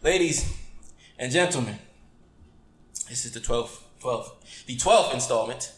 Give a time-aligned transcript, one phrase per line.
[0.00, 0.56] Ladies
[1.18, 1.76] and gentlemen,
[3.08, 4.30] this is the 12th, 12th,
[4.66, 5.72] the 12th installment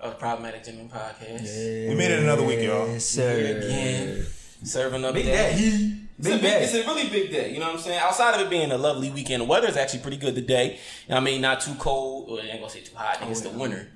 [0.00, 1.88] of the Problematic Gentleman Podcast.
[1.88, 2.88] We made it another week, y'all.
[2.88, 3.66] Yes, Here sir.
[3.66, 4.26] again,
[4.64, 5.98] serving up Big that day.
[6.18, 6.64] It's a, Big big, day.
[6.64, 8.00] it's a really big day, you know what I'm saying?
[8.00, 10.80] Outside of it being a lovely weekend, the weather is actually pretty good today.
[11.08, 13.42] I mean, not too cold, or I ain't gonna say too hot, I think it's
[13.42, 13.88] the oh, winter.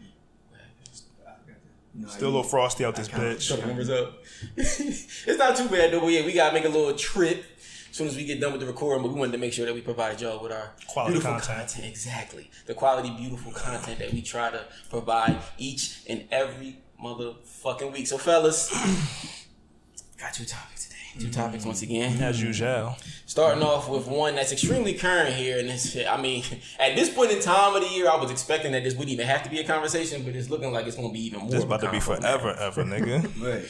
[2.06, 3.48] Still a little frosty out this bitch.
[3.50, 4.22] Couple numbers up.
[4.56, 7.57] it's not too bad though, but yeah, we gotta make a little trip as
[7.98, 9.02] soon as we get done with the recording.
[9.02, 11.80] But we wanted to make sure that we provided y'all with our Quality beautiful content.
[11.84, 18.06] Exactly, the quality, beautiful content that we try to provide each and every motherfucking week.
[18.06, 18.70] So, fellas,
[20.18, 20.96] got two topics today.
[21.18, 21.40] Two mm-hmm.
[21.40, 22.22] topics once again.
[22.22, 22.96] As usual.
[23.26, 26.44] Starting off with one that's extremely current here, and this, I mean,
[26.78, 29.26] at this point in time of the year, I was expecting that this wouldn't even
[29.26, 31.56] have to be a conversation, but it's looking like it's gonna be even more.
[31.56, 32.04] A about to be now.
[32.04, 33.28] forever, ever, nigga.
[33.38, 33.68] Right.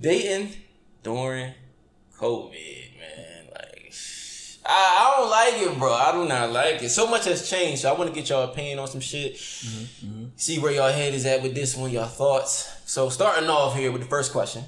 [0.00, 0.50] dating
[1.02, 1.54] during
[2.18, 2.81] COVID,
[4.64, 5.92] I, I don't like it, bro.
[5.92, 6.90] I do not like it.
[6.90, 7.82] So much has changed.
[7.82, 9.36] So I want to get y'all opinion on some shit.
[10.36, 12.72] See where y'all head is at with this one, y'all thoughts.
[12.86, 14.64] So starting off here with the first question.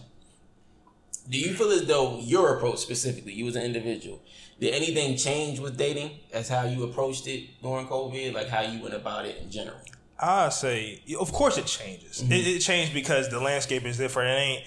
[1.28, 4.20] Do you feel as though your approach specifically, you as an individual,
[4.60, 8.34] did anything change with dating as how you approached it during COVID?
[8.34, 9.78] Like how you went about it in general?
[10.20, 12.22] I say, of course it changes.
[12.22, 12.32] Mm-hmm.
[12.32, 14.30] It, it changed because the landscape is different.
[14.30, 14.64] It ain't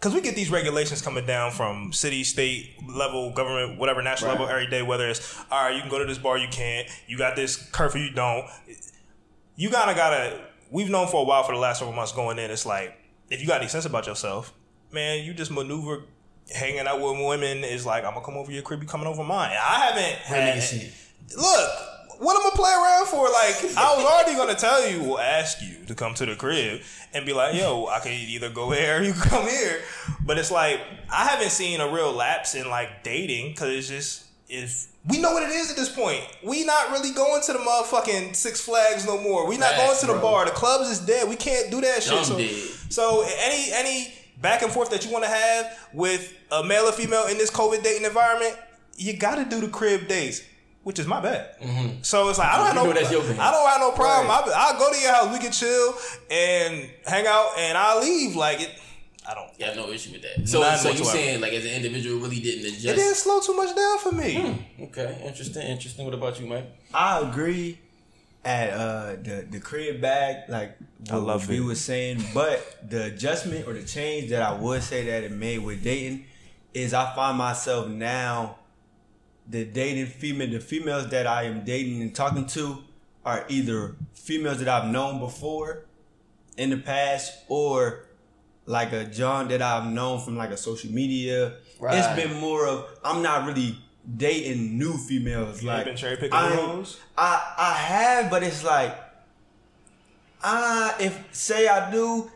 [0.00, 4.40] because we get these regulations coming down from city, state level, government, whatever national Right.
[4.40, 4.80] level every day.
[4.80, 6.88] Whether it's all right, you can go to this bar, you can't.
[7.06, 8.46] You got this curfew, you don't.
[9.56, 10.40] You gotta gotta.
[10.70, 12.50] We've known for a while for the last several months going in.
[12.50, 12.96] It's like
[13.28, 14.54] if you got any sense about yourself,
[14.90, 16.04] man, you just maneuver.
[16.52, 19.22] Hanging out with women is like I'm gonna come over your crib, you coming over
[19.22, 19.50] mine.
[19.52, 20.92] I haven't had,
[21.36, 21.70] look,
[22.20, 23.24] what am I play around for?
[23.30, 26.82] Like, I was already gonna tell you, or ask you to come to the crib
[27.14, 29.80] and be like, yo, I can either go there or you can come here.
[30.24, 34.26] But it's like I haven't seen a real lapse in like dating because it's just
[34.48, 36.22] if we know what it is at this point.
[36.44, 39.46] We not really going to the motherfucking Six Flags no more.
[39.46, 40.20] We not going to the bro.
[40.20, 40.44] bar.
[40.44, 41.26] The clubs is dead.
[41.26, 42.24] We can't do that shit.
[42.26, 42.38] So,
[42.90, 46.92] so any any back and forth that you want to have with a male or
[46.92, 48.56] female in this COVID dating environment,
[48.96, 50.42] you got to do the crib dates,
[50.82, 51.56] which is my bad.
[52.02, 53.38] So it's like I don't have no, know that's your thing.
[53.38, 54.30] I don't have no problem.
[54.30, 55.94] I, I'll go to your house, we can chill
[56.30, 58.36] and hang out, and I'll leave.
[58.36, 58.70] Like it,
[59.28, 59.50] I don't.
[59.58, 60.48] You have no issue with that.
[60.48, 62.86] So, None so you saying like as an individual really didn't adjust?
[62.86, 64.66] It didn't slow too much down for me.
[64.80, 66.04] Okay, interesting, interesting.
[66.04, 66.66] What about you, Mike?
[66.94, 67.78] I agree
[68.42, 70.78] at uh the the crib bag, like
[71.10, 71.60] I what love we it.
[71.60, 75.58] was saying, but the adjustment or the change that I would say that it made
[75.58, 76.24] with dating
[76.72, 78.56] is I find myself now
[79.50, 82.78] the dating female the females that I am dating and talking to
[83.24, 85.84] are either females that I've known before
[86.56, 88.04] in the past or
[88.66, 91.54] like a John that I've known from like a social media.
[91.80, 91.98] Right.
[91.98, 93.76] It's been more of I'm not really
[94.16, 95.62] dating new females.
[95.62, 96.96] You like been cherry picking I- the?
[97.18, 98.96] I I have, but it's like,
[100.44, 102.30] ah, if say I do,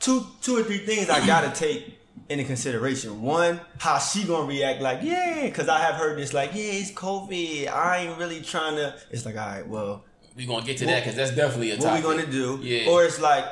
[0.00, 1.97] two two or three things I gotta take
[2.28, 3.22] into consideration.
[3.22, 4.80] One, how she gonna react?
[4.80, 6.32] Like, yeah, because I have heard this.
[6.32, 7.68] Like, yeah, it's COVID.
[7.68, 8.94] I ain't really trying to.
[9.10, 10.04] It's like, all right, well,
[10.36, 12.60] We gonna get to that because that's definitely a what we gonna do?
[12.62, 12.90] Yeah.
[12.90, 13.44] Or it's like.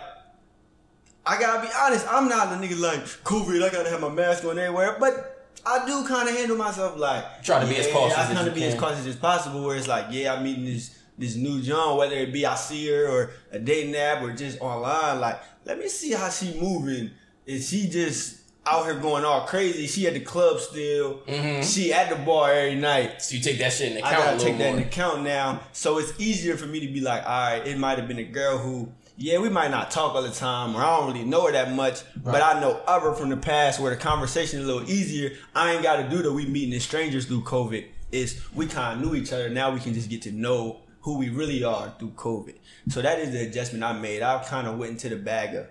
[1.28, 4.44] I gotta be honest, I'm not the nigga like COVID, I gotta have my mask
[4.44, 8.16] on everywhere, but I do kind of handle myself like Try to be as cautious
[8.16, 9.64] I as kind of be as cautious as possible.
[9.64, 12.88] Where it's like, yeah, I'm meeting this this new John, whether it be I see
[12.88, 15.20] her or a dating app or just online.
[15.20, 17.10] Like, let me see how she moving.
[17.44, 19.86] Is she just out here going all crazy?
[19.86, 21.18] She at the club still.
[21.26, 21.62] Mm-hmm.
[21.62, 23.22] She at the bar every night.
[23.22, 24.76] So you take that shit in I account a gotta take that more.
[24.76, 25.60] into account now.
[25.72, 28.24] So it's easier for me to be like, all right, it might have been a
[28.24, 31.46] girl who, yeah, we might not talk all the time, or I don't really know
[31.46, 34.64] her that much, but I know of her from the past where the conversation is
[34.64, 35.32] a little easier.
[35.54, 36.32] I ain't got to do that.
[36.32, 37.86] We meeting as strangers through COVID.
[38.12, 39.48] Is we kind of knew each other.
[39.48, 42.54] Now we can just get to know who we really are through COVID.
[42.88, 44.22] So that is the adjustment I made.
[44.22, 45.66] I kind of went into the bag of.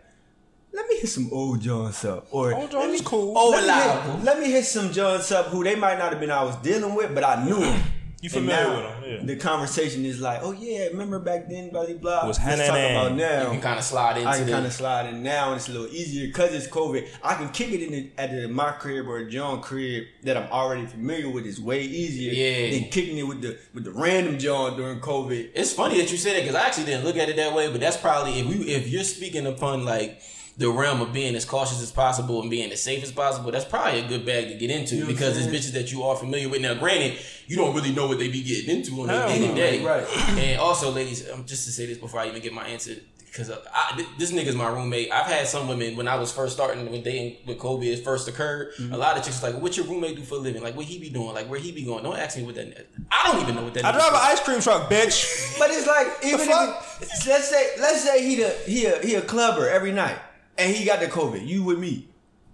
[0.75, 3.37] Let me hit some old Johns up, or Old Johns let me, cool.
[3.37, 6.19] Old let, me hit, let me hit some Johns up who they might not have
[6.19, 7.81] been I was dealing with, but I knew them.
[8.21, 9.25] You familiar now, with 'em, yeah.
[9.25, 12.27] The conversation is like, oh yeah, remember back then, blah blah blah.
[12.27, 12.95] Was Let's talk hand-in-hand.
[12.95, 13.51] about you now.
[13.51, 15.71] can kind of slide into I can kind of slide in now, and it's a
[15.73, 17.07] little easier because it's COVID.
[17.21, 20.49] I can kick it in the, at the, my crib or John crib that I'm
[20.51, 21.45] already familiar with.
[21.45, 22.71] Is way easier Yeah.
[22.79, 25.51] than kicking it with the with the random John during COVID.
[25.53, 27.69] It's funny that you said that because I actually didn't look at it that way,
[27.71, 30.19] but that's probably if we if you're speaking upon like
[30.57, 33.65] the realm of being as cautious as possible and being as safe as possible, that's
[33.65, 36.47] probably a good bag to get into know because it's bitches that you are familiar
[36.47, 36.61] with.
[36.61, 37.17] Now, granted,
[37.47, 39.83] you don't really know what they be getting into on their Hell day to day,
[39.83, 40.07] Right.
[40.37, 42.95] And also, ladies, um, just to say this before I even get my answer,
[43.35, 45.11] Cause I, this nigga's my roommate.
[45.11, 48.71] I've had some women when I was first starting when dating with COVID first occurred.
[48.75, 48.93] Mm-hmm.
[48.93, 50.63] A lot of chicks was like, "What your roommate do for a living?
[50.63, 51.33] Like, what he be doing?
[51.33, 52.05] Like, where he be going?
[52.05, 52.87] Don't ask me what that.
[53.11, 53.83] I don't even know what that.
[53.83, 55.59] I drive an ice cream truck, bitch.
[55.59, 59.15] But it's like even if it, let's say let's say he the he a, he
[59.15, 60.17] a clubber every night
[60.57, 61.45] and he got the COVID.
[61.45, 62.07] You with me?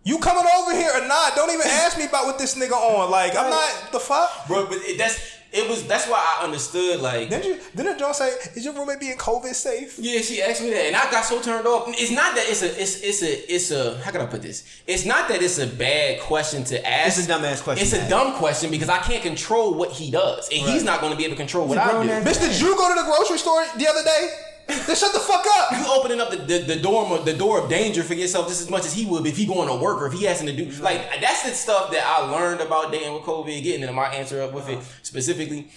[0.04, 1.36] You coming over here or not?
[1.36, 3.12] Don't even ask me about what this nigga on.
[3.12, 4.48] Like, I'm not the fuck.
[4.48, 4.66] bro.
[4.66, 5.86] But it, that's it was.
[5.86, 7.02] That's why I understood.
[7.02, 7.60] Like, Didn't you?
[7.76, 10.00] Didn't John say, "Is your roommate being COVID safe"?
[10.00, 11.84] Yeah, she asked me that, and I got so turned off.
[11.90, 13.98] It's not that it's a, it's it's a, it's a.
[14.00, 14.64] How can I put this?
[14.88, 17.20] It's not that it's a bad question to ask.
[17.20, 18.10] It's a dumb ass question It's a ask.
[18.10, 21.26] dumb question because I can't control what he does, and he's not going to be
[21.26, 22.08] able to control what I do.
[22.08, 24.30] grown-ass Bitch, did you go to the grocery store the other day?
[24.78, 25.72] Then shut the fuck up.
[25.72, 28.70] You opening up the, the, the door the door of danger for yourself just as
[28.70, 30.66] much as he would if he going to work or if he has to do
[30.82, 33.64] like that's the stuff that I learned about dating with COVID.
[33.64, 35.68] Getting into my answer up with it specifically,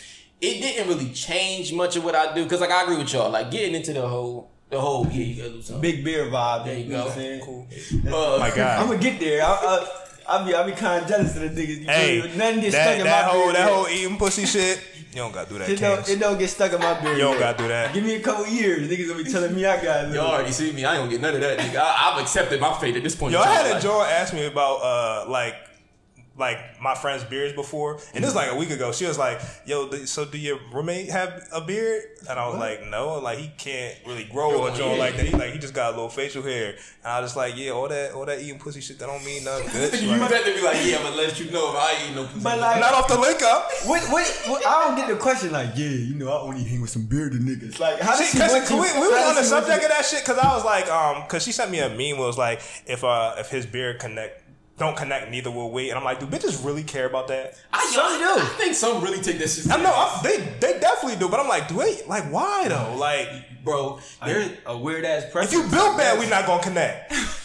[0.40, 3.30] it didn't really change much of what I do because like I agree with y'all.
[3.30, 5.82] Like getting into the whole the whole yeah you gotta do something.
[5.82, 6.64] Big beer vibe.
[6.64, 7.04] There you know go.
[7.04, 7.40] what I'm saying?
[7.44, 7.66] Cool.
[8.08, 8.80] Uh, My God.
[8.80, 9.42] I'm gonna get there.
[9.42, 11.80] I, I, I'll be I'll be kind of jealous of the niggas.
[11.80, 13.56] You Hey, nothing gets that, stuck in that my whole beard.
[13.56, 14.80] that whole eating pussy shit.
[15.14, 17.16] You don't gotta do that, It don't, it don't get stuck in my beard.
[17.16, 17.94] You don't gotta do that.
[17.94, 18.90] Give me a couple years.
[18.90, 20.14] Niggas gonna be telling me I got it.
[20.14, 20.84] Y'all already see me.
[20.84, 21.58] I ain't gonna get none of that.
[21.60, 21.76] Nigga.
[21.76, 23.32] I, I've accepted my fate at this point.
[23.32, 25.54] Y'all had a Like, Joel ask me about uh like
[26.36, 28.92] like my friend's beards before, and this was like a week ago.
[28.92, 32.86] She was like, "Yo, so do your roommate have a beard?" And I was like,
[32.88, 34.98] "No, like he can't really grow Yo, a Joel yeah.
[34.98, 35.26] like that.
[35.26, 36.70] He like he just got a little facial hair."
[37.04, 39.24] And I was just like, "Yeah, all that all that eating pussy shit that don't
[39.24, 41.76] mean nothing good." You Like, better be like, yeah, I'm gonna let you know if
[41.76, 42.40] I eat no pussy.
[42.42, 43.70] But like, not off the link up.
[43.84, 45.52] what, what, what, I don't get the question.
[45.52, 47.80] Like, yeah, you know, I only hang with some bearded niggas.
[47.80, 48.82] Like, how does See, she cause want we, you?
[48.82, 51.42] we how was on the subject of that shit because I was like, um, because
[51.42, 54.43] she sent me a meme was like, if uh if his beard connect
[54.76, 55.90] don't connect, neither will we.
[55.90, 57.54] And I'm like, do bitches really care about that?
[57.72, 58.42] I, Some I, do.
[58.42, 59.70] I think some really take this shit.
[59.72, 62.96] I know I, they they definitely do, but I'm like, do they like why though?
[62.96, 63.28] Like,
[63.64, 64.00] bro.
[64.24, 65.52] There, a weird ass preference.
[65.52, 67.12] if you build bad, we not gonna connect.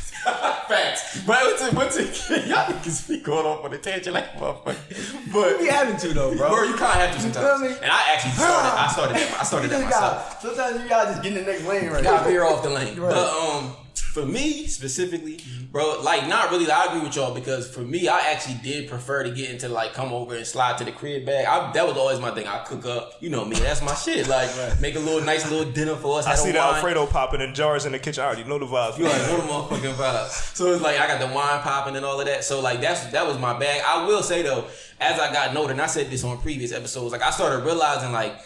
[0.69, 1.21] facts.
[1.25, 1.73] But what's it?
[1.73, 2.47] What's it?
[2.47, 5.33] Y'all niggas be going off on a tangent like a motherfucker.
[5.33, 6.49] But we having to though, bro.
[6.49, 7.61] bro, you kind of have to feel sometimes.
[7.61, 7.77] me?
[7.81, 8.79] And I actually started.
[8.79, 9.15] I started.
[9.17, 10.31] I started You that just myself.
[10.31, 12.29] got, sometimes you gotta just get in the next lane right got now.
[12.29, 12.99] veer off the lane.
[12.99, 13.11] Right.
[13.13, 13.75] But um,
[14.09, 15.39] for me specifically,
[15.71, 16.69] bro, like not really.
[16.69, 19.93] I agree with y'all because for me, I actually did prefer to get into like
[19.93, 21.45] come over and slide to the crib bag.
[21.45, 22.47] I, that was always my thing.
[22.47, 23.55] I cook up, you know me.
[23.57, 24.27] That's my shit.
[24.27, 24.49] Like
[24.81, 26.25] make a little nice little dinner for us.
[26.25, 26.75] I see the wine.
[26.75, 28.23] Alfredo popping in jars in the kitchen.
[28.23, 28.97] I already know the vibes.
[28.97, 30.55] You already know the motherfucking vibes.
[30.55, 32.43] So it's like I got the wine popping and all of that.
[32.43, 33.81] So like that's that was my bag.
[33.85, 34.65] I will say though,
[34.99, 38.11] as I got older, and I said this on previous episodes, like I started realizing
[38.11, 38.39] like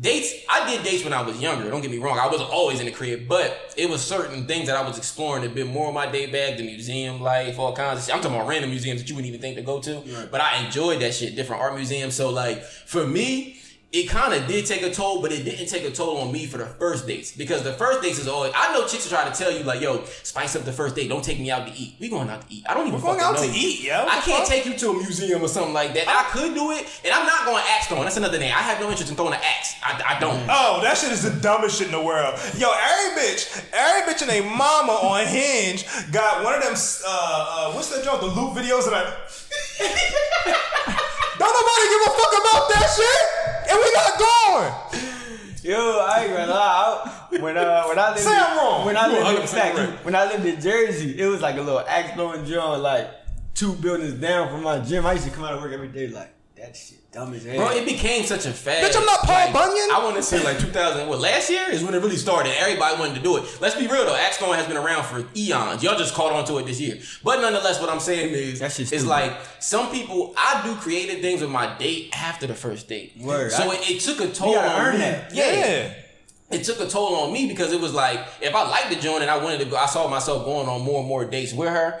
[0.00, 0.32] dates.
[0.48, 1.70] I did dates when I was younger.
[1.70, 2.18] Don't get me wrong.
[2.18, 5.44] I wasn't always in the crib, but it was certain things that I was exploring
[5.44, 8.14] a bit more of my day bag, the museum life, all kinds of shit.
[8.14, 10.64] I'm talking about random museums that you wouldn't even think to go to, but I
[10.64, 11.36] enjoyed that shit.
[11.36, 12.14] Different art museums.
[12.14, 13.61] So like for me
[13.92, 16.46] it kind of did take a toll, but it didn't take a toll on me
[16.46, 18.50] for the first dates because the first dates is always.
[18.56, 21.08] I know chicks are trying to tell you like, "Yo, spice up the first date.
[21.10, 21.96] Don't take me out to eat.
[22.00, 22.64] We going out to eat.
[22.66, 23.52] I don't even We're going out to know.
[23.54, 24.06] eat, yo.
[24.08, 24.48] I can't fuck?
[24.48, 26.08] take you to a museum or something like that.
[26.08, 28.04] I could do it, and I'm not going axe throwing.
[28.04, 28.50] That's another thing.
[28.50, 29.74] I have no interest in throwing an axe.
[29.82, 30.40] I, I don't.
[30.48, 32.38] Oh, that shit is the dumbest shit in the world.
[32.56, 36.72] Yo, every bitch, every bitch and a mama on Hinge got one of them.
[36.74, 38.20] Uh, uh, what's that joke?
[38.20, 39.12] The loop videos that I.
[41.42, 43.20] Don't nobody give a fuck about that shit,
[43.66, 44.70] and we not going.
[45.64, 47.02] Yo, I ain't gonna lie.
[47.04, 48.84] I- When uh, when I lived, Say I'm wrong.
[48.86, 50.04] When I You lived in 100% fact, correct.
[50.04, 53.08] when I lived in Jersey, it was like a little axe throwing joint, like
[53.54, 55.06] two buildings down from my gym.
[55.06, 56.30] I used to come out of work every day, like
[56.62, 57.56] that shit dumb as hell.
[57.56, 58.84] Bro, it became such a fad.
[58.84, 59.88] Bitch, I'm not Paul like, Bunyan.
[59.92, 61.08] I want to say like 2000.
[61.08, 62.52] What last year is when it really started.
[62.58, 63.44] Everybody wanted to do it.
[63.60, 64.14] Let's be real though.
[64.14, 65.82] Axe throwing has been around for eons.
[65.82, 66.98] Y'all just caught on to it this year.
[67.24, 69.08] But nonetheless, what I'm saying is, That shit's is stupid.
[69.08, 70.34] like some people.
[70.38, 73.12] I do creative things with my date after the first date.
[73.20, 73.50] Word.
[73.52, 74.98] So I- it, it took a toll You on earn me.
[75.00, 75.34] that.
[75.34, 75.94] yeah
[76.50, 79.22] it took a toll on me because it was like if I liked the joint
[79.22, 81.70] and I wanted to go, I saw myself going on more and more dates with
[81.70, 81.98] her.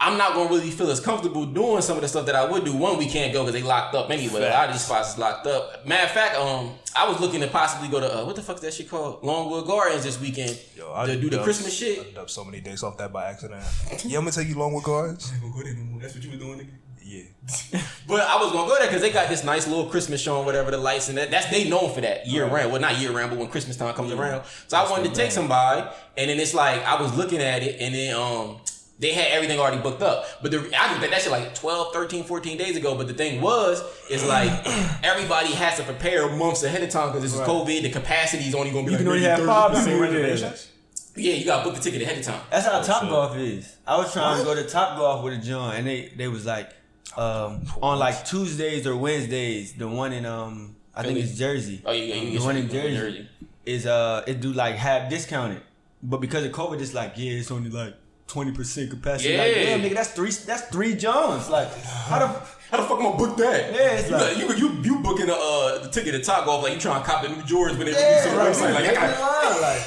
[0.00, 2.64] I'm not gonna really feel as comfortable doing some of the stuff that I would
[2.64, 2.72] do.
[2.76, 4.44] One, we can't go because they locked up anyway.
[4.46, 5.84] A lot of these spots is locked up.
[5.86, 8.56] Matter of fact, um, I was looking to possibly go to uh, what the fuck
[8.56, 9.24] is that shit called?
[9.24, 12.16] Longwood Gardens this weekend Yo, I to do the dubbed- Christmas I shit.
[12.16, 13.64] up so many days off that by accident.
[14.04, 15.32] yeah, I'm gonna take you Longwood Gardens.
[16.00, 16.70] That's what you were doing, nigga.
[17.02, 17.80] Yeah.
[18.06, 20.46] But I was gonna go there because they got this nice little Christmas show and
[20.46, 21.30] whatever the lights and that.
[21.30, 22.72] That's they known for that year round.
[22.72, 24.44] Well, not year round, but when Christmas time comes around.
[24.68, 25.86] So I wanted to take somebody,
[26.16, 28.56] and then it's like I was looking at it, and then um
[29.00, 30.24] they had everything already booked up.
[30.42, 32.96] But the I did that shit like 12, 13, 14 days ago.
[32.96, 34.50] But the thing was, is like
[35.02, 37.82] everybody has to prepare months ahead of time because this is COVID.
[37.82, 39.46] The capacity is only gonna be You like can only maybe have 30%.
[39.46, 40.22] five Any people in there.
[40.30, 40.68] reservations?
[41.16, 42.40] Yeah, you gotta book the ticket ahead of time.
[42.50, 43.10] That's how Top shit.
[43.10, 43.76] Golf is.
[43.86, 46.46] I was trying to go to Top Golf with a John, and they they was
[46.46, 46.70] like
[47.16, 49.72] um, on like Tuesdays or Wednesdays.
[49.74, 51.82] The one in um I think it's Jersey.
[51.84, 53.28] Oh, yeah, yeah, you the one in some- Jersey,
[53.66, 55.62] is uh it do like half discounted.
[56.02, 57.94] but because of COVID, it's like yeah, it's only like
[58.28, 59.30] twenty percent capacity.
[59.30, 59.42] Yeah.
[59.42, 60.30] Like, damn, nigga, that's three.
[60.30, 61.50] That's three Johns.
[61.50, 62.26] Like, how the
[62.70, 63.72] How the fuck am I book that?
[63.74, 66.62] Yeah, it's you, like- you, you you booking the uh the ticket to Top Golf
[66.62, 68.84] like you trying to cop the new Jordans when they yeah, release on the like,
[68.84, 68.94] website.
[68.94, 69.82] Like, I got, like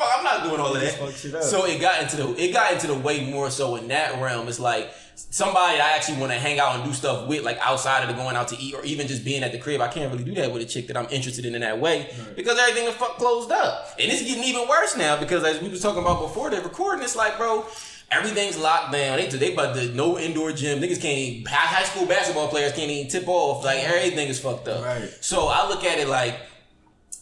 [0.00, 1.44] I'm not doing all of that.
[1.44, 4.48] So it got into the it got into the way more so in that realm.
[4.48, 8.02] It's like somebody I actually want to hang out and do stuff with, like outside
[8.02, 9.80] of the going out to eat or even just being at the crib.
[9.80, 12.10] I can't really do that with a chick that I'm interested in in that way
[12.36, 15.68] because everything the fuck closed up, and it's getting even worse now because as we
[15.68, 17.64] was talking about before the recording, it's like, bro.
[18.10, 19.16] Everything's locked down.
[19.16, 20.78] They they about to no indoor gym.
[20.78, 23.64] Niggas can't even, high high school basketball players can't even tip off.
[23.64, 24.84] Like everything is fucked up.
[24.84, 25.08] Right.
[25.20, 26.38] So I look at it like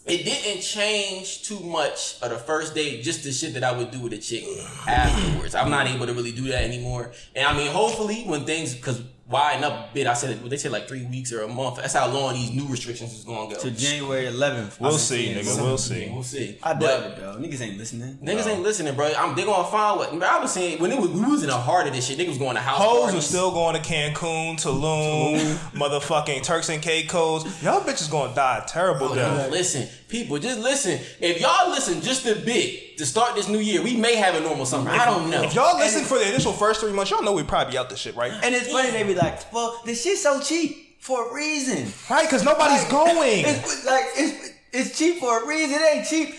[0.07, 3.93] it didn't change too much of the first date, just the shit that I would
[3.93, 4.45] do with a chick
[4.87, 5.55] afterwards.
[5.55, 7.13] I'm not able to really do that anymore.
[7.37, 9.01] And I mean, hopefully, when things, because
[9.33, 11.77] widen up a bit, I said, they said like three weeks or a month.
[11.77, 13.61] That's how long these new restrictions is going to go.
[13.63, 14.79] to January 11th.
[14.79, 15.49] We'll I've see, been nigga.
[15.49, 16.11] seeing We'll some- see.
[16.13, 16.59] We'll see.
[16.63, 17.37] I But- doubt it, though.
[17.41, 18.19] Niggas ain't listening.
[18.23, 19.11] Niggas ain't listening, bro.
[19.17, 20.23] I'm, they gonna find what.
[20.23, 22.19] I was saying when it was, we was in the heart of this shit.
[22.19, 23.19] Niggas was going to house Hoes parties.
[23.19, 25.39] are still going to Cancun, Tulum,
[25.75, 27.45] motherfucking Turks and Caicos.
[27.63, 29.51] Y'all bitches gonna die terrible Oh, no, death.
[29.51, 31.01] listen, people, just listen.
[31.21, 34.41] If y'all listen just a bit to start this new year, we may have a
[34.41, 34.91] normal summer.
[34.91, 35.43] I don't know.
[35.43, 37.99] If y'all listen for the initial first three months, y'all know we probably out this
[37.99, 38.33] shit, right?
[38.45, 41.91] And it's funny, they be like, well, this shit's so cheap for a reason.
[42.09, 43.45] Right, because nobody's Like, going.
[43.47, 45.75] It's like it's it's cheap for a reason.
[45.81, 46.35] It ain't cheap.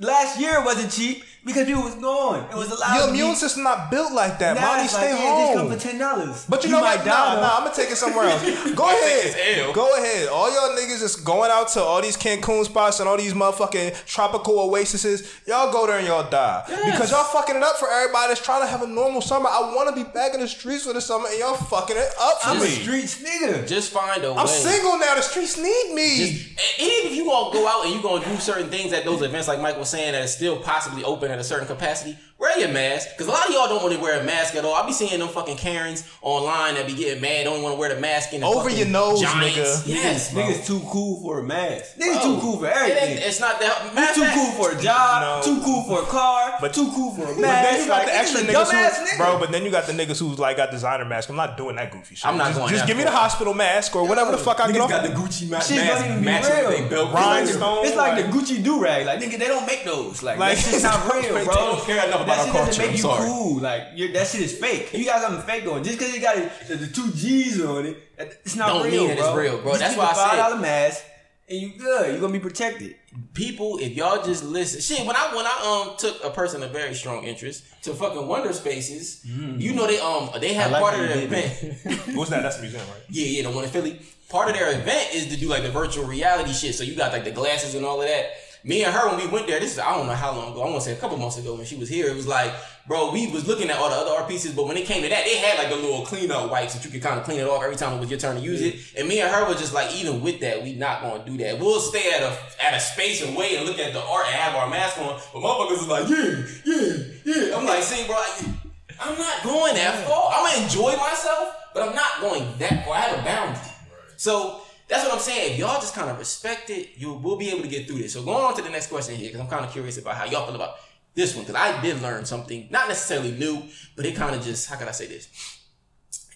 [0.00, 2.46] Last year it wasn't cheap because people was gone.
[2.50, 2.94] It was allowed.
[2.96, 4.54] Your to be- immune system not built like that.
[4.54, 5.72] Now Mommy, it's stay like, yeah, This come home.
[5.78, 6.46] for ten dollars.
[6.48, 7.04] But you, know might what?
[7.06, 7.34] die.
[7.34, 8.42] Nah, nah, I'm gonna take it somewhere else.
[8.74, 9.74] Go ahead.
[9.74, 10.28] Go ahead.
[10.28, 14.04] All y'all niggas is going out to all these Cancun spots and all these motherfucking
[14.06, 15.40] tropical oases.
[15.46, 16.64] Y'all go there and y'all die.
[16.66, 19.48] Because y'all fucking it up for everybody that's trying to have a normal summer.
[19.48, 22.42] I wanna be back in the streets for the summer and y'all fucking it up
[22.42, 22.66] for I'm a me.
[22.68, 23.66] streets nigga.
[23.66, 24.38] just find a way.
[24.38, 25.14] I'm single now.
[25.14, 26.16] The streets need me.
[26.18, 29.22] Just, even if you gonna go out and you gonna do certain things at those
[29.22, 32.58] events, like Mike was saying, that is still possibly open at a certain capacity, wear
[32.58, 33.08] your mask.
[33.10, 34.74] Because a lot of y'all don't want to wear a mask at all.
[34.74, 37.92] I be seeing them fucking Karens online that be getting mad, don't want to wear
[37.94, 39.56] the mask in the Over your nose, Giants.
[39.56, 39.82] nigga.
[39.86, 40.42] Yes, niggas, bro.
[40.44, 41.96] niggas too cool for a mask.
[41.96, 43.18] Niggas Bro, too cool for It everything.
[43.28, 43.86] it's not that.
[43.88, 45.44] You matter too of cool for a job.
[45.44, 45.54] No.
[45.54, 46.54] Too cool for a car.
[46.60, 47.40] But- too cool for a mask.
[47.40, 49.16] But then you got Like, the extra niggas who, nigga.
[49.16, 49.38] bro.
[49.38, 51.28] But then you got the niggas who's like got designer mask.
[51.30, 52.26] I'm not doing that goofy shit.
[52.26, 54.66] I'm not just, going Just give me the hospital mask or whatever the fuck I
[54.70, 54.90] get Niggas off.
[54.90, 55.78] got the Gucci ma- Shit
[56.22, 57.10] mask don't even be real.
[57.10, 57.86] Rhinestone.
[57.86, 59.06] It's like the Gucci do rag.
[59.06, 60.22] Like nigga, they don't make those.
[60.22, 61.54] Like, Like, that shit's not real, they bro.
[61.54, 63.28] don't care enough about that our shit culture, doesn't make I'm you sorry.
[63.28, 63.60] cool.
[63.60, 64.92] Like you're, that shit is fake.
[64.92, 65.82] You got something fake going.
[65.84, 69.00] Just because you got it, the, the two G's on it, it's not Don't real,
[69.06, 69.36] mean that it's bro.
[69.36, 69.72] real, bro.
[69.72, 71.04] Just That's get why the I five said- dollar mask,
[71.50, 72.14] and you good.
[72.14, 72.94] You gonna be protected.
[73.32, 75.06] people, if y'all just listen, shit.
[75.06, 78.52] When I when I um took a person of very strong interest to fucking Wonder
[78.52, 80.72] Spaces, you know they um they have Mm.
[80.72, 82.08] Like part of you their event.
[82.16, 82.42] What's that?
[82.42, 83.00] That's the museum, right?
[83.08, 84.00] yeah, yeah, the one in Philly.
[84.28, 86.74] Part of their event is to do like the virtual reality shit.
[86.74, 88.26] So you got like the glasses and all of that.
[88.64, 90.62] Me and her when we went there, this is I don't know how long ago.
[90.62, 92.08] I want to say a couple months ago when she was here.
[92.08, 92.52] It was like,
[92.86, 95.08] bro, we was looking at all the other art pieces, but when it came to
[95.08, 97.38] that, they had like the little clean up wipes that you could kind of clean
[97.38, 98.76] it off every time it was your turn to use it.
[98.98, 101.58] And me and her was just like, even with that, we not gonna do that.
[101.58, 104.34] We'll stay at a at a space and wait and look at the art and
[104.34, 105.20] have our mask on.
[105.32, 107.56] But motherfuckers is like, yeah, yeah, yeah.
[107.56, 108.16] I'm like, see, bro.
[108.16, 108.54] I,
[109.00, 110.32] I'm not going that far.
[110.34, 112.94] I'm gonna enjoy myself, but I'm not going that far.
[112.94, 113.72] I have a boundary.
[114.16, 115.52] So that's what I'm saying.
[115.52, 118.14] If y'all just kind of respect it, you will be able to get through this.
[118.14, 120.24] So going on to the next question here, because I'm kind of curious about how
[120.24, 120.76] y'all feel about
[121.14, 123.62] this one, because I did learn something, not necessarily new,
[123.96, 125.28] but it kind of just how can I say this?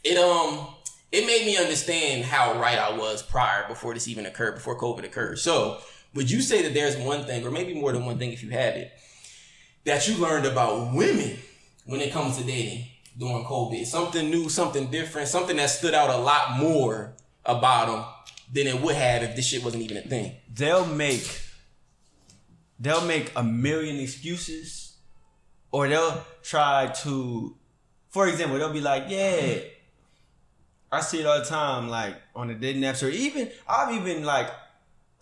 [0.04, 0.66] It um
[1.10, 5.04] it made me understand how right I was prior before this even occurred, before COVID
[5.04, 5.38] occurred.
[5.38, 5.78] So
[6.14, 8.50] would you say that there's one thing, or maybe more than one thing if you
[8.50, 8.92] have it,
[9.84, 11.38] that you learned about women
[11.86, 12.86] when it comes to dating
[13.18, 13.86] during COVID?
[13.86, 18.04] Something new, something different, something that stood out a lot more about them
[18.52, 20.36] than it would have if this shit wasn't even a thing.
[20.52, 21.40] They'll make
[22.78, 24.96] they'll make a million excuses,
[25.70, 27.56] or they'll try to,
[28.10, 29.58] for example, they'll be like, yeah.
[30.90, 34.24] I see it all the time, like on the dating apps, or even I've even
[34.24, 34.50] like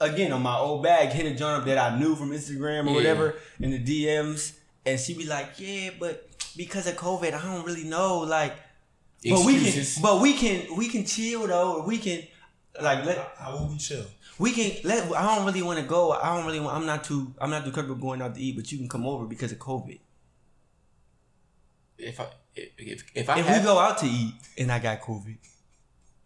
[0.00, 2.90] again on my old bag hit a joint up that I knew from Instagram or
[2.90, 2.94] Yeah.
[2.96, 7.64] whatever in the DMs, and she be like, "Yeah, but because of COVID, I don't
[7.64, 8.54] really know." Like,
[9.28, 11.76] but we can, but we can, we can chill though.
[11.76, 12.22] Or we can,
[12.80, 14.04] like, let How will we chill?
[14.38, 15.10] we can let.
[15.12, 16.12] I don't really want to go.
[16.12, 16.60] I don't really.
[16.60, 17.34] want I'm not too.
[17.40, 19.58] I'm not too comfortable going out to eat, but you can come over because of
[19.58, 19.98] COVID.
[21.98, 24.78] If I if if, if I If have, we go out to eat and I
[24.78, 25.36] got COVID,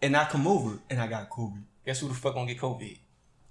[0.02, 2.98] and I come over and I got COVID, guess who the fuck gonna get COVID?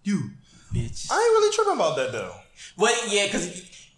[0.05, 0.31] you.
[0.73, 1.07] Bitch.
[1.12, 2.33] I ain't really tripping about that though.
[2.77, 3.47] Well, yeah, because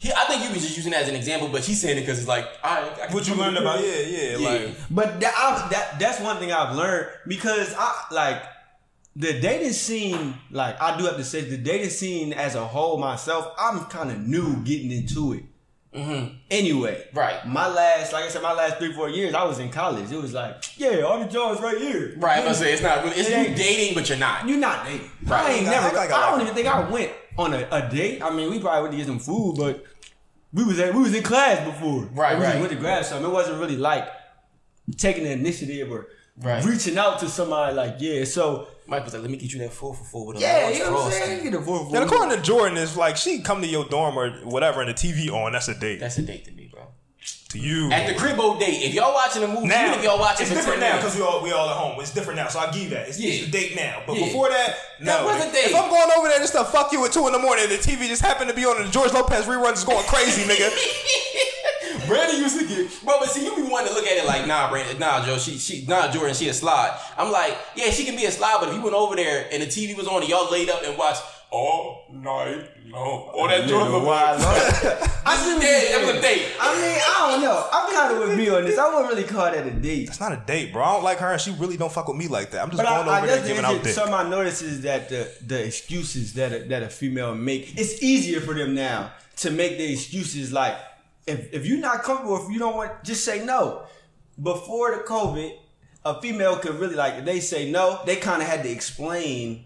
[0.03, 2.19] I think you was just using that as an example, but she's saying it because
[2.19, 3.79] it's like, all right, I What you learned about?
[3.81, 4.49] Yeah, yeah, Yeah.
[4.49, 8.43] like But that, I, that that's one thing I've learned because I like
[9.15, 10.35] the dating scene.
[10.51, 14.11] Like I do have to say, the dating scene as a whole myself, I'm kind
[14.11, 15.43] of new getting into it.
[15.93, 16.35] Mm-hmm.
[16.51, 17.47] Anyway, Right.
[17.47, 20.11] My last, like I said, my last three four years, I was in college.
[20.11, 22.15] It was like, yeah, all the jobs right here.
[22.17, 23.15] Right, I'm gonna say it's not really.
[23.15, 24.45] It's It you dating, but you're not.
[24.45, 25.09] You're not dating.
[25.23, 25.45] Right.
[25.45, 25.85] I ain't I never.
[25.87, 28.21] act like I, I don't even think I went on a, a date.
[28.21, 29.85] I mean, we probably went to get some food, but
[30.51, 32.03] we was at, we was in class before.
[32.07, 32.49] Right, we right.
[32.51, 33.29] Just went to grab something.
[33.29, 34.09] It wasn't really like
[34.97, 36.07] taking the initiative or
[36.37, 36.61] Right.
[36.65, 37.73] reaching out to somebody.
[37.73, 38.25] Like, yeah.
[38.25, 40.59] So Mike was like, "Let me get you that four for four with a yeah,
[40.63, 41.43] large you know what I'm frosting." saying.
[41.43, 44.17] Get a four for And according to Jordan, it's like she come to your dorm
[44.17, 45.53] or whatever, and the TV on.
[45.53, 46.83] That's a date That's a date to me, bro.
[47.49, 47.91] to you.
[47.91, 50.41] At the cribbo oh, date, if y'all watching a movie, now even if y'all watching
[50.45, 51.99] it's for different 10 now minutes- because we all we all at home.
[51.99, 53.07] It's different now, so I give you that.
[53.09, 53.31] It's, Yeah.
[53.31, 54.03] it's the date now.
[54.05, 54.25] But Yeah.
[54.25, 55.05] before that, no.
[55.05, 55.65] That was a date.
[55.71, 57.73] If I'm going over there just to fuck you at two in the morning, and
[57.73, 60.43] the TV just happened to be on, and the George Lopez reruns is going crazy,
[60.43, 60.69] nigga.
[62.07, 64.47] Brandon used to get, bro, but see, you be wanting to look at it like,
[64.47, 66.97] nah, Brandon, nah, Joe, she, she, nah, Jordan, she a slide.
[67.17, 69.61] I'm like, yeah, she can be a slide, but if you went over there and
[69.61, 71.21] the TV was on and y'all laid up and watched
[71.51, 74.35] all night long, all that Jordan Yeah, why
[75.25, 76.47] I see what Yeah, you're that was a date.
[76.59, 77.69] I mean, I don't know.
[77.71, 78.77] I'm kind of with B on this.
[78.77, 80.09] I wouldn't really call that a date.
[80.09, 80.83] It's not a date, bro.
[80.83, 82.61] I don't like her, and she really don't fuck with me like that.
[82.63, 83.93] I'm just But going I, I over there guess giving out dick.
[83.93, 88.01] some I notice is that the the excuses that a, that a female make, it's
[88.03, 90.75] easier for them now to make the excuses like
[91.27, 93.83] if if you're not comfortable, if you don't want, just say no.
[94.41, 95.57] Before the COVID,
[96.03, 99.65] a female could really like if they say no, they kind of had to explain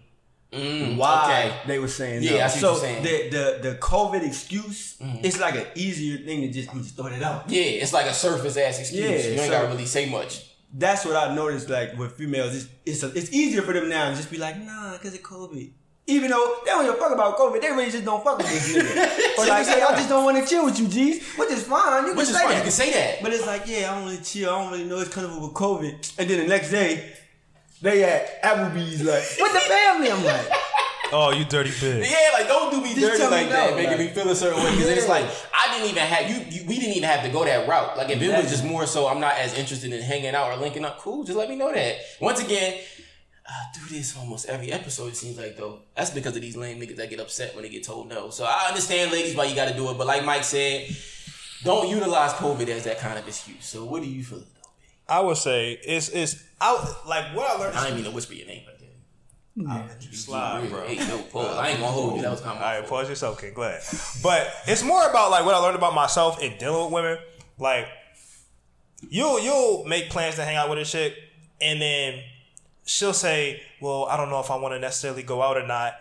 [0.52, 1.56] mm, why okay.
[1.66, 2.44] they were saying Yeah, no.
[2.44, 3.30] I see so what you're saying.
[3.30, 5.24] the the the COVID excuse, mm-hmm.
[5.24, 7.50] it's like an easier thing to just I'm just throwing it out.
[7.50, 9.02] Yeah, it's like a surface ass excuse.
[9.02, 10.46] Yeah, you ain't so- gotta really say much.
[10.72, 11.68] that's what I noticed.
[11.68, 14.56] Like with females, it's it's, a, it's easier for them now to just be like,
[14.58, 15.72] nah, because of COVID.
[16.06, 18.74] Even though they don't even fuck about COVID, they really just don't fuck with this
[18.74, 19.38] nigga.
[19.38, 21.24] or like, hey, I just don't want to chill with you, G's.
[21.36, 22.06] Which is fine.
[22.06, 22.56] You Which can is say fine, that.
[22.56, 23.22] you can say that.
[23.22, 24.50] But it's like, yeah, I don't really chill.
[24.52, 26.18] I don't really know it's comfortable with COVID.
[26.18, 27.12] And then the next day,
[27.80, 30.10] they at Applebee's like, with the family.
[30.10, 30.46] I'm like,
[31.12, 32.10] oh, you dirty bitch.
[32.10, 34.08] Yeah, like don't do me Just dirty tell me like no, that, making like- me
[34.08, 34.70] feel a certain way.
[34.72, 36.66] Because it's like I didn't even have you, you.
[36.66, 37.96] We didn't even have to go that route.
[37.96, 40.56] Like if it was just more so, I'm not as interested in hanging out or
[40.56, 40.98] linking up.
[40.98, 41.96] Cool, just let me know that.
[42.20, 42.80] Once again,
[43.50, 45.08] I do this almost every episode.
[45.08, 45.80] It seems like though.
[45.96, 48.30] That's because of these lame niggas that get upset when they get told no.
[48.30, 49.98] So I understand, ladies, why you got to do it.
[49.98, 50.88] But like Mike said,
[51.64, 53.66] don't utilize COVID as that kind of excuse.
[53.66, 54.38] So what do you feel?
[54.38, 54.44] though?
[55.08, 57.76] I would say it's it's out like what I learned.
[57.76, 59.68] I didn't mean to whisper your name, but then.
[59.68, 60.86] I'll let you slide, bro.
[60.86, 61.56] Hey, no, pause.
[61.56, 62.22] I ain't gonna hold you.
[62.22, 63.52] That was kind All right, of pause yourself, King.
[63.52, 63.82] Glad.
[64.22, 67.18] But it's more about like what I learned about myself in dealing with women.
[67.58, 67.88] Like
[69.08, 71.14] you'll you'll make plans to hang out with a chick,
[71.60, 72.22] and then
[72.84, 75.94] she'll say, "Well, I don't know if I want to necessarily go out or not."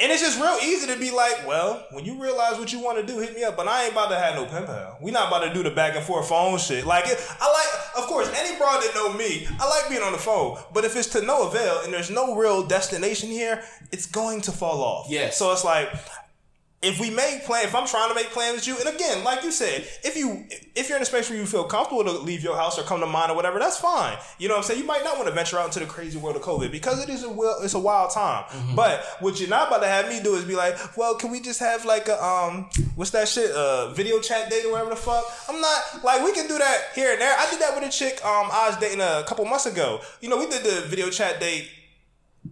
[0.00, 2.98] And it's just real easy to be like, "Well, when you realize what you want
[2.98, 4.98] to do, hit me up." But I ain't about to have no pen pal.
[5.00, 6.84] We not about to do the back and forth phone shit.
[6.84, 10.12] Like it, I like, of course, any broad that know me, I like being on
[10.12, 10.58] the phone.
[10.74, 14.52] But if it's to no avail and there's no real destination here, it's going to
[14.52, 15.06] fall off.
[15.08, 15.30] Yeah.
[15.30, 15.88] So it's like
[16.82, 19.44] if we make plan, if I'm trying to make plans with you, and again, like
[19.44, 22.42] you said, if you if you're in a space where you feel comfortable to leave
[22.42, 24.18] your house or come to mine or whatever, that's fine.
[24.38, 24.80] You know what I'm saying?
[24.80, 27.08] You might not want to venture out into the crazy world of COVID because it
[27.08, 28.44] is a will, it's a wild time.
[28.74, 31.40] But what you're not about to have me do is be like, well, can we
[31.40, 34.96] just have like a um, what's that shit, uh, video chat date or whatever the
[34.96, 35.24] fuck?
[35.48, 37.34] I'm not like we can do that here and there.
[37.38, 40.00] I did that with a chick um I was dating a couple months ago.
[40.20, 41.68] You know, we did the video chat date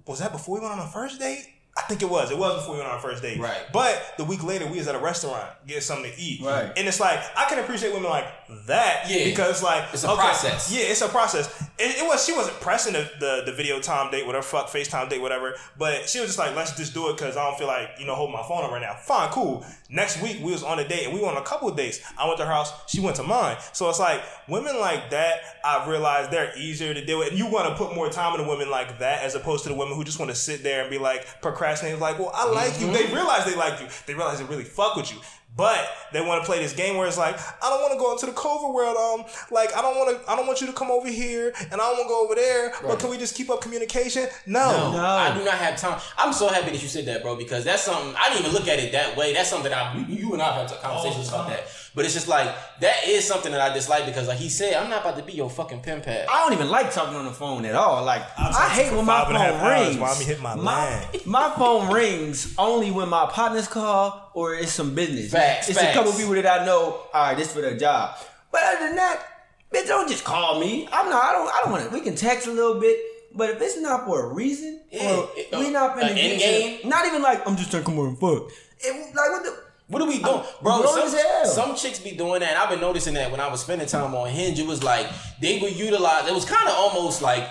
[0.06, 1.46] was that before we went on our first date?
[1.76, 2.30] I think it was.
[2.30, 3.38] It was before we went on our first date.
[3.38, 3.60] Right.
[3.72, 6.42] But the week later, we was at a restaurant getting something to eat.
[6.42, 6.72] Right.
[6.76, 8.26] And it's like I can appreciate women like
[8.66, 9.04] that.
[9.08, 9.24] Yeah.
[9.24, 10.72] Because like It's a process.
[10.72, 11.62] Yeah, it's a process.
[11.78, 12.24] It, it was.
[12.24, 15.54] She wasn't pressing the, the the video time date, whatever, fuck FaceTime date, whatever.
[15.78, 18.06] But she was just like, let's just do it because I don't feel like you
[18.06, 18.94] know holding my phone up right now.
[18.94, 19.64] Fine, cool.
[19.88, 22.00] Next week we was on a date and we went on a couple of dates.
[22.18, 22.72] I went to her house.
[22.88, 23.56] She went to mine.
[23.72, 25.40] So it's like women like that.
[25.64, 28.48] I've realized they're easier to deal with, and you want to put more time into
[28.50, 30.90] women like that as opposed to the women who just want to sit there and
[30.90, 31.69] be like procrastinating.
[31.78, 32.92] Like, well, I like you.
[32.92, 33.86] They realize they like you.
[34.06, 35.18] They realize they really fuck with you.
[35.56, 38.12] But they want to play this game where it's like, I don't want to go
[38.12, 38.96] into the COVID world.
[38.96, 40.30] Um, like I don't want to.
[40.30, 42.34] I don't want you to come over here, and I don't want to go over
[42.36, 42.72] there.
[42.82, 44.28] But can we just keep up communication?
[44.46, 44.70] No.
[44.70, 45.04] No, No.
[45.04, 46.00] I do not have time.
[46.16, 48.68] I'm so happy that you said that, bro, because that's something I didn't even look
[48.68, 49.34] at it that way.
[49.34, 51.66] That's something I you, you and I have had conversations about that.
[51.94, 52.48] But it's just like
[52.80, 55.32] that is something that I dislike because, like he said, I'm not about to be
[55.32, 56.24] your fucking pen pal.
[56.30, 58.04] I don't even like talking on the phone at all.
[58.04, 59.98] Like I'll I talk to you hate when my five and a half phone rings.
[59.98, 61.06] while me hit my line.
[61.26, 65.32] my phone rings only when my partners call or it's some business.
[65.32, 67.02] Facts, it's a couple people that I know.
[67.12, 68.16] All right, this for their job.
[68.52, 69.24] But other than that,
[69.72, 70.88] bitch, don't just call me.
[70.92, 71.24] I'm not.
[71.24, 71.48] I don't.
[71.48, 71.90] I don't want to.
[71.90, 72.98] We can text a little bit.
[73.34, 76.14] But if it's not for a reason, Yeah, or it- we not uh, finna an
[76.16, 76.44] get end into-
[76.80, 76.88] game?
[76.90, 78.50] Not even like I'm just trying to come over and fuck.
[78.80, 79.56] It, like what the.
[79.90, 80.82] What are we doing, bro?
[80.86, 82.50] Some, some chicks be doing that.
[82.50, 85.08] And I've been noticing that when I was spending time on Hinge, it was like
[85.40, 86.28] they would utilize.
[86.28, 87.48] It was kind of almost like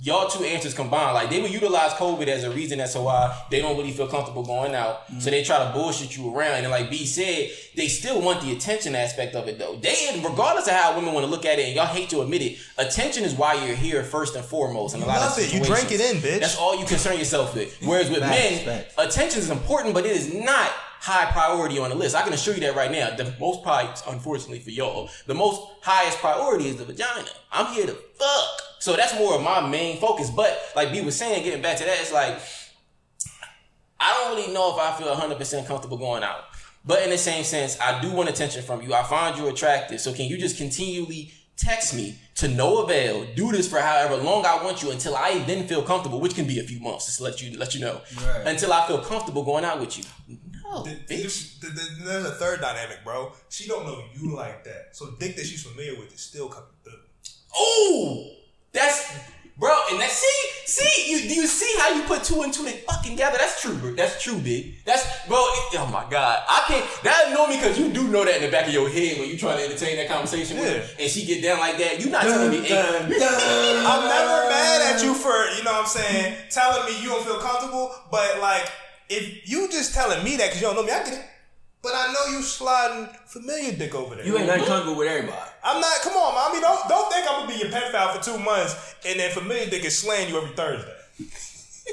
[0.00, 3.40] y'all two answers combined, like they would utilize COVID as a reason as to why
[3.50, 5.02] they don't really feel comfortable going out.
[5.20, 6.64] So they try to bullshit you around.
[6.64, 9.76] And like B said, they still want the attention aspect of it though.
[9.76, 12.42] They, regardless of how women want to look at it, and y'all hate to admit
[12.42, 14.94] it, attention is why you're here first and foremost.
[14.94, 15.52] And a lot of it.
[15.52, 16.40] You drink it in, bitch.
[16.40, 17.78] That's all you concern yourself with.
[17.82, 18.94] Whereas with Facts, men, facts.
[18.98, 20.70] attention is important, but it is not
[21.02, 22.14] high priority on the list.
[22.14, 23.10] I can assure you that right now.
[23.16, 27.28] The most probably, unfortunately for y'all, the most highest priority is the vagina.
[27.50, 28.62] I'm here to fuck.
[28.78, 30.30] So that's more of my main focus.
[30.30, 32.38] But like B was saying, getting back to that, it's like
[33.98, 36.44] I don't really know if I feel 100% comfortable going out.
[36.84, 38.94] But in the same sense, I do want attention from you.
[38.94, 40.00] I find you attractive.
[40.00, 43.26] So can you just continually text me to no avail?
[43.34, 46.46] Do this for however long I want you until I then feel comfortable, which can
[46.46, 48.00] be a few months, just to let you let you know.
[48.24, 48.46] Right.
[48.46, 50.04] Until I feel comfortable going out with you.
[50.74, 51.60] Oh, no, Th- bitch.
[51.60, 53.32] th- th- th- There's a third dynamic, bro.
[53.50, 56.48] She don't know you like that, so the dick that she's familiar with is still
[56.48, 56.92] coming through.
[57.56, 58.30] Oh,
[58.72, 59.12] that's
[59.58, 59.70] bro.
[59.90, 63.12] And that see, see, you do you see how you put two and two fucking
[63.12, 63.36] together?
[63.38, 63.92] That's true, bro.
[63.94, 64.82] That's true, big.
[64.86, 65.36] That's bro.
[65.36, 66.86] It, oh my god, I can't.
[67.04, 69.28] That annoy me because you do know that in the back of your head when
[69.28, 72.02] you trying to entertain that conversation with her, and she get down like that.
[72.02, 72.60] You not telling me.
[72.66, 77.08] hey, I'm never mad at you for, you know what I'm saying, telling me you
[77.10, 78.70] don't feel comfortable, but like,
[79.12, 81.26] if you just telling me that because you don't know me, I get it.
[81.82, 84.24] But I know you sliding familiar dick over there.
[84.24, 85.50] You ain't uncomfortable with everybody.
[85.64, 88.22] I'm not, come on, mommy, don't, don't think I'm gonna be your pen pal for
[88.22, 90.94] two months and then familiar dick is slaying you every Thursday.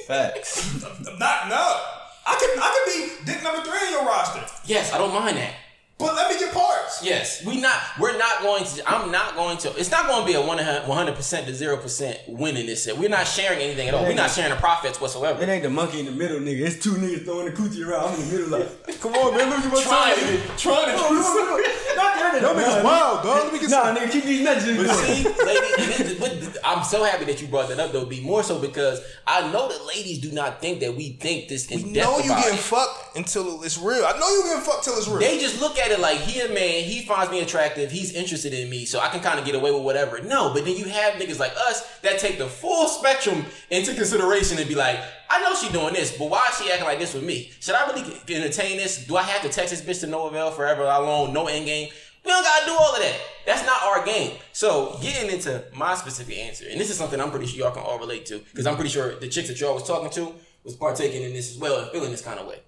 [0.05, 0.83] Facts.
[1.07, 1.81] I'm not, no.
[2.25, 5.37] I could, I could be dick number three in your roster, yes, I don't mind
[5.37, 5.53] that.
[5.99, 7.03] But let me get parts.
[7.03, 7.77] Yes, we not.
[7.99, 8.89] We're not going to.
[8.89, 9.69] I'm not going to.
[9.75, 12.83] It's not going to be a one hundred percent to zero percent win in this
[12.83, 12.97] set.
[12.97, 14.03] We're not sharing anything at all.
[14.03, 15.41] We're not sharing the profits whatsoever.
[15.43, 16.61] It ain't the monkey in the middle, nigga.
[16.67, 18.13] It's two niggas throwing the coochie around.
[18.13, 20.19] I'm in the middle like, come on, man, look at what's Trying on.
[20.19, 20.93] to, trying to.
[20.97, 21.95] Oh, look, look, look.
[21.95, 22.41] Not that.
[22.41, 23.43] Yo, niggas wild, dog.
[23.43, 23.95] Let me get Nah, some.
[23.97, 27.79] nigga, keep these messages But see, lady, but I'm so happy that you brought that
[27.79, 28.05] up though.
[28.05, 31.69] Be more so because I know that ladies do not think that we think this
[31.69, 32.61] in You depth know you about getting it.
[32.61, 34.05] fucked until it's real.
[34.05, 35.19] I know you getting fucked till it's real.
[35.19, 38.69] They just look at like he a man, he finds me attractive, he's interested in
[38.69, 40.21] me, so I can kind of get away with whatever.
[40.21, 44.59] No, but then you have niggas like us that take the full spectrum into consideration
[44.59, 44.99] and be like,
[45.29, 47.51] I know she doing this, but why is she acting like this with me?
[47.59, 49.07] Should I really entertain this?
[49.07, 50.83] Do I have to text this bitch to no avail forever?
[50.83, 51.33] Long?
[51.33, 51.89] No end game.
[52.25, 53.19] We don't gotta do all of that.
[53.45, 54.37] That's not our game.
[54.51, 57.83] So getting into my specific answer, and this is something I'm pretty sure y'all can
[57.83, 60.75] all relate to, because I'm pretty sure the chicks that y'all was talking to was
[60.75, 62.59] partaking in this as well and feeling this kind of way.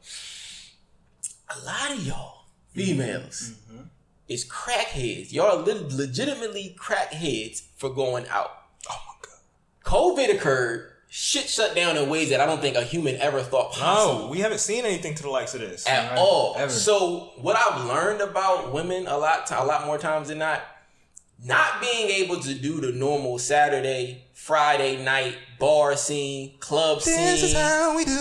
[1.50, 2.41] A lot of y'all
[2.74, 3.84] females mm-hmm.
[4.28, 5.32] is crackheads.
[5.32, 8.52] Y'all are lit- legitimately crackheads for going out.
[8.90, 10.26] oh my god.
[10.28, 10.88] COVID occurred.
[11.14, 14.28] Shit shut down in ways that I don't think a human ever thought possible No,
[14.30, 15.86] we haven't seen anything to the likes of this.
[15.86, 16.56] at Right, all.
[16.58, 16.72] ever.
[16.72, 20.62] So what I've learned about women a lot, a lot more times than not,
[21.44, 27.16] not being able to do the normal Saturday, Friday night bar scene, club scene.
[27.16, 28.12] This is how we do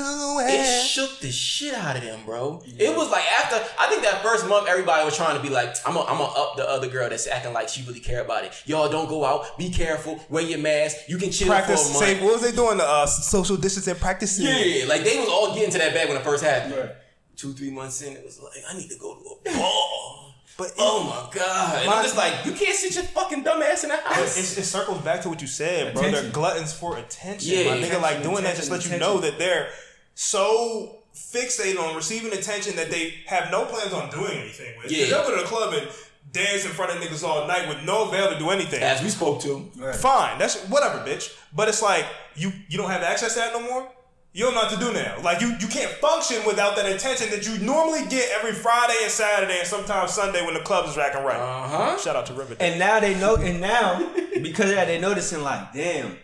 [0.41, 2.63] It shook the shit out of them, bro.
[2.79, 5.75] It was like after I think that first month, everybody was trying to be like,
[5.87, 8.45] I'm gonna I'm gonna up the other girl that's acting like she really care about
[8.45, 8.53] it.
[8.67, 9.59] Y'all don't go out.
[9.59, 10.21] Be careful.
[10.29, 11.09] Wear your mask.
[11.09, 11.83] You can chill Practice.
[11.83, 12.19] for a month.
[12.19, 12.77] Say, what was they doing?
[12.77, 14.45] The uh, social distancing practicing.
[14.47, 16.77] Yeah, like they was all getting to that bag when it first happened.
[16.77, 16.91] Right.
[17.37, 20.30] Two, three months in, it was like, I need to go to a ball.
[20.61, 21.87] But Oh my god!
[21.87, 24.37] My- I'm just like, you can't sit your fucking dumb ass in the But house.
[24.37, 26.03] It, it circles back to what you said, bro.
[26.11, 27.51] They're gluttons for attention.
[27.51, 29.71] Yeah, my nigga, like doing that just let you know that they're
[30.15, 34.93] so fixated on receiving attention that they have no plans on doing anything with.
[34.93, 35.07] Yeah.
[35.07, 35.89] They'll go to the club and
[36.31, 38.83] dance in front of niggas all night with no avail to do anything.
[38.83, 39.97] As we spoke to, Right.
[39.97, 41.35] Fine, that's whatever, bitch.
[41.55, 43.89] But it's like you you don't have access to that no more.
[44.33, 45.21] You don't know what to do now.
[45.23, 49.11] Like you you can't function without that attention that you normally get every Friday and
[49.11, 51.37] Saturday and sometimes Sunday when the club is racking right.
[51.37, 51.99] uh huh.
[51.99, 52.65] Shout out to Riverdale.
[52.65, 53.99] And now they know, and now
[54.41, 56.17] because of that, they noticing like, damn.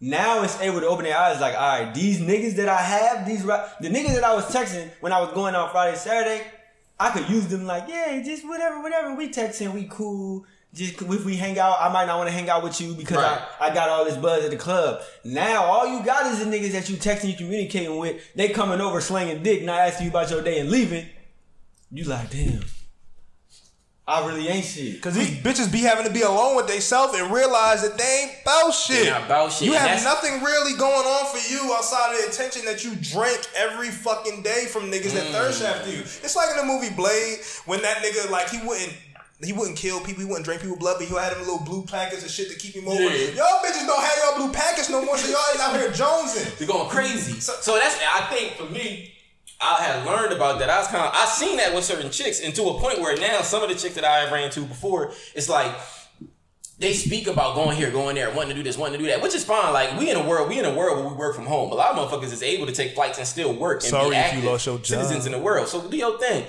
[0.00, 3.24] Now it's able to open their eyes, like, all right, these niggas that I have,
[3.24, 6.44] these the niggas that I was texting when I was going out Friday, Saturday,
[6.98, 9.14] I could use them like, yeah, just whatever, whatever.
[9.14, 10.44] We texting, we cool.
[10.74, 13.18] Just if we hang out, I might not want to hang out with you because
[13.18, 13.42] Right.
[13.60, 15.02] I, I got all this buzz at the club.
[15.22, 18.22] Now all you got is the niggas that you texting, you communicating with.
[18.34, 21.06] They coming over slinging dick, not asking you about your day and leaving.
[21.90, 22.62] You like, damn.
[24.08, 25.00] I really ain't shit.
[25.00, 28.42] Cause these bitches be having to be alone with themselves and realize that they ain't
[28.42, 29.04] about shit.
[29.04, 32.20] They not about shit, You and have nothing really going on for you outside of
[32.24, 35.66] the attention that you drink every fucking day from niggas that thirst Mm.
[35.70, 36.00] after you.
[36.00, 38.92] It's like in the movie Blade when that nigga like he wouldn't.
[39.44, 40.22] He wouldn't kill people.
[40.22, 42.56] He wouldn't drink people blood, but he had them little blue packets and shit to
[42.56, 43.02] keep him over.
[43.02, 43.34] Yeah.
[43.34, 46.58] Y'all bitches don't have y'all blue packets no more, so y'all is out here jonesing.
[46.58, 47.40] They're going crazy.
[47.40, 49.12] So, so that's I think for me,
[49.60, 50.70] I had learned about that.
[50.70, 53.16] I was kind of I seen that with certain chicks, and to a point where
[53.16, 55.74] now some of the chicks that I ran to before, it's like
[56.78, 59.22] they speak about going here, going there, wanting to do this, wanting to do that,
[59.22, 59.72] which is fine.
[59.72, 61.70] Like we in a world, we in a world where we work from home.
[61.70, 64.16] A lot of motherfuckers is able to take flights and still work and Sorry be
[64.16, 64.86] if you lost your job.
[64.86, 65.68] citizens in the world.
[65.68, 66.44] So do your thing.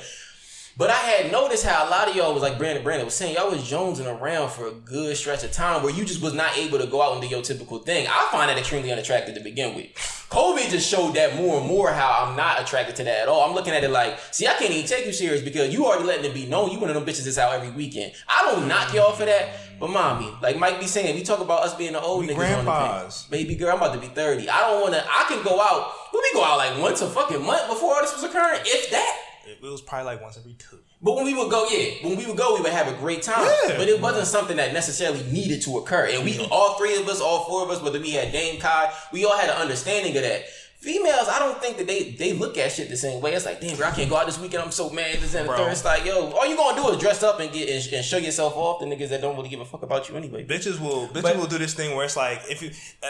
[0.76, 3.36] But I had noticed how a lot of y'all was like Brandon Brandon was saying,
[3.36, 6.58] y'all was jonesing around for a good stretch of time where you just was not
[6.58, 8.08] able to go out and do your typical thing.
[8.10, 9.94] I find that extremely unattractive to begin with.
[10.32, 13.48] COVID just showed that more and more how I'm not attracted to that at all.
[13.48, 16.06] I'm looking at it like, see, I can't even take you serious because you already
[16.06, 18.14] letting it be known you one of them bitches that's out every weekend.
[18.28, 21.62] I don't knock y'all for that, but mommy, like Mike be saying, we talk about
[21.62, 23.26] us being the old We niggas on the grandpas.
[23.26, 24.50] Baby girl, I'm about to be 30.
[24.50, 25.92] I don't wanna I can go out.
[26.12, 29.23] We go out like once a fucking month before all this was occurring, if that.
[29.64, 30.80] It was probably like once every two.
[31.02, 33.22] But when we would go, yeah, when we would go, we would have a great
[33.22, 33.46] time.
[33.68, 33.78] Yeah.
[33.78, 36.08] But it wasn't something that necessarily needed to occur.
[36.08, 38.92] And we, all three of us, all four of us, whether we had Dame Kai,
[39.14, 40.44] we all had an understanding of that.
[40.80, 43.34] Females, I don't think that they they look at shit the same way.
[43.34, 44.64] It's like, damn, bro, I can't go out this weekend.
[44.64, 45.16] I'm so mad.
[45.16, 45.72] This and third.
[45.72, 48.18] It's like, yo, all you gonna do is dress up and get and, and show
[48.18, 50.44] yourself off to niggas that don't really give a fuck about you anyway.
[50.46, 52.72] Bitches will bitches But- will do this thing where it's like if you
[53.02, 53.08] uh,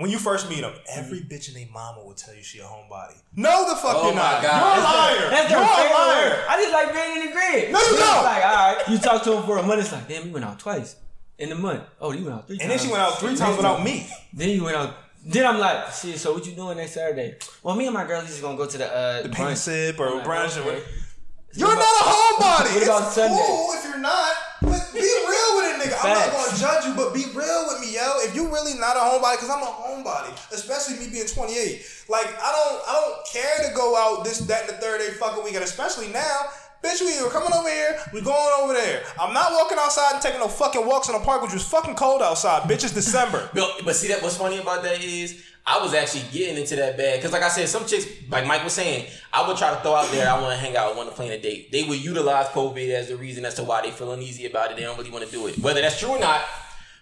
[0.00, 2.62] when you first meet them, every bitch and their mama will tell you she a
[2.62, 3.16] homebody.
[3.36, 4.42] No, the fuck Oh you're my not.
[4.42, 4.76] God.
[4.76, 5.30] You're a liar.
[5.30, 6.30] That's You're a liar.
[6.30, 6.44] word.
[6.48, 7.72] I just like being in the grid.
[7.72, 8.24] No, you don't.
[8.24, 9.80] Like, all right, you talk to him for a month.
[9.80, 10.96] It's like, damn, you went out twice
[11.38, 11.82] in the month.
[12.00, 12.80] Oh, you went out three And times.
[12.82, 14.06] then she went out three times without me.
[14.32, 14.94] Then you went out.
[15.26, 16.18] Then I'm like, shit.
[16.18, 17.36] So what you doing next Saturday?
[17.62, 19.56] Well, me and my girls just gonna go to the uh, The paint brunch.
[19.58, 20.82] sip or I'm like, brunch or okay.
[21.50, 21.58] What.
[21.58, 22.74] You're not a homebody.
[22.74, 23.42] What about it's Sunday?
[23.46, 24.34] cool if you're not.
[24.62, 25.96] But be real with it, nigga.
[26.04, 28.20] I'm not gonna judge you, but be real with me, yo.
[28.22, 32.06] If you're really not a homebody, because I'm a homebody, especially me being 28.
[32.08, 35.10] Like I don't, I don't care to go out this, that, and the third day
[35.10, 36.50] fucking weekend, especially now.
[36.82, 39.02] Bitch, we either coming over here, we going over there.
[39.20, 41.94] I'm not walking outside and taking no fucking walks in the park, which was fucking
[41.94, 42.62] cold outside.
[42.62, 43.50] Bitch, it's December.
[43.54, 46.96] But, but see that what's funny about that is I was actually getting into that
[46.96, 49.80] bag because, like I said, some chicks, like Mike was saying, I would try to
[49.82, 50.28] throw out there.
[50.28, 51.70] I want to hang out, I want to plan a date.
[51.70, 54.76] They would utilize COVID as the reason as to why they feel uneasy about it.
[54.76, 56.40] They don't really want to do it, whether that's true or not.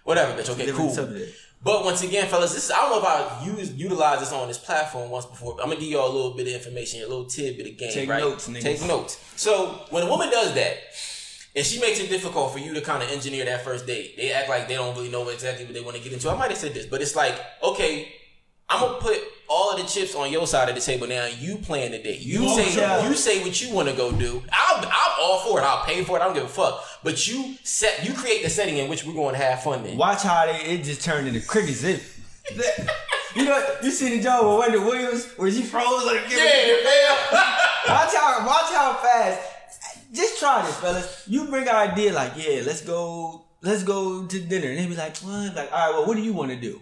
[0.03, 0.49] Whatever, bitch.
[0.49, 0.89] Okay, cool.
[0.89, 1.35] subject.
[1.61, 4.47] But once again, fellas, this is, I don't know if I used utilize this on
[4.47, 5.55] this platform once before.
[5.55, 7.91] But I'm gonna give y'all a little bit of information, a little tidbit of game,
[7.91, 8.19] Take right?
[8.19, 8.61] notes, niggas.
[8.61, 9.19] Take notes.
[9.35, 10.77] So when a woman does that,
[11.55, 14.31] and she makes it difficult for you to kind of engineer that first date, they
[14.31, 16.29] act like they don't really know exactly what they want to get into.
[16.29, 18.13] I might have said this, but it's like, okay,
[18.69, 21.25] I'm gonna put all of the chips on your side of the table now.
[21.25, 22.19] You plan the date.
[22.21, 23.07] You Oh, say yeah.
[23.07, 24.43] you say what you want to go do.
[24.51, 25.63] I'll I'm all for it.
[25.63, 26.21] I'll pay for it.
[26.21, 26.83] I don't give a fuck.
[27.03, 29.83] But you set you create the setting in which we're going to have fun.
[29.83, 31.83] Then Watch how they it just turned into crickets.
[32.51, 32.89] It,
[33.35, 36.37] you know, you see the job with Wendy Williams where she froze like yeah,
[36.83, 37.17] man.
[37.87, 39.41] Watch how watch how fast.
[40.11, 41.23] Just try this, fellas.
[41.27, 44.95] You bring an idea like, yeah, let's go, let's go to dinner, and they be
[44.95, 45.55] like, what?
[45.55, 46.81] Like, all right, well, what do you want to do?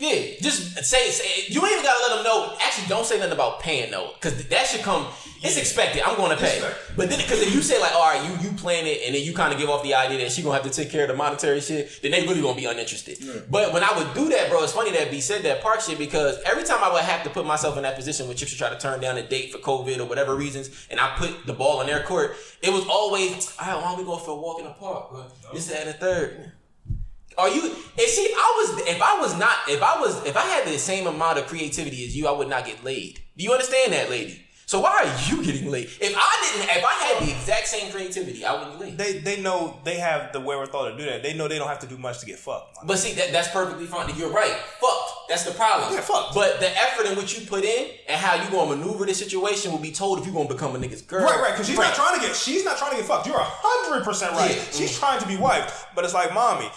[0.00, 2.56] Yeah, just say, say you ain't even gotta let them know.
[2.58, 5.06] Actually, don't say nothing about paying though, because that should come.
[5.42, 6.02] It's expected.
[6.02, 6.60] I'm going to pay.
[6.96, 9.22] But then, because if you say like, all right, you you plan it, and then
[9.22, 11.08] you kind of give off the idea that she gonna have to take care of
[11.08, 13.18] the monetary shit, then they really gonna be uninterested.
[13.50, 15.98] But when I would do that, bro, it's funny that B said that park shit
[15.98, 18.58] because every time I would have to put myself in that position where chicks would
[18.58, 21.52] try to turn down a date for COVID or whatever reasons, and I put the
[21.52, 24.36] ball in their court, it was always, all right, why don't we go for a
[24.36, 25.10] walk in the park?
[25.10, 25.26] Bro?
[25.52, 26.52] This, that, and the third.
[27.40, 27.62] Are you?
[27.62, 30.66] And see, if I was, if I was not, if I was, if I had
[30.66, 33.18] the same amount of creativity as you, I would not get laid.
[33.36, 34.42] Do you understand that, lady?
[34.66, 35.86] So why are you getting laid?
[36.00, 38.98] If I didn't, if I had the exact same creativity, I wouldn't be laid.
[38.98, 41.22] They they know they have the wherewithal to do that.
[41.22, 42.86] They know they don't have to do much to get fucked.
[42.86, 44.14] But see, that, that's perfectly fine.
[44.16, 44.54] You're right.
[44.80, 45.28] Fuck.
[45.28, 45.92] That's the problem.
[45.94, 46.34] Yeah, fuck.
[46.34, 49.72] But the effort in which you put in and how you gonna maneuver this situation
[49.72, 51.24] will be told if you gonna become a nigga's girl.
[51.24, 53.26] Right, right, because she's not trying to get she's not trying to get fucked.
[53.26, 54.54] You're hundred percent right.
[54.54, 54.62] Yeah.
[54.70, 56.70] She's trying to be wiped, but it's like, mommy,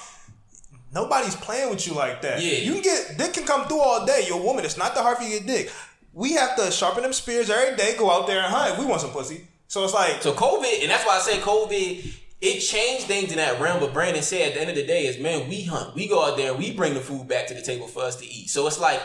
[0.93, 2.41] nobody's playing with you like that.
[2.41, 2.60] Yeah.
[2.60, 4.25] You can get dick can come through all day.
[4.27, 4.65] You're a woman.
[4.65, 5.71] It's not that hard for you to get dick.
[6.13, 7.95] We have to sharpen them spears every day.
[7.97, 8.77] Go out there and hunt.
[8.77, 9.47] We want some pussy.
[9.67, 13.38] So it's like, So COVID, and that's why I say COVID, it changed things in
[13.38, 13.79] that realm.
[13.79, 15.95] But Brandon said at the end of the day is, man, we hunt.
[15.95, 18.17] We go out there and we bring the food back to the table for us
[18.17, 18.49] to eat.
[18.49, 19.01] So it's like,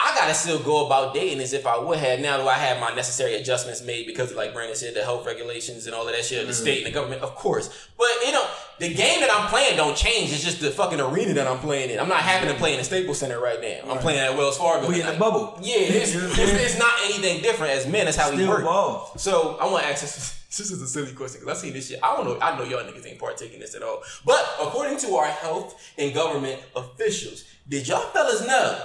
[0.00, 2.20] I gotta still go about dating as if I would have.
[2.20, 5.86] Now do I have my necessary adjustments made because like Brandon said, the health regulations
[5.86, 6.56] and all of that shit, the mm.
[6.56, 7.88] state and the government, of course.
[7.98, 8.46] But you know,
[8.78, 10.32] the game that I'm playing don't change.
[10.32, 11.98] It's just the fucking arena that I'm playing in.
[11.98, 13.92] I'm not having to play in the Staples Center right now.
[13.92, 14.88] I'm playing at Wells Fargo.
[14.88, 15.58] We in the bubble.
[15.60, 18.04] Yeah, it's, it's, it's not anything different as men.
[18.04, 18.64] That's how we work.
[18.64, 19.12] ball.
[19.16, 20.34] So I want to ask this.
[20.48, 22.00] This is a silly question because I seen this shit.
[22.02, 22.38] I don't know.
[22.40, 24.02] I know y'all niggas ain't partaking in this at all.
[24.24, 28.82] But according to our health and government officials, did y'all fellas know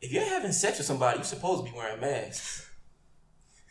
[0.00, 2.68] if you're having sex with somebody, you're supposed to be wearing masks?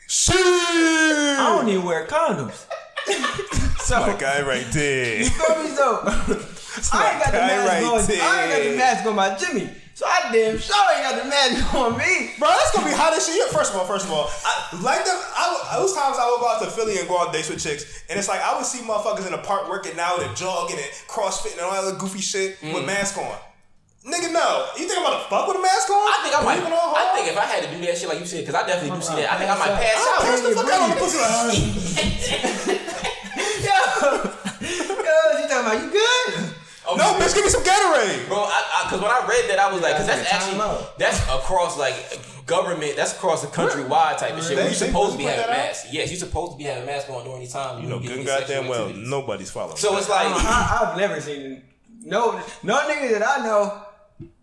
[0.08, 0.36] shit.
[0.38, 2.66] I don't even wear condoms.
[3.82, 5.20] so, My guy right there.
[5.20, 5.70] you feel me?
[5.70, 6.02] So,
[6.94, 8.00] I ain't got the mask right on.
[8.00, 9.70] I ain't got the mask on my Jimmy.
[9.94, 12.34] So I damn sure ain't got the mask on me.
[12.38, 13.50] Bro, that's gonna be hot as shit.
[13.50, 15.18] First of all, first of all, I like them.
[15.18, 18.04] I those times I would go out to Philly and go on dates with chicks,
[18.08, 20.86] and it's like I would see motherfuckers in the park working out and jogging and
[21.10, 22.86] CrossFit and all that goofy shit with mm.
[22.86, 23.38] mask on.
[24.08, 24.72] Nigga, no.
[24.80, 26.00] You think I'm about to fuck with a mask on?
[26.00, 26.56] I think I might.
[26.64, 28.56] Breathing all I think if I had to do that shit like you said, because
[28.56, 29.28] I definitely do see that.
[29.28, 30.24] I think I might pass out.
[30.24, 31.20] pass the fuck out on the pussy.
[31.20, 32.80] Like,
[33.68, 33.76] Yo,
[35.04, 36.56] yo, she talking about you good?
[36.88, 38.28] Oh, no, bitch, give me some Gatorade.
[38.32, 40.58] Bro, I, I, cause when I read that, I was like, cause that's actually
[40.98, 41.96] that's across like
[42.46, 44.56] government, that's across the countrywide type of shit.
[44.56, 45.58] They- you they supposed to be having that out?
[45.68, 45.88] masks.
[45.92, 47.84] Yes, you supposed to be having masks on during any time.
[47.84, 49.76] You know, good goddamn well, nobody's following.
[49.76, 51.62] So it's like, uh-huh, I, I've never seen
[52.04, 53.82] no no niggas that I know.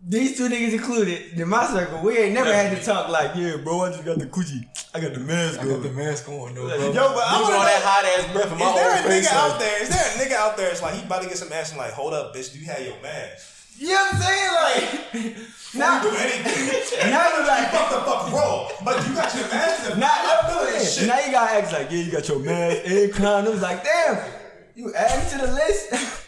[0.07, 3.57] These two niggas included in my circle, we ain't never had to talk like, yeah,
[3.57, 4.63] bro, I just got the coochie.
[4.93, 5.81] I got the mask on.
[5.81, 6.77] the mask on, though, bro.
[6.77, 9.21] Yo, but I Losing wanna all that hot ass breath in my Is there a
[9.21, 9.83] nigga out like- there?
[9.83, 10.69] Is there a nigga out there?
[10.71, 12.65] It's like he about to get some ass and like, hold up, bitch, do you
[12.67, 13.51] have your mask?
[13.77, 14.53] You know what I'm saying?
[14.55, 15.35] Like,
[15.75, 17.09] now, do anything.
[17.11, 18.69] now you like, fuck the fuck roll.
[18.85, 19.91] But you got your mask.
[19.91, 21.07] and now, I'm feeling this shit.
[21.07, 23.59] now you gotta act like, yeah, you got your mask and condoms.
[23.59, 24.23] Like, damn,
[24.75, 26.24] you add to the list.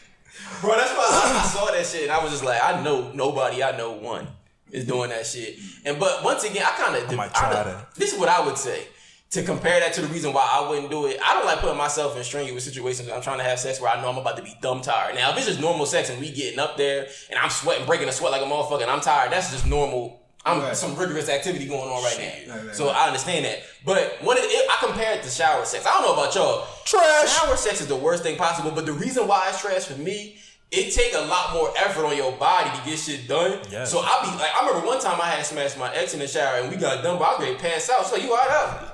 [0.61, 3.11] Bro, that's why I, I saw that shit and I was just like, I know
[3.13, 4.27] nobody, I know one
[4.71, 5.57] is doing that shit.
[5.85, 7.93] And but once again, I kind of might try that.
[7.95, 8.87] This is what I would say
[9.31, 11.19] to compare that to the reason why I wouldn't do it.
[11.23, 13.09] I don't like putting myself in strenuous situations.
[13.09, 15.15] I'm trying to have sex where I know I'm about to be dumb tired.
[15.15, 18.07] Now, if it's just normal sex and we getting up there and I'm sweating, breaking
[18.07, 20.21] a sweat like a motherfucker, and I'm tired, that's just normal.
[20.45, 20.77] I'm Right.
[20.77, 22.17] some rigorous activity going on right
[22.47, 22.55] now.
[22.55, 23.63] Right, right, so I understand that.
[23.83, 25.85] But when it, it, I compare it to shower sex.
[25.85, 26.65] I don't know about y'all.
[26.85, 27.37] Trash.
[27.37, 30.37] Shower sex is the worst thing possible, but the reason why it's trash for me,
[30.71, 33.59] it take a lot more effort on your body to get shit done.
[33.71, 33.89] Yes.
[33.91, 36.27] So I be like, I remember one time I had smashed my ex in the
[36.27, 38.05] shower and we got done, but I was ready to pass out.
[38.05, 38.91] So you all right?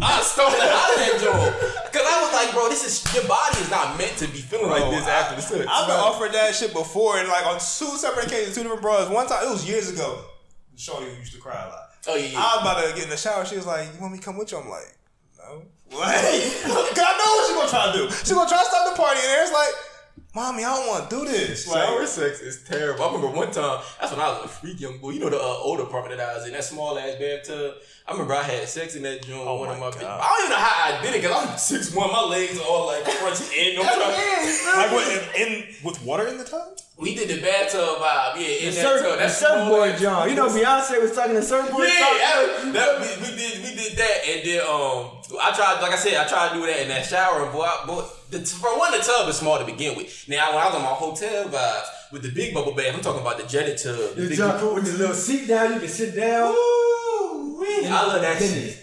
[0.00, 1.92] I stole it out of that joint.
[1.92, 4.68] Cause I was like, bro, this is your body is not meant to be feeling
[4.70, 5.66] like Bro, this I- after the sex.
[5.68, 9.08] I've been offered that shit before, and like on two separate occasions, two different bros.
[9.08, 10.22] One time, it was years ago.
[10.76, 11.88] Shorty who used to cry a lot.
[12.06, 12.38] Oh, yeah, yeah.
[12.38, 13.44] I was about to get in the shower.
[13.46, 14.94] She was like, "You want me to come with you?" I'm like,
[15.38, 15.62] "No."
[15.96, 18.10] Like, God knows what she gonna try to do.
[18.24, 19.72] She gonna try to stop the party, and it's like,
[20.36, 23.02] "Mommy, I don't want to do this." Like, Shower sex is terrible.
[23.02, 25.10] I remember one time, that's when I was a freak young boy.
[25.10, 27.74] You know the uh, old apartment that I was in, that small ass bathtub.
[28.06, 29.40] I remember I had sex in that joint.
[29.40, 29.98] with one of my my, God.
[29.98, 32.12] big- I don't even know how I did it because I'm six one.
[32.12, 33.78] My legs are all like crunched in.
[33.80, 35.36] I'm trying- like what?
[35.40, 36.78] In, in with water in the tub?
[36.98, 38.46] We did the bathtub vibe, yeah.
[38.46, 40.28] In The, that surf, tub, the surfboard ass- John.
[40.30, 41.88] You know Beyonce was talking to surfboard.
[41.88, 42.16] Yeah, talk.
[42.18, 45.96] that, that- we, we did we did that, and then um, I tried like I
[45.96, 48.78] said, I tried to do that in that shower, and boy, I, boy the, for
[48.78, 50.24] one, the tub is small to begin with.
[50.28, 53.20] Now, when I was on my hotel vibes with the big bubble bath, I'm talking
[53.22, 53.96] about the jetted tub.
[54.14, 56.52] The The big- John with the little seat down, you can sit down.
[56.54, 57.86] Ooh-wee.
[57.86, 58.74] I love that Goodness.
[58.76, 58.82] shit.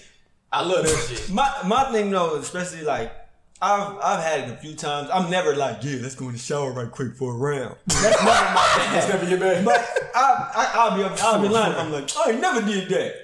[0.51, 1.29] I love that shit.
[1.33, 3.11] My my thing though, especially like
[3.61, 5.09] I've I've had it a few times.
[5.11, 7.75] I'm never like, yeah, let's go in the shower right quick for a round.
[7.87, 8.91] That's never my thing.
[8.93, 9.65] That's never your bag.
[9.65, 9.79] But
[10.13, 11.75] I, I I'll be I'll be lying.
[11.75, 13.15] I'm like, I never did that.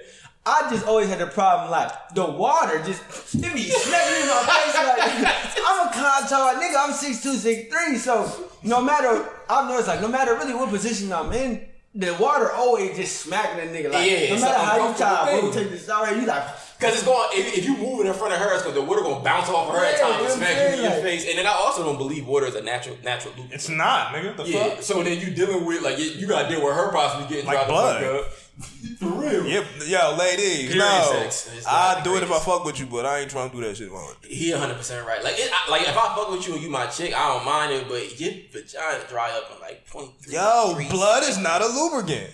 [0.45, 3.01] I just always had a problem like the water just
[3.35, 6.75] it be smacking in my face like I'm a contour nigga.
[6.77, 7.97] I'm six two six three.
[7.97, 11.65] So no matter I've noticed like no matter really what position I'm in.
[11.95, 15.39] The water always just smacking a nigga like Yeah, no matter how you uncomfortable try,
[15.41, 16.43] bro, take this shower, you like
[16.79, 18.81] Cause it's going if, if you move it in front of her, it's gonna the
[18.83, 20.83] water gonna bounce off of her at Yeah, times and smack you in saying?
[20.83, 21.27] your face.
[21.27, 23.55] And then I also don't believe water is a natural natural lubricant.
[23.55, 24.37] It's not, nigga.
[24.37, 24.83] The Yeah, fuck?
[24.83, 27.55] so then you dealing with like you, you gotta deal with her possibly getting Like
[27.67, 28.25] dropped the blood.
[28.59, 28.97] Fuck up.
[28.99, 29.45] For real.
[29.47, 31.09] Yep, yo, ladies, Period no.
[31.11, 33.49] sex is I the do it if I fuck with you, but I ain't trying
[33.49, 33.91] to do that shit.
[33.91, 35.23] While I- He 100 percent right.
[35.23, 37.45] Like, it, I, like if I fuck with you and you my chick, I don't
[37.45, 40.33] mind it, but your vagina dry up in like point three.
[40.33, 42.29] Yo, three blood is not a lubricant.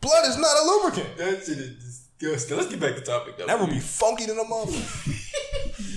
[0.00, 1.16] Blood is not a lubricant.
[1.16, 1.76] That shit is
[2.18, 2.56] disgusting.
[2.56, 3.46] Let's get back to topic though.
[3.46, 5.20] That would be funky than a motherfucker.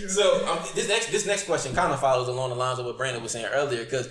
[0.07, 2.97] So um, this next this next question kind of follows along the lines of what
[2.97, 4.07] Brandon was saying earlier because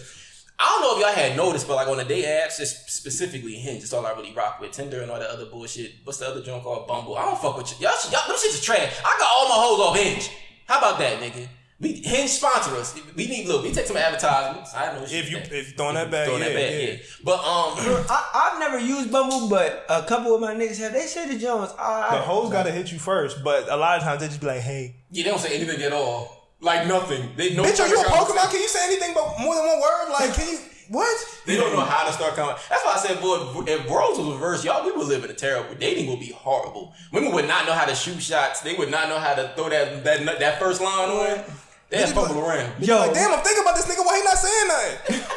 [0.59, 3.55] I don't know if y'all had noticed, but like on the day apps, just specifically
[3.55, 4.73] Hinge, it's all I really rock with.
[4.73, 5.97] Tinder and all that other bullshit.
[6.05, 7.17] What's the other joint called Bumble?
[7.17, 7.87] I don't fuck with you.
[7.87, 8.95] Y'all, y'all them shits is trash.
[9.05, 10.31] I got all my hoes off Hinge.
[10.67, 11.47] How about that, nigga?
[11.79, 12.99] We Hinge sponsor us.
[13.15, 13.63] We need look.
[13.63, 14.75] We take some advertisements.
[14.75, 16.79] I know If you if you throwing that back, throwing yeah, that back, yeah.
[16.79, 16.97] yeah.
[17.23, 17.75] But um,
[18.09, 20.95] I, I've never used Bumble, but a couple of my niggas have.
[20.95, 21.73] They say the Jones.
[21.75, 24.47] The I, hoes gotta hit you first, but a lot of times they just be
[24.47, 26.46] like, "Hey, yeah, they don't say anything at all.
[26.67, 27.31] Like nothing.
[27.37, 27.63] They no.
[27.63, 28.05] bitch, are you a.
[28.05, 28.51] Pokemon?
[28.51, 30.11] Can you say anything but more than one word?
[30.11, 31.41] Like, can you what?
[31.47, 32.57] They don't know how to start coming.
[32.69, 35.35] That's why I said, boy, if roles was reversed, y'all, we would live in a
[35.35, 35.77] terrible.
[35.77, 36.93] Dating would be horrible.
[37.13, 38.61] Women would not know how to shoot shots.
[38.63, 41.45] They would not know how to throw that that that first line on.
[41.89, 42.73] They had Nigga be fumble around.
[42.85, 44.05] yo, Like, damn, I'm thinking about this nigga.
[44.05, 45.27] Why he not saying nothing?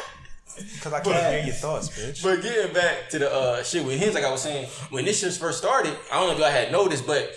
[0.74, 2.22] Because I can't hear your thoughts, bitch.
[2.22, 5.20] But getting back to the uh, shit with him, like I was saying, when this
[5.20, 7.32] shit first started, I don't know if y'all had noticed, but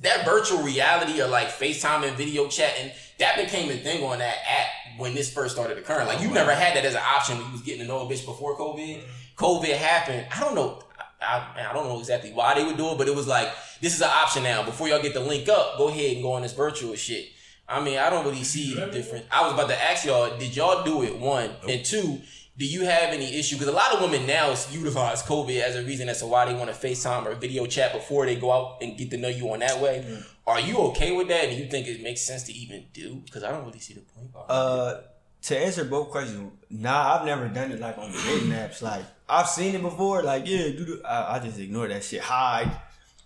[0.00, 4.36] that virtual reality of like FaceTime and video chatting, that became a thing on that
[4.48, 6.06] app when this first started occurring.
[6.06, 8.10] Like you never had that as an option when you was getting to know a
[8.10, 9.02] bitch before COVID.
[9.36, 10.26] COVID happened.
[10.34, 10.82] I don't know.
[11.20, 13.48] I, I, don't know exactly why they would do it, but it was like
[13.80, 14.62] this is an option now.
[14.62, 17.28] Before y'all get the link up, go ahead and go on this virtual shit.
[17.68, 19.24] I mean, I don't really see the difference.
[19.30, 21.18] I was about to ask y'all, did y'all do it?
[21.18, 22.20] One and two.
[22.58, 23.56] Do you have any issue?
[23.56, 26.54] Because a lot of women now utilize COVID as a reason as to why they
[26.54, 29.52] want to FaceTime or video chat before they go out and get to know you
[29.52, 30.06] on that way.
[30.46, 31.48] Are you okay with that?
[31.48, 33.16] And you think it makes sense to even do?
[33.24, 34.30] Because I don't really see the point.
[34.48, 35.00] Uh,
[35.42, 38.82] to answer both questions, nah, I've never done it like on the dating apps.
[38.82, 40.22] Like I've seen it before.
[40.22, 42.70] Like yeah, do the, I, I just ignore that shit, hide,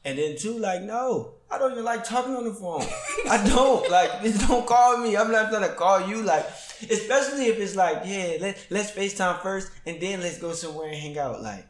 [0.05, 2.85] and then two, like no, I don't even like talking on the phone.
[3.29, 5.17] I don't like just don't call me.
[5.17, 6.23] I'm not gonna call you.
[6.23, 6.47] Like
[6.91, 10.97] especially if it's like yeah, let let's Facetime first and then let's go somewhere and
[10.97, 11.43] hang out.
[11.43, 11.67] Like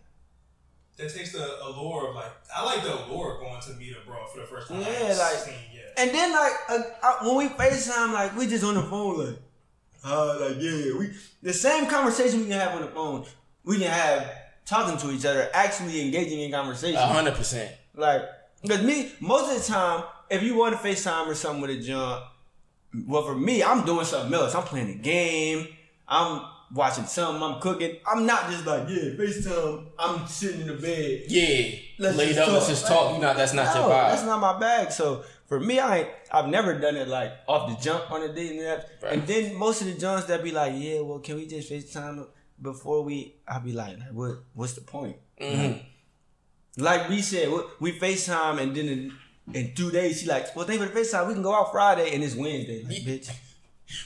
[1.01, 4.07] That takes the allure of like I like the allure of going to meet a
[4.07, 4.81] bro for the first time.
[4.81, 4.87] Yeah,
[5.19, 5.81] like- yeah.
[5.97, 9.37] And then like uh, uh, when we FaceTime, like we just on the phone, like,
[10.05, 11.11] uh, like yeah, we
[11.43, 13.25] the same conversation we can have on the phone,
[13.65, 14.31] we can have
[14.67, 16.97] talking to each other, actually engaging in conversation.
[16.97, 17.73] A hundred percent.
[17.95, 18.23] Like,
[18.63, 21.81] because me, most of the time, if you want to FaceTime or something with a
[21.81, 22.23] John,
[23.07, 24.55] well, for me, I'm doing something else.
[24.55, 25.67] I'm playing a game.
[26.07, 26.43] I'm
[26.73, 27.43] watching something.
[27.43, 27.97] I'm cooking.
[28.07, 29.87] I'm not just like, yeah, FaceTime.
[29.99, 31.25] I'm sitting in the bed.
[31.29, 32.49] Yeah, Let's laid just up.
[32.53, 32.69] Let's talk.
[32.69, 33.15] just talk.
[33.15, 34.11] You know that's not No, your vibe.
[34.11, 34.93] that's not my bag.
[34.93, 38.33] So for me, I ain't, I've never done it like off the jump on a
[38.33, 38.85] dating app.
[39.03, 39.13] Right.
[39.15, 42.27] And then most of the Johns that be like, yeah, well, can we just FaceTime
[42.63, 43.35] before we?
[43.49, 44.37] I'll be like, like, what?
[44.55, 45.17] What's the point?
[45.41, 45.83] Mhm.
[46.79, 49.13] Like we said, we- we FaceTime and then in,
[49.53, 51.27] in two days, she like, well, thank you for the FaceTime.
[51.27, 52.85] We can go out Friday and it's Wednesday.
[52.85, 53.31] Like, bitch.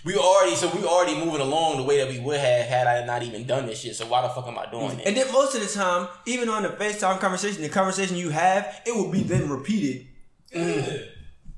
[0.05, 3.05] We already so we already moving along the way that we would have had I
[3.05, 3.97] not even done this shit.
[3.97, 5.07] So why the fuck am I doing it?
[5.07, 8.83] And then most of the time, even on the FaceTime conversation, the conversation you have,
[8.87, 10.07] it will be then repeated.
[10.55, 11.09] Mm.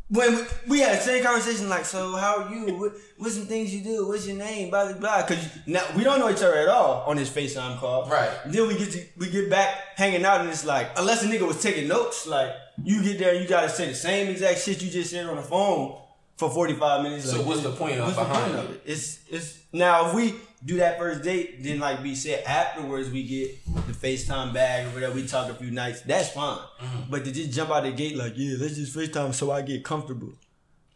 [0.09, 2.77] When we, we had the same conversation, like, so how are you?
[2.77, 4.07] What, what's some things you do?
[4.07, 4.71] What's your name?
[4.71, 5.27] Blah blah blah.
[5.27, 8.09] Because now we don't know each other at all on this FaceTime call.
[8.09, 8.31] Right.
[8.47, 11.45] Then we get to we get back hanging out, and it's like, unless a nigga
[11.47, 12.53] was taking notes, like
[12.85, 15.37] you get there, and you gotta say the same exact shit you just said on
[15.37, 15.99] the phone
[16.37, 17.31] for forty five minutes.
[17.31, 18.83] So like, what's the point of what's the behind point of it?
[18.87, 18.93] it?
[18.93, 20.35] It's it's now if we
[20.65, 24.91] do that first date, then like we said afterwards we get the FaceTime bag or
[24.91, 26.59] whatever, we talk a few nights, that's fine.
[26.59, 27.11] Mm-hmm.
[27.11, 29.85] But to just jump out the gate like, yeah, let's just FaceTime so I get
[29.85, 30.33] comfortable.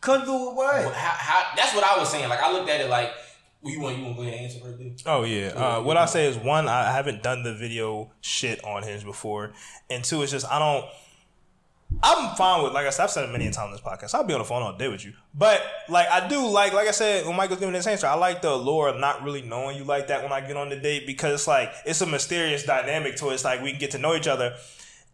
[0.01, 0.95] Comfortable with Well, what?
[0.95, 2.29] how, how, that's what I was saying.
[2.29, 3.13] Like I looked at it like,
[3.63, 5.03] well, you want you want to go ahead and answer first, dude?
[5.05, 5.49] Oh yeah.
[5.49, 9.53] Uh, what I say is one, I haven't done the video shit on Hinge before,
[9.91, 10.87] and two, it's just I don't.
[12.03, 13.05] I'm fine with like I said.
[13.05, 14.15] I've said it many times on this podcast.
[14.15, 16.89] I'll be on the phone all day with you, but like I do like like
[16.89, 19.77] I said when Michael's giving this answer, I like the allure of not really knowing
[19.77, 22.63] you like that when I get on the date because it's like it's a mysterious
[22.65, 23.35] dynamic to it.
[23.35, 24.55] It's like we can get to know each other.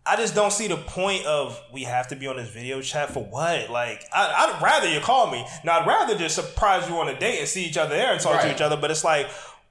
[0.09, 3.11] I just don't see the point of we have to be on this video chat
[3.13, 3.71] for what?
[3.71, 5.45] Like, I, I'd rather you call me.
[5.65, 8.21] Now, I'd rather just surprise you on a date and see each other there and
[8.21, 8.77] talk to each other.
[8.77, 9.27] But it's like,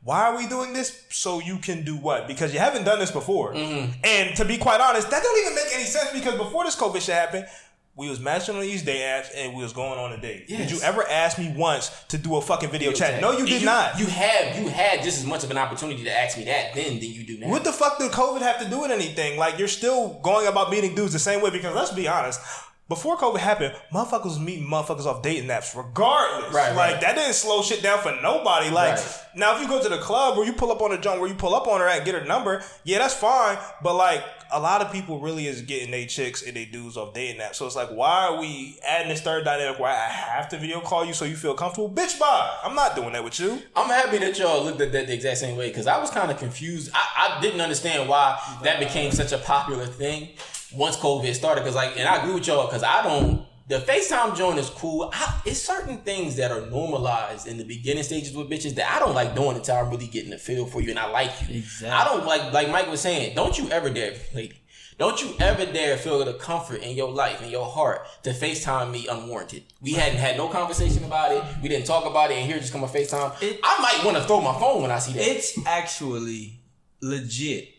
[0.06, 1.04] why are we doing this?
[1.10, 2.28] So you can do what?
[2.28, 3.54] Because you haven't done this before.
[3.54, 3.92] Mm-hmm.
[4.04, 7.02] And to be quite honest, that don't even make any sense because before this COVID
[7.02, 7.48] shit happened,
[7.96, 10.48] we was matching on these day apps and we was going on a date.
[10.48, 13.20] Did you ever ask me once to do a fucking video, chat?
[13.20, 13.98] No, you And did not.
[13.98, 17.00] You have you had just as much of an opportunity to ask me that then
[17.00, 17.48] than you do now.
[17.48, 19.40] What the fuck did COVID have to do with anything?
[19.40, 22.42] Like you're still going about meeting dudes the same way because let's be honest.
[22.88, 26.54] Before COVID happened, motherfuckers was meeting motherfuckers off dating apps regardless.
[26.54, 27.02] Right, like right.
[27.02, 28.70] that didn't slow shit down for nobody.
[28.70, 29.20] Like Right.
[29.36, 31.28] now if you go to the club where you pull up on a jump where
[31.28, 33.58] you pull up on her and get her number, yeah, that's fine.
[33.82, 37.16] But like a lot of people really is getting they chicks and they dudes off
[37.16, 37.56] dating apps.
[37.56, 40.80] So it's like, why are we adding this third dynamic where I have to video
[40.80, 41.90] call you so you feel comfortable?
[41.90, 42.56] Bitch, bye.
[42.64, 43.64] I'm not doing that with you.
[43.76, 46.30] I'm happy that y'all looked at that the exact same way because I was kind
[46.30, 46.92] of confused.
[46.94, 50.30] I, I didn't understand why that became such a popular thing
[50.74, 51.62] once COVID started.
[51.62, 53.46] Because like, and I agree with y'all because I don't.
[53.68, 55.10] The FaceTime joint is cool.
[55.12, 59.00] I, it's certain things that are normalized in the beginning stages with bitches that I
[59.00, 61.58] don't like doing until I'm really getting the feel for you and I like you.
[61.58, 61.90] Exactly.
[61.90, 63.36] I don't like like Mike was saying.
[63.36, 64.62] Don't you ever dare, lady.
[65.00, 68.92] Don't you ever dare feel the comfort in your life, in your heart, to FaceTime
[68.92, 69.64] me unwarranted.
[69.82, 71.44] We hadn't had no conversation about it.
[71.62, 73.42] We didn't talk about it, and here just come a FaceTime.
[73.42, 75.28] It- I might want to throw my phone when I see that.
[75.28, 76.62] It's actually
[77.02, 77.70] legit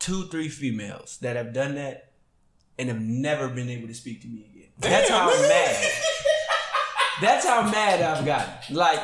[0.00, 2.05] two, three females that have done that
[2.78, 4.68] and have never been able to speak to me again.
[4.78, 5.92] That's how mad.
[7.20, 8.76] That's how mad I've gotten.
[8.76, 9.00] Like,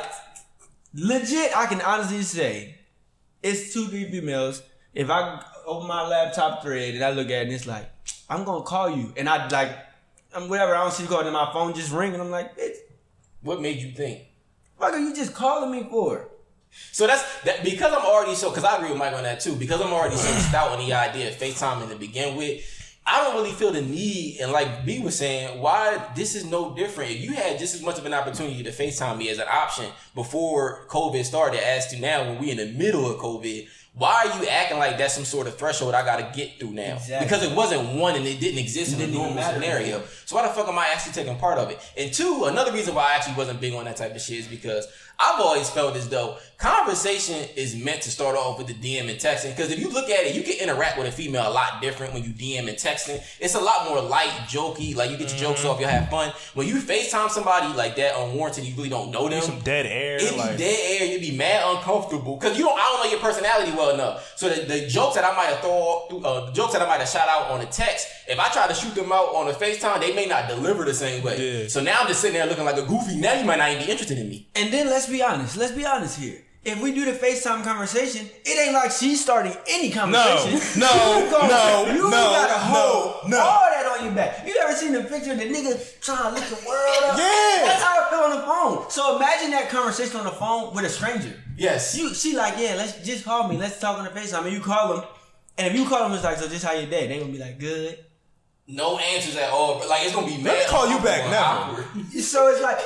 [0.93, 2.75] legit, I can honestly say
[3.41, 4.61] it's two, three females.
[4.93, 7.89] If I open my laptop thread and I look at it and it's like,
[8.29, 9.13] I'm gonna call you.
[9.17, 9.75] And I like,
[10.35, 12.57] I'm whatever, I don't see you calling, and my phone just ring and I'm like,
[12.57, 12.75] bitch,
[13.41, 14.27] what made you think?
[14.83, 16.27] what are you just calling me for?
[16.91, 19.55] So that's that because I'm already so because I agree with Mike on that too.
[19.55, 22.72] Because I'm already so stout on the idea of FaceTime to begin with.
[23.05, 26.73] I don't really feel the need, and like B was saying, why this is no
[26.73, 27.11] different.
[27.11, 29.85] If you had just as much of an opportunity to FaceTime me as an option
[30.15, 34.41] before COVID started as to now when we in the middle of COVID, Why are
[34.41, 36.95] you acting like that's some sort of threshold I gotta get through now?
[36.95, 37.27] Exactly.
[37.27, 40.01] Because it wasn't one and it didn't exist in a normal scenario.
[40.25, 41.79] So why the fuck am I actually taking part of it?
[41.95, 44.47] And two, another reason why I actually wasn't big on that type of shit is
[44.47, 44.87] because
[45.19, 49.19] I've always felt as though conversation is meant to start off with the DM and
[49.19, 49.55] texting.
[49.55, 52.13] Because if you look at it, you can interact with a female a lot different
[52.13, 53.21] when you DM and texting.
[53.39, 54.95] It's a lot more light, jokey.
[54.95, 55.69] Like you get your jokes Mm-hmm.
[55.69, 56.33] off, you have fun.
[56.55, 59.41] When you FaceTime somebody like that unwarranted, you really don't know them.
[59.41, 60.15] Some dead air.
[60.17, 61.07] It be like, dead air.
[61.11, 62.77] You'd be mad uncomfortable because you don't.
[62.77, 64.33] I don't know your personality well enough.
[64.35, 66.99] So the, the jokes that I might have thrown, uh, the jokes that I might
[66.99, 69.53] have shot out on a text, if I try to shoot them out on a
[69.53, 71.61] Facetime, they may not deliver the same way.
[71.61, 71.67] Yeah.
[71.67, 73.15] So now I'm just sitting there looking like a goofy.
[73.17, 74.47] Now you might not even be interested in me.
[74.55, 75.57] And then let's be honest.
[75.57, 76.41] Let's be honest here.
[76.65, 80.79] If we do the FaceTime conversation, it ain't like she's starting any conversation.
[80.79, 83.37] no, you go, no, you no, gotta no, hold no.
[83.37, 84.47] all that on your back.
[84.47, 87.17] You ever seen the picture of the nigga trying to lick the world up?
[87.17, 87.65] Yeah.
[87.65, 88.89] That's how I feel on the phone.
[88.89, 91.33] So imagine that conversation on the phone with a stranger.
[91.57, 91.97] Yes.
[91.97, 93.57] You she like, yeah, let's just call me.
[93.57, 94.45] Let's talk on the FaceTime.
[94.45, 95.05] And you call them.
[95.57, 97.07] And if you call them, it's like, so just how your day?
[97.07, 97.99] They gonna be like, good.
[98.67, 99.79] No answers at all.
[99.79, 100.57] But like it's gonna be Let mad.
[100.59, 101.81] me call you back, uncomfortable and never.
[101.81, 102.13] awkward.
[102.23, 102.79] So it's like,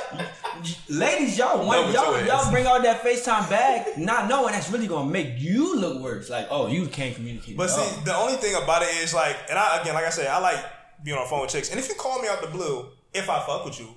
[0.88, 2.50] ladies, y'all want y'all, your y'all ass.
[2.50, 6.28] bring out that FaceTime bag, not knowing that's really gonna make you look worse.
[6.28, 7.56] Like, oh, you can't communicate.
[7.56, 8.04] But see, all.
[8.04, 10.58] the only thing about it is like, and I again, like I said, I like
[11.04, 11.70] being on the phone with chicks.
[11.70, 13.88] And if you call me out the blue, if I fuck with you,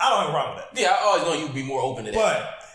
[0.00, 0.80] I don't have a problem with that.
[0.80, 2.16] Yeah, I always know you'd be more open to that.
[2.16, 2.67] But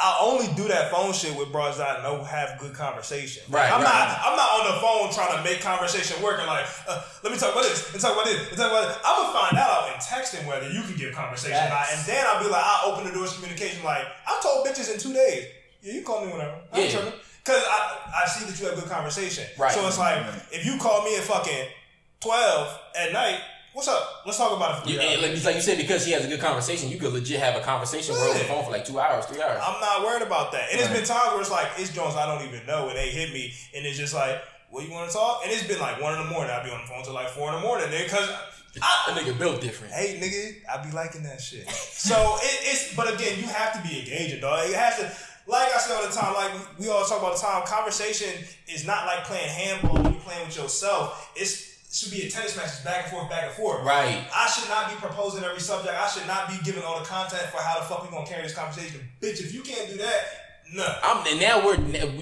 [0.00, 3.42] I only do that phone shit with bros that I know have good conversation.
[3.50, 3.90] Right, I'm right.
[3.90, 4.20] not.
[4.22, 7.38] I'm not on the phone trying to make conversation work and like, uh, let me
[7.38, 8.98] talk about this and talk about this and talk about this.
[9.04, 12.24] I'm gonna find out in texting whether you can give conversation or not, and then
[12.28, 13.82] I'll be like, I'll open the doors to communication.
[13.82, 15.46] Like I told bitches in two days,
[15.82, 16.54] yeah, you call me whenever.
[16.72, 17.00] I ain't Yeah.
[17.00, 17.20] tripping.
[17.44, 19.46] Cause I, I see that you have good conversation.
[19.58, 19.72] Right.
[19.72, 20.22] So it's like
[20.52, 21.66] if you call me at fucking
[22.20, 23.40] twelve at night,
[23.78, 24.22] what's up?
[24.26, 25.22] Let's talk about it for You, hours.
[25.22, 27.60] like, like you said, because he has a good conversation, you could legit have a
[27.64, 29.62] conversation where on the phone for like two hours, three hours.
[29.62, 30.66] I'm not worried about that.
[30.72, 33.10] And it's been times where it's like it's Jones I don't even know, and they
[33.10, 36.02] hit me, and it's just like, what you want to talk?" And it's been like
[36.02, 36.50] one in the morning.
[36.50, 38.28] I'll be on the phone till like four in the morning, nigga, because
[38.74, 39.92] That nigga built different.
[39.94, 41.70] hey, nigga, I be liking that shit.
[41.70, 44.68] so it, it's, but again, you have to be engaging, dog.
[44.68, 45.12] It has to.
[45.46, 48.28] Like I say all the time, like we, we all talk about the time, conversation
[48.66, 51.30] is not like playing handball you're playing with yourself.
[51.36, 53.84] It's it should be a tennis match, it's back and forth, back and forth.
[53.84, 54.22] Right.
[54.34, 55.94] I should not be proposing every subject.
[55.94, 58.42] I should not be giving all the content for how the fuck we gonna carry
[58.42, 59.00] this conversation.
[59.20, 60.24] Bitch, if you can't do that,
[60.74, 60.86] no.
[61.02, 61.76] I'm, and now we're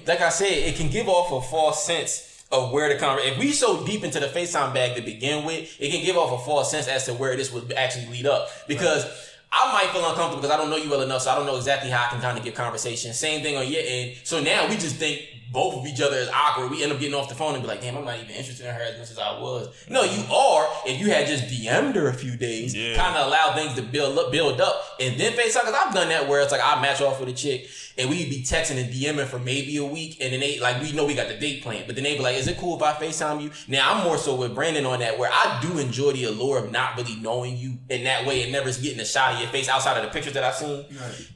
[0.07, 3.35] like I said, it can give off a false sense of where the conversation.
[3.35, 6.41] If we so deep into the FaceTime bag to begin with, it can give off
[6.41, 8.49] a false sense as to where this would actually lead up.
[8.69, 9.05] Because
[9.51, 11.57] I might feel uncomfortable because I don't know you well enough, so I don't know
[11.57, 13.13] exactly how I can kind of get conversation.
[13.13, 14.17] Same thing on your end.
[14.23, 15.23] So now we just think
[15.57, 16.71] both of each other is awkward.
[16.71, 18.67] We end up getting off the phone and be like, damn, I'm not even interested
[18.67, 19.75] in her as much as I was.
[19.89, 22.95] No, you are if you had just DM'd her a few days, Yeah.
[22.95, 25.65] kind of allow things to build up, build up, and then FaceTime.
[25.65, 28.29] Because I've done that where it's like I match off with a chick and we'd
[28.29, 31.15] be texting and DMing for maybe a week, and then they like we know we
[31.15, 33.41] got the date planned, but then they be like, "Is it cool if I FaceTime
[33.43, 36.59] you?" Now I'm more so with Brandon on that where I do enjoy the allure
[36.59, 39.49] of not really knowing you in that way and never getting a shot of your
[39.49, 40.85] face outside of the pictures that I've seen.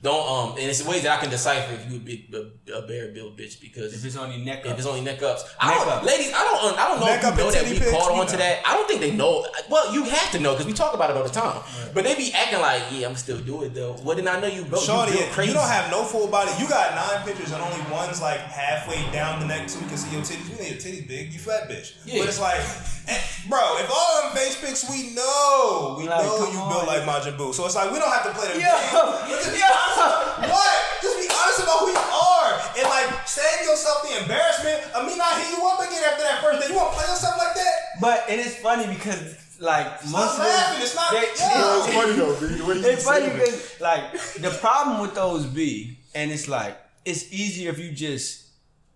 [0.02, 2.82] Don't um, and it's ways that I can decipher if you would be a, a
[2.86, 4.78] bare bill bitch because if it's on your neck, if up.
[4.78, 5.44] it's only neck ups.
[5.58, 6.02] I don't, up.
[6.04, 7.90] ladies, I don't, I don't know Neck if you up know and that we pics,
[7.90, 8.38] caught on to know.
[8.38, 8.62] that.
[8.66, 9.46] I don't think they know.
[9.70, 11.62] Well, you have to know because we talk about it all the time.
[11.94, 13.94] But they be acting like, yeah, I'm still do it though.
[14.02, 14.82] What did I know you built?
[14.84, 15.50] Shorty, you crazy.
[15.50, 16.50] you don't have no full body.
[16.60, 19.96] You got nine pictures and only one's like halfway down the neck so we can
[19.96, 20.50] see your titties.
[20.50, 21.32] You know your titties big.
[21.32, 21.94] You fat bitch.
[22.04, 22.20] Yeah.
[22.20, 22.60] But it's like,
[23.08, 26.68] eh, bro, if all them face pics we know, we Like, know you on.
[26.70, 27.54] built like Majin Buu.
[27.54, 28.92] So it's like we don't have to play them Yo, games.
[28.92, 30.74] But just be honest about- what?
[31.02, 35.16] Just be honest about who you are and like save yourself the embarrassment of me
[35.16, 36.68] not hitting you up again after that first day.
[36.68, 37.72] You want to play yourself like that?
[38.00, 41.82] But and it's funny because like most of laughing, them, it's not- they- yeah.
[41.84, 42.56] they- It's funny though, B.
[42.56, 44.04] You It's funny say because like
[44.46, 48.46] the problem with those be, and it's like it's easier if you just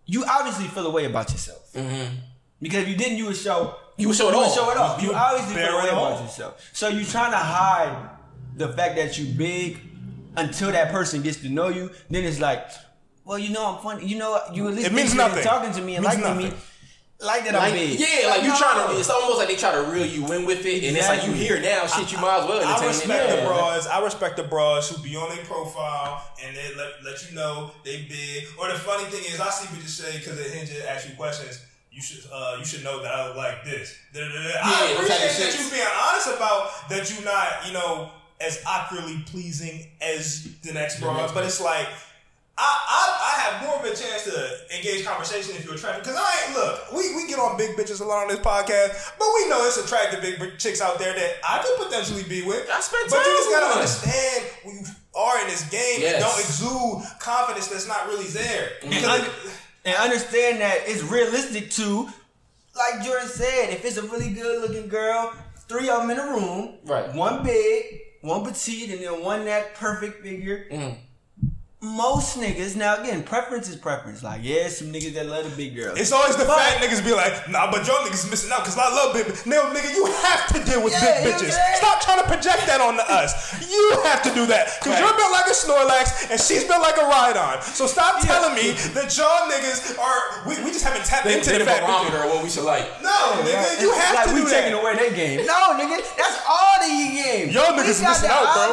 [0.07, 2.15] you obviously feel a way about yourself mm-hmm.
[2.61, 4.55] because if you didn't, you would show You would show it you would off.
[4.55, 5.01] show it off.
[5.01, 6.21] You You, would obviously bear feel a way about off.
[6.23, 6.71] yourself.
[6.73, 8.11] So you're trying to hide
[8.57, 9.81] the fact that you big
[10.37, 11.91] until that person gets to know you.
[12.11, 12.67] Then it's like,
[13.25, 14.07] well, you know I'm funny.
[14.07, 15.45] You know you at least It means interested nothing.
[15.45, 16.53] talking to me and Means liking me.
[17.21, 17.99] Like that Like, I'm big.
[18.01, 18.59] yeah, like you no.
[18.59, 18.99] trying to.
[18.99, 21.31] It's almost like they try to reel you in with it, and it's like you
[21.33, 21.47] Exactly.
[21.47, 21.87] here now.
[21.87, 23.31] Shit, you might as well I respect it.
[23.31, 23.47] the Yeah.
[23.47, 23.87] bras.
[23.87, 27.71] I respect the bras who be on their profile and they let, let you know
[27.85, 28.45] they big.
[28.59, 31.15] Or the funny thing is, I see bitches say because they hinge and ask you
[31.15, 31.61] questions.
[31.91, 33.95] You should uh, you should know that I look like this.
[34.13, 34.43] Da, da, da, da.
[34.43, 35.65] Yeah, I them appreciate that shits.
[35.65, 38.11] you being honest about that you not you know
[38.41, 41.87] as awkwardly pleasing as the next bras, but it's like.
[42.57, 46.05] I, I, I have more of a chance to engage conversation if you're attractive.
[46.05, 49.11] Because I ain't, look, we, we get on big bitches a lot on this podcast,
[49.19, 52.69] but we know it's attractive big chicks out there that I could potentially be with.
[52.73, 53.77] I spent But you just gotta with.
[53.77, 54.85] understand who you
[55.17, 56.15] are in this game Yes.
[56.15, 58.71] and don't exude confidence that's not really there.
[58.89, 59.29] Because
[59.85, 62.09] and understand that it's realistic to,
[62.77, 65.33] like Jordan said, if it's a really good looking girl,
[65.69, 67.13] three of them in a room, Right.
[67.15, 70.67] One big, one petite, and then one that perfect figure.
[70.71, 70.99] Mhm.
[71.85, 74.23] Most niggas now again, preference is preference.
[74.23, 75.93] Like yeah, some niggas that love the big girl.
[75.97, 78.79] It's always the But- fat niggas be like, nah, but y'all niggas missing out because
[78.79, 79.45] I love big bitches.
[79.45, 81.53] No, nigga, you have to deal with Yeah, big bitches.
[81.53, 81.77] can.
[81.77, 83.53] Stop trying to project that onto us.
[83.69, 86.97] You have to do that because you're built like a Snorlax and she's built like
[86.97, 87.61] a Rhydon.
[87.63, 90.49] So stop telling me that y'all niggas are.
[90.49, 92.25] We, we just haven't tapped They, into they the the fat barometer bitches.
[92.25, 92.89] of what we should like.
[93.05, 95.45] No, nigga, you It's have like to we do taking away their game.
[95.45, 97.51] No, nigga, that's all the game.
[97.53, 98.73] Y'all niggas missing the out, bro.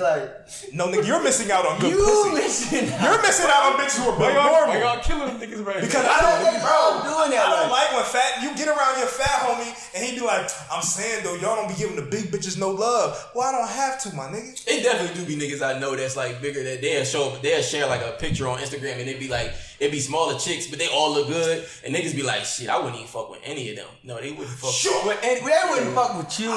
[0.00, 2.30] Like No, nigga, you're missing out on good you pussy.
[2.46, 3.02] Missing out.
[3.10, 4.78] You're missing out on bitches who are built normal.
[4.78, 6.06] y'all killing niggas right Because?
[6.06, 8.42] I don't, They bro, all doing that, I don't like- like when fat.
[8.42, 11.68] You get around your fat homie and he be like, "I'm saying though, y'all don't
[11.68, 14.62] be giving the big bitches no love." Well, I don't have to, my nigga.
[14.66, 17.86] It definitely do be niggas I know that's like bigger that they'll show they'll share
[17.86, 20.88] like a picture on Instagram and it be like it be smaller chicks but they
[20.88, 23.76] all look good and niggas be like shit I wouldn't even fuck with any of
[23.76, 23.88] them.
[24.04, 24.72] No, they wouldn't fuck.
[24.72, 25.02] Sure.
[25.04, 26.50] But and they wouldn't fuck with you.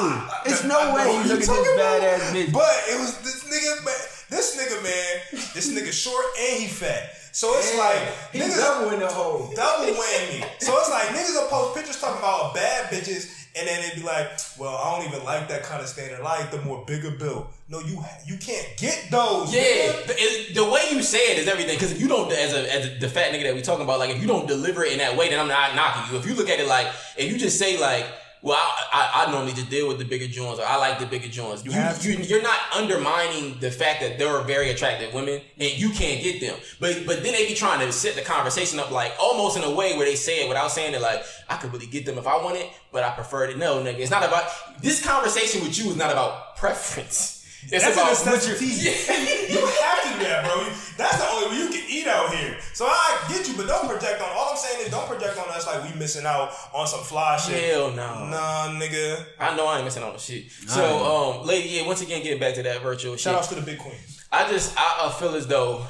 [0.46, 2.02] It's I no know way you you look at this talking about.
[2.02, 2.54] badass bitch.
[2.54, 3.96] But it was this nigga, man.
[4.30, 5.22] This nigga, man.
[5.54, 7.16] This nigga short and he fat.
[7.32, 8.00] So it's like
[8.34, 9.52] he niggas double in the hole.
[9.56, 10.44] double whammy.
[10.60, 14.06] So it's like niggas will post pictures talking about bad bitches, and then they'd be
[14.06, 16.20] like, "Well, I don't even like that kind of standard.
[16.22, 17.50] I like the more bigger bill.
[17.68, 19.54] No, you you can't get those.
[19.54, 21.76] Yeah, the, the way you say it is everything.
[21.76, 24.00] Because if you don't, as a as a, the fat nigga that we talking about,
[24.00, 26.20] like if you don't deliver it in that way, then I'm not knocking you.
[26.20, 26.88] If you look at it like,
[27.18, 28.06] if you just say like,
[28.42, 31.06] well, I, I, I normally just deal with the bigger joints, or I like the
[31.06, 31.66] bigger joints.
[31.66, 32.12] You, have to.
[32.12, 36.24] you you're not undermining the fact that there are very attractive women and you can't
[36.24, 36.58] get them.
[36.80, 39.76] But but then they be trying to set the conversation up like almost in a
[39.76, 42.28] way where they say it without saying it like I could really get them if
[42.28, 44.50] I want it, but I prefer to No, nigga, it's not about
[44.82, 47.36] this conversation with you is not about preference.
[47.64, 48.68] It's That's about an necessity.
[48.68, 50.64] You have to do that, bro.
[50.98, 52.56] That's the only way you can eat out here.
[52.74, 54.30] So I get you, but don't project on.
[54.32, 57.36] All I'm saying is don't project on us like we missing out on some fly
[57.36, 57.72] shit.
[57.72, 58.28] Hell no.
[58.30, 59.26] Nah, nigga.
[59.38, 60.50] I know I ain't missing out on shit.
[60.52, 63.38] So, um, lady, yeah, once again, getting back to that virtual Shout shit.
[63.40, 63.96] outs to the big queen.
[64.32, 65.86] I just, I, I feel as though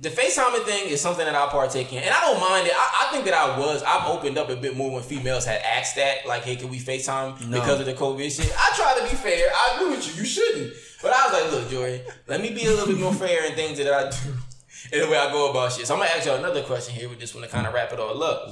[0.00, 2.72] the FaceTiming thing is something that I partake in, and I don't mind it.
[2.76, 5.60] I, I think that I was, I've opened up a bit more when females had
[5.62, 8.52] asked that, like, hey, can we FaceTime because of the COVID shit?
[8.58, 9.48] I try to be fair.
[9.54, 10.22] I agree with you.
[10.22, 10.72] You shouldn't.
[11.00, 13.54] But I was like, look, Jordan, let me be a little bit more fair in
[13.54, 14.32] things that I do
[14.92, 15.86] and the way I go about shit.
[15.86, 17.92] So I'm gonna ask y'all another question here with this one to kind of wrap
[17.92, 18.48] it all up.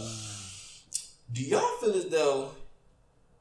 [1.32, 2.50] Do y'all feel as though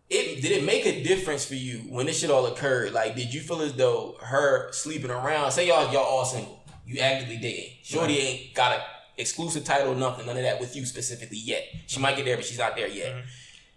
[0.10, 2.94] it did it make a difference for you when this shit all occurred?
[2.94, 5.52] Like, did you feel as though her sleeping around?
[5.52, 6.61] Say y'all y'all all single,
[6.92, 7.74] you actively dating.
[7.84, 8.82] Shorty ain't got an
[9.18, 11.64] exclusive title, nothing, none of that with you specifically yet.
[11.88, 13.14] She might get there, but she's not there yet.
[13.14, 13.28] Mm-hmm.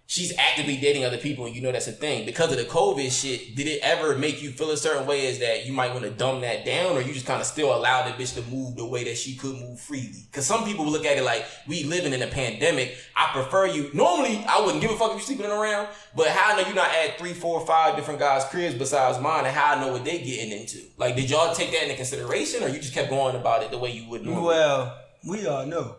[0.07, 2.27] She's actively dating other people, and you know that's a thing.
[2.27, 5.25] Because of the COVID shit, did it ever make you feel a certain way?
[5.25, 7.75] Is that you might want to dumb that down, or you just kind of still
[7.75, 10.27] allow the bitch to move the way that she could move freely?
[10.31, 12.97] Because some people look at it like we living in a pandemic.
[13.17, 13.91] I prefer you.
[13.95, 16.75] Normally, I wouldn't give a fuck if you sleeping around, but how I know you
[16.75, 20.05] not at three, four, five different guys' cribs besides mine, and how I know what
[20.05, 20.81] they getting into?
[20.99, 23.79] Like, did y'all take that into consideration, or you just kept going about it the
[23.79, 24.49] way you would normally?
[24.49, 25.97] Well, we all know.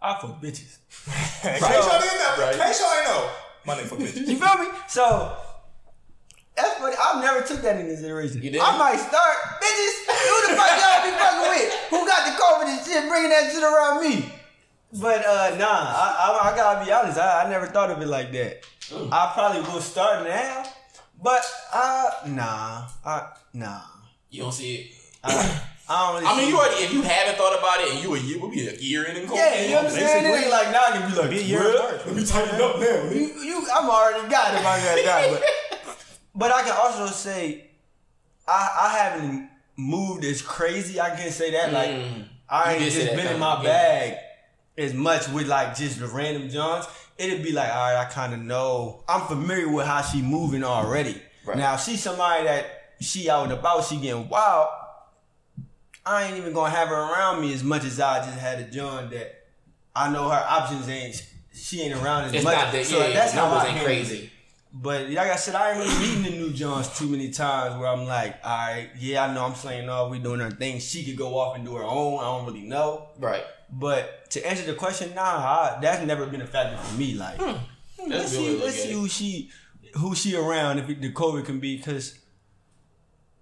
[0.00, 0.78] I fuck bitches.
[1.44, 2.54] In case y'all didn't know, Right.
[2.54, 3.30] in case y'all ain't know,
[3.68, 4.26] my name for bitches.
[4.26, 4.66] You feel me?
[4.88, 5.36] So
[6.56, 6.96] that's funny.
[6.98, 8.42] I've never took that into consideration.
[8.42, 8.66] You didn't?
[8.66, 9.94] I might start bitches.
[10.08, 11.68] Who the fuck y'all be fucking with?
[11.90, 14.32] Who got the COVID and shit, bringing that shit around me?
[15.00, 17.18] But uh, nah, I, I, I gotta be honest.
[17.18, 18.62] I, I never thought of it like that.
[18.88, 19.12] Mm.
[19.12, 20.64] I probably will start now,
[21.22, 21.44] but
[21.74, 23.82] uh, nah, I, nah.
[24.30, 24.94] You don't see it.
[25.22, 26.26] I, I don't really.
[26.26, 28.50] I mean, you already if you haven't thought about it, and you a year, we'll
[28.50, 29.36] be a year in and COVID.
[29.36, 30.26] Yeah, you understand?
[30.26, 32.00] It ain't like now I can be like, Be a year "Well.
[32.06, 33.10] Let me tighten up now.
[33.10, 35.40] you, you, I'm already got it if I got that.
[35.84, 35.96] But,
[36.34, 37.70] but I can also say,
[38.46, 41.00] I, I haven't moved as crazy.
[41.00, 41.72] I can say that.
[41.72, 42.24] Like, Mm.
[42.50, 43.68] I ain't just been in my yeah.
[43.68, 44.16] bag
[44.78, 46.86] as much with like just the random Johns.
[47.18, 49.04] It'd be like, all right, I kind of know.
[49.08, 51.20] I'm familiar with how she moving already.
[51.44, 51.56] Right.
[51.58, 52.66] Now, if she's somebody that
[53.00, 54.68] she out and about, she getting wild.
[56.08, 58.64] I ain't even gonna have her around me as much as I just had a
[58.70, 59.44] John that
[59.94, 61.22] I know her options ain't.
[61.52, 62.54] She ain't around as It's much.
[62.54, 62.86] not that.
[62.86, 63.84] so yeah, that's how I ain't handle it.
[63.84, 64.30] crazy.
[64.72, 67.88] But like I said, I ain't really meeting the new Johns too many times where
[67.88, 70.78] I'm like, all right, yeah, I know I'm slaying off, we doing her thing.
[70.78, 72.18] She could go off and do her own.
[72.20, 73.08] I don't really know.
[73.18, 73.42] Right.
[73.72, 77.14] But to answer the question, nah, I, that's never been a factor for me.
[77.14, 77.56] Like, hmm.
[78.08, 79.50] That's let's a good way see, to let's see who she,
[79.94, 82.18] who she around if it, the COVID can be, because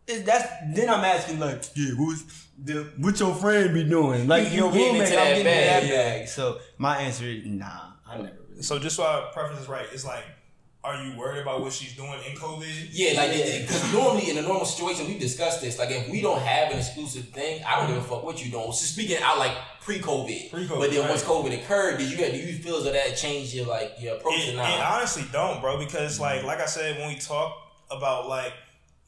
[0.07, 2.23] that's then I'm asking like, yeah, who's
[2.63, 4.27] the what your friend be doing?
[4.27, 6.29] Like You- you your getting roommate, into I'm that getting in that bag, bag.
[6.29, 8.33] So my answer is nah, I never.
[8.51, 8.63] Really.
[8.63, 10.25] So just so our preference is right, it's like
[10.87, 12.89] are you worried about what she's doing in COVID?
[12.93, 15.81] Yeah, like because normally in a normal situation we discussed this.
[15.81, 18.53] Like if we don't have an exclusive thing, I don't give a fuck what you
[18.53, 18.71] doing.
[18.71, 19.51] So speaking out like
[19.81, 21.11] pre-COVID, Pre-COVID, but then right.
[21.11, 24.17] once COVID occurred, did you do you feel as though that changed your like your
[24.17, 26.45] approach It, or it honestly don't, bro, because like mm.
[26.45, 27.57] like I said when we talk
[27.91, 28.53] about like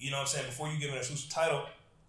[0.01, 1.63] you know what I'm saying before you give an exclusive title,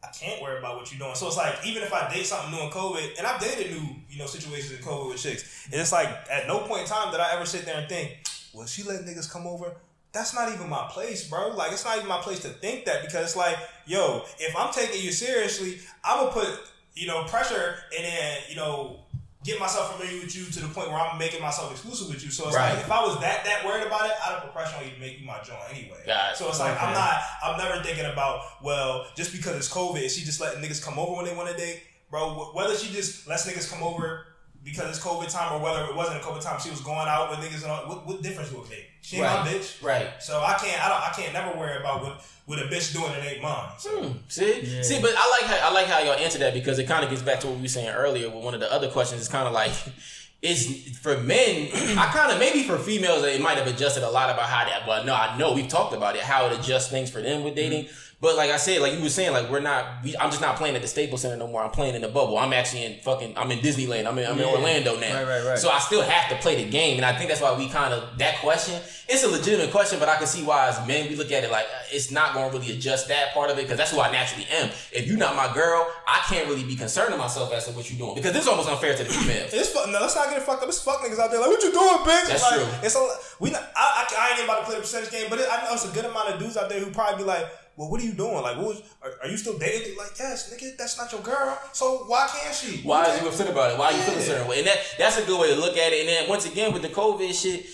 [0.04, 1.16] I can't worry about what you're doing.
[1.16, 3.96] So it's like even if I date something new in COVID, and I've dated new
[4.10, 7.12] you know situations in COVID with chicks, and it's like at no point in time
[7.12, 8.18] did I ever sit there and think,
[8.54, 9.76] well, she let niggas come over.
[10.12, 11.50] That's not even my place, bro.
[11.50, 14.72] Like it's not even my place to think that because it's like, yo, if I'm
[14.74, 16.60] taking you seriously, I'm gonna put
[16.96, 19.02] you know pressure and then you know
[19.50, 22.30] get myself familiar with you to the point where I'm making myself exclusive with you.
[22.32, 22.74] So it's Right.
[22.76, 24.92] like if I was that that worried about it, I'd have put pressure on you
[24.92, 26.02] to make you my joint anyway.
[26.32, 26.38] It.
[26.38, 30.24] So it's like I'm not I'm never thinking about well just because it's COVID, she
[30.24, 31.82] just letting niggas come over when they want to date,
[32.12, 32.52] bro?
[32.54, 34.26] Whether she just lets niggas come over
[34.64, 37.30] because it's COVID time or whether it wasn't a COVID time, she was going out
[37.30, 37.88] with niggas and all.
[37.88, 38.89] What, what difference would it make?
[39.02, 39.46] She ain't Right.
[39.46, 39.84] my bitch.
[39.84, 40.08] Right.
[40.22, 43.12] So I can't I don't I can't never worry about what what a bitch doing
[43.12, 43.70] it ain't mine.
[43.78, 43.90] So.
[44.04, 44.18] Hmm.
[44.28, 44.82] See, Yeah.
[44.82, 47.10] see, but I like how I like how y'all answer that because it kind of
[47.10, 48.30] gets back to what we were saying earlier.
[48.30, 49.72] With one of the other questions, it's kind of like,
[50.42, 51.70] is for men.
[51.98, 54.84] I kind of maybe for females, it might have adjusted a lot about how that.
[54.86, 57.56] But no, I know we've talked about it, how it adjusts things for them with
[57.56, 57.88] dating.
[58.22, 60.04] But like I said, like you were saying, like we're not.
[60.04, 61.64] We, I'm just not playing at the Staples Center no more.
[61.64, 62.38] I'm playing in the bubble.
[62.38, 63.38] I'm actually in fucking.
[63.38, 64.08] I'm in Disneyland.
[64.08, 64.30] I'm in.
[64.30, 65.16] I'm in Orlando now.
[65.16, 65.58] Right, right, right.
[65.58, 67.94] So I still have to play the game, and I think that's why we kind
[67.94, 68.82] of that question.
[69.08, 71.50] It's a legitimate question, but I can see why as men we look at it
[71.50, 74.02] like uh, it's not going to really adjust that part of it because that's who
[74.02, 74.70] I naturally am.
[74.92, 77.90] If you're not my girl, I can't really be concerned of myself as to what
[77.90, 79.54] you're doing because this is almost unfair to the females.
[79.54, 79.88] It's fuck.
[79.88, 80.68] No, let's not get it fucked up.
[80.68, 82.28] It's fuck niggas out there like, what you doing, bitch?
[82.28, 82.68] That's like, true.
[82.84, 83.08] It's a
[83.40, 83.50] we.
[83.50, 85.64] Not, I, I I ain't even about to play the percentage game, but it, I
[85.64, 87.48] know it's a good amount of dudes out there who probably be like,
[87.80, 88.34] well, what are you doing?
[88.42, 88.84] Like, what was?
[89.02, 89.98] Are, are you still dating?
[89.98, 91.58] Like, yes, nigga, that's not your girl.
[91.72, 92.82] So why can't she?
[92.82, 93.80] Why is you upset about it?
[93.80, 94.58] Why are you feeling a certain way?
[94.60, 96.02] And that that's a good way to look at it.
[96.02, 97.68] And then once again with the COVID shit,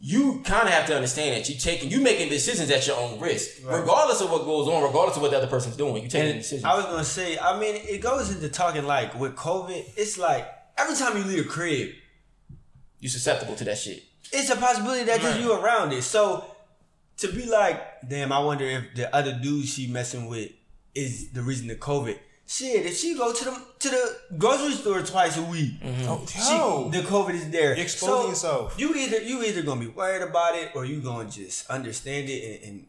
[0.00, 3.18] you kind of have to understand that you taking you making decisions at your own
[3.18, 6.02] risk, regardless of what goes on, regardless of what the other person's doing.
[6.02, 6.64] You taking And decisions.
[6.64, 9.82] I was gonna say, I mean, it goes into talking like with COVID.
[9.96, 10.46] It's like
[10.76, 11.92] every time you leave a crib,
[13.00, 14.02] you're susceptible to that shit.
[14.30, 15.40] it's a possibility that just Right.
[15.42, 16.02] you around it.
[16.02, 16.44] So
[17.18, 20.50] to be like, damn, I wonder if the other dude she messing with
[20.94, 22.18] is the reason the COVID.
[22.46, 26.08] Shit, if she go to the to the grocery store twice a week, mm-hmm.
[26.08, 27.74] Oh, she, the COVID is there.
[27.74, 28.74] You're exposing So, yourself.
[28.80, 32.62] You either you either gonna be worried about it or you gonna just understand it
[32.62, 32.86] and, and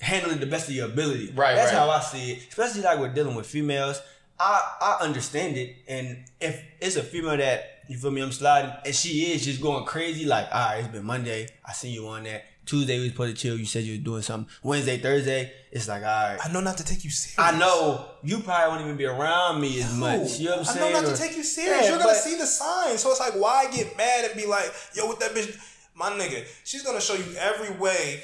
[0.00, 1.32] handle it the best of your ability.
[1.34, 1.78] Right, That's right.
[1.78, 2.46] how I see it.
[2.50, 4.00] Especially like we're dealing with females.
[4.38, 8.72] I I understand it, and if it's a female that you feel me, I'm sliding,
[8.86, 10.24] and she is just going crazy.
[10.24, 11.48] Like, all right, it's been Monday.
[11.64, 12.44] I seen you on that.
[12.64, 13.58] Tuesday we was supposed to chill.
[13.58, 14.48] You said you were doing something.
[14.62, 16.38] Wednesday, Thursday, it's like, all right.
[16.44, 17.38] I know not to take you serious.
[17.38, 20.38] I know you probably won't even be around me as much.
[20.38, 20.92] You know what I'm I saying?
[20.92, 21.82] know not Or- to take you serious.
[21.82, 23.00] Yeah, You're gonna but- see the signs.
[23.00, 25.58] So it's like, why get mad and be like, yo, with that bitch,
[25.94, 28.22] my nigga, she's gonna show you every way.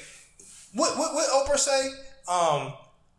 [0.73, 1.89] What what what Oprah say?
[2.27, 2.73] Um,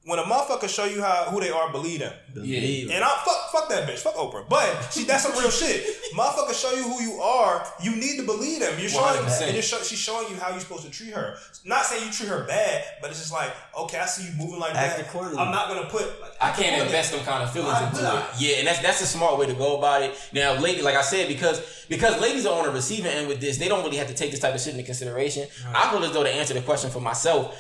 [0.05, 2.13] when a motherfucker show you how who they are, believe them.
[2.33, 2.95] Believe it.
[2.95, 4.49] And I fuck fuck that bitch, fuck Oprah.
[4.49, 5.85] But she that's some real shit.
[6.17, 8.73] Motherfucker show you who you are, you need to believe them.
[8.81, 9.43] You're showing 100%.
[9.43, 11.37] and you're show, she's showing you how you're supposed to treat her.
[11.67, 14.59] Not saying you treat her bad, but it's just like, okay, I see you moving
[14.59, 15.07] like Act that.
[15.07, 15.39] accordingly.
[15.39, 18.19] I'm not gonna put like, I can't invest them kind of feelings I- into nah.
[18.21, 18.25] it.
[18.39, 20.15] Yeah, and that's that's a smart way to go about it.
[20.33, 23.59] Now, lady, like I said, because because ladies are on the receiving end with this,
[23.59, 25.47] they don't really have to take this type of shit into consideration.
[25.75, 27.55] I feel as though to answer the question for myself,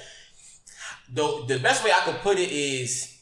[1.12, 3.18] though the best way I could put it is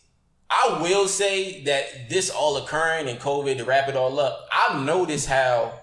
[0.51, 4.82] I will say that this all occurring and COVID to wrap it all up, I've
[4.82, 5.78] noticed how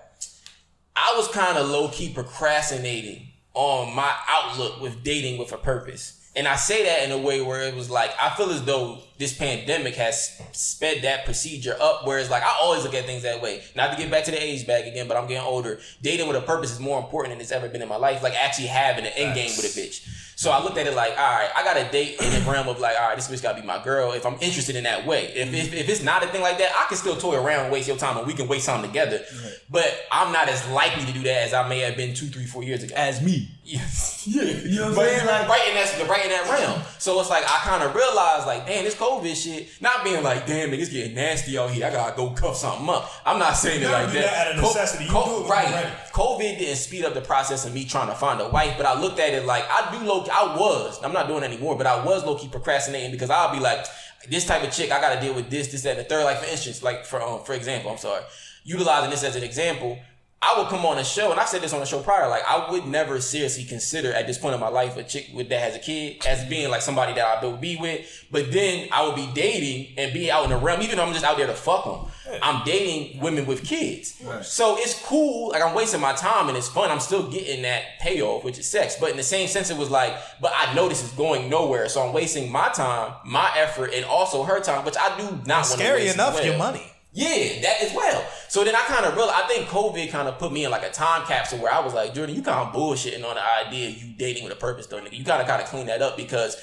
[0.96, 6.22] I was kind of low key procrastinating on my outlook with dating with a purpose.
[6.38, 9.00] And I say that in a way where it was like, I feel as though
[9.18, 12.02] this pandemic has sped that procedure up.
[12.04, 13.64] Whereas, like, I always look at things that way.
[13.74, 15.80] Not to get back to the age bag again, but I'm getting older.
[16.02, 18.22] Dating with a purpose is more important than it's ever been in my life.
[18.22, 20.25] Like, actually having an end game with a bitch.
[20.38, 22.68] So I looked at it like, all right, I got a date in the realm
[22.68, 24.12] of like, all right, this bitch got to be my girl.
[24.12, 26.72] If I'm interested in that way, if, if, if it's not a thing like that,
[26.76, 29.22] I can still toy around, and waste your time, and we can waste time together.
[29.70, 32.46] But I'm not as likely to do that as I may have been two, three,
[32.46, 32.94] four years ago.
[32.96, 33.50] as me.
[33.66, 34.28] Yes.
[34.28, 34.44] Yeah.
[34.44, 35.26] You know what I'm saying?
[35.26, 36.82] Like- right in that right in that realm.
[37.00, 40.46] So it's like I kind of realized like, damn, this COVID shit, not being like,
[40.46, 41.88] damn, it's getting nasty out here.
[41.88, 43.10] I gotta go cuff something up.
[43.26, 44.24] I'm not saying it like do that.
[44.26, 45.06] that out of Co- necessity.
[45.06, 45.74] You co- it right.
[45.74, 45.90] ready.
[46.14, 49.00] COVID didn't speed up the process of me trying to find a wife, but I
[49.00, 50.24] looked at it like I do low.
[50.32, 51.02] I was.
[51.04, 53.86] I'm not doing it anymore, but I was low key procrastinating because I'll be like,
[54.30, 56.24] this type of chick, I gotta deal with this, this, that, and the third.
[56.24, 58.22] Like for instance, like for um, for example, I'm sorry,
[58.64, 59.98] utilizing this as an example.
[60.46, 62.30] I would come on a show, and I said this on a show prior.
[62.30, 65.50] Like, I would never seriously consider at this point in my life a chick with
[65.50, 68.26] that has a kid as being like somebody that I would be with.
[68.32, 71.14] But then I would be dating and be out in the realm, even though I'm
[71.14, 72.40] just out there to fuck them.
[72.42, 75.50] I'm dating women with kids, so it's cool.
[75.50, 76.90] Like I'm wasting my time and it's fun.
[76.90, 78.96] I'm still getting that payoff, which is sex.
[79.00, 81.88] But in the same sense, it was like, but I know this is going nowhere,
[81.88, 85.48] so I'm wasting my time, my effort, and also her time, which I do not
[85.48, 86.92] want Scary enough, your money.
[87.16, 88.28] Yeah, that as well.
[88.50, 90.84] So then I kind of realized, I think COVID kind of put me in like
[90.84, 93.88] a time capsule where I was like, Jordan, you kind of bullshitting on the idea
[93.88, 95.18] of you dating with a purpose though, nigga.
[95.18, 96.58] You gotta kind of clean that up because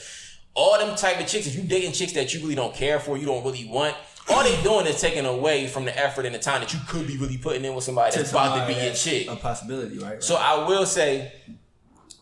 [0.53, 3.17] all them type of chicks, if you dating chicks that you really don't care for,
[3.17, 3.97] you don't really want,
[4.29, 7.07] all they doing is taking away from the effort and the time that you could
[7.07, 9.31] be really putting in with somebody that's about to somebody be your chick.
[9.31, 10.23] A possibility, right?
[10.23, 11.33] So I will say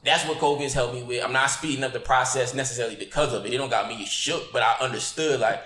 [0.04, 1.24] that's what COVID has helped me with.
[1.24, 3.52] I'm not speeding up the process necessarily because of it.
[3.52, 5.60] It don't got me shook, but I understood like,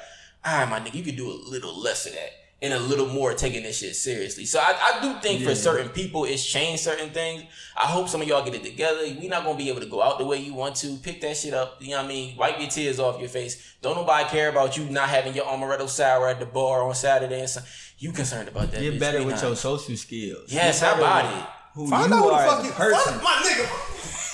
[0.46, 2.30] all right, my nigga, you could do a little less of that
[2.64, 4.44] and a little more taking this shit seriously.
[4.46, 7.42] So I, I do think for certain people it's changed certain things.
[7.76, 9.02] I hope some of y'all get it together.
[9.20, 10.96] We're not gonna be able to go out the way you want to.
[10.96, 11.76] Pick that shit up.
[11.80, 12.36] You know what I mean?
[12.36, 13.76] Wipe your tears off your face.
[13.82, 17.40] Don't nobody care about you not having your amaretto sour at the bar on Saturday
[17.40, 17.60] and so
[17.98, 18.80] you concerned about that.
[18.80, 19.00] Get bitch.
[19.00, 19.44] better We with not.
[19.44, 20.50] your social skills.
[20.52, 21.48] Yes, Get how about it?
[21.74, 23.14] Who Find you out who the are fuck you a person.
[23.14, 23.66] fuck my nigga.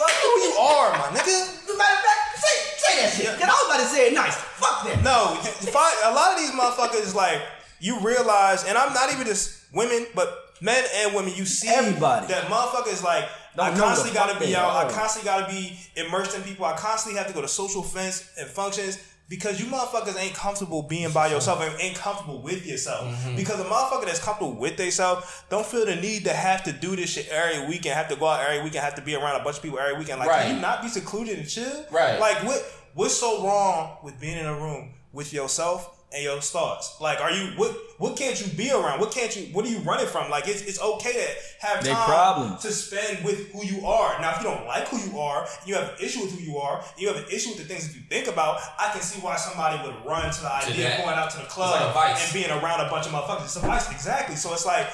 [0.01, 1.57] Fuck who you are, my nigga.
[1.77, 3.27] Matter of fact, say, say that shit.
[3.41, 4.37] Cause I was about to say it nice.
[4.37, 5.03] Fuck that.
[5.03, 5.35] No,
[5.73, 7.41] find, a lot of these motherfuckers like
[7.81, 10.29] you realize, and I'm not even just women, but
[10.61, 11.33] men and women.
[11.35, 12.27] You see Everybody.
[12.29, 13.25] that motherfuckers like.
[13.57, 14.87] Don't I constantly gotta be out.
[14.87, 16.65] I constantly gotta be immersed in people.
[16.65, 18.97] I constantly have to go to social events and functions
[19.29, 23.07] because you motherfuckers ain't comfortable being by yourself and ain't comfortable with yourself.
[23.07, 23.37] Mm-hmm.
[23.37, 26.95] Because a motherfucker that's comfortable with themselves don't feel the need to have to do
[26.95, 29.45] this shit every weekend, have to go out every weekend, have to be around a
[29.45, 30.21] bunch of people every weekend.
[30.21, 30.43] Like, Right.
[30.47, 31.87] can you not be secluded and chill?
[31.91, 32.21] Right.
[32.21, 32.63] Like, what
[32.95, 37.01] what's so wrong with being in a room with yourself and your thoughts?
[37.01, 39.01] Like, are you what what can't you be around?
[39.01, 40.31] What can't you what are you running from?
[40.31, 42.63] Like, it's it's okay to have They time problems.
[42.63, 44.21] to spend with who you are.
[44.21, 46.59] Now, if you don't like who you are, you have an issue with who you
[46.59, 48.61] are, you have an issue with the things that you think about.
[48.79, 50.99] I can see why somebody would run to the idea that.
[50.99, 53.45] of going out to the club like and being around a bunch of motherfuckers.
[53.45, 54.37] It's a vice, exactly.
[54.37, 54.87] So it's like.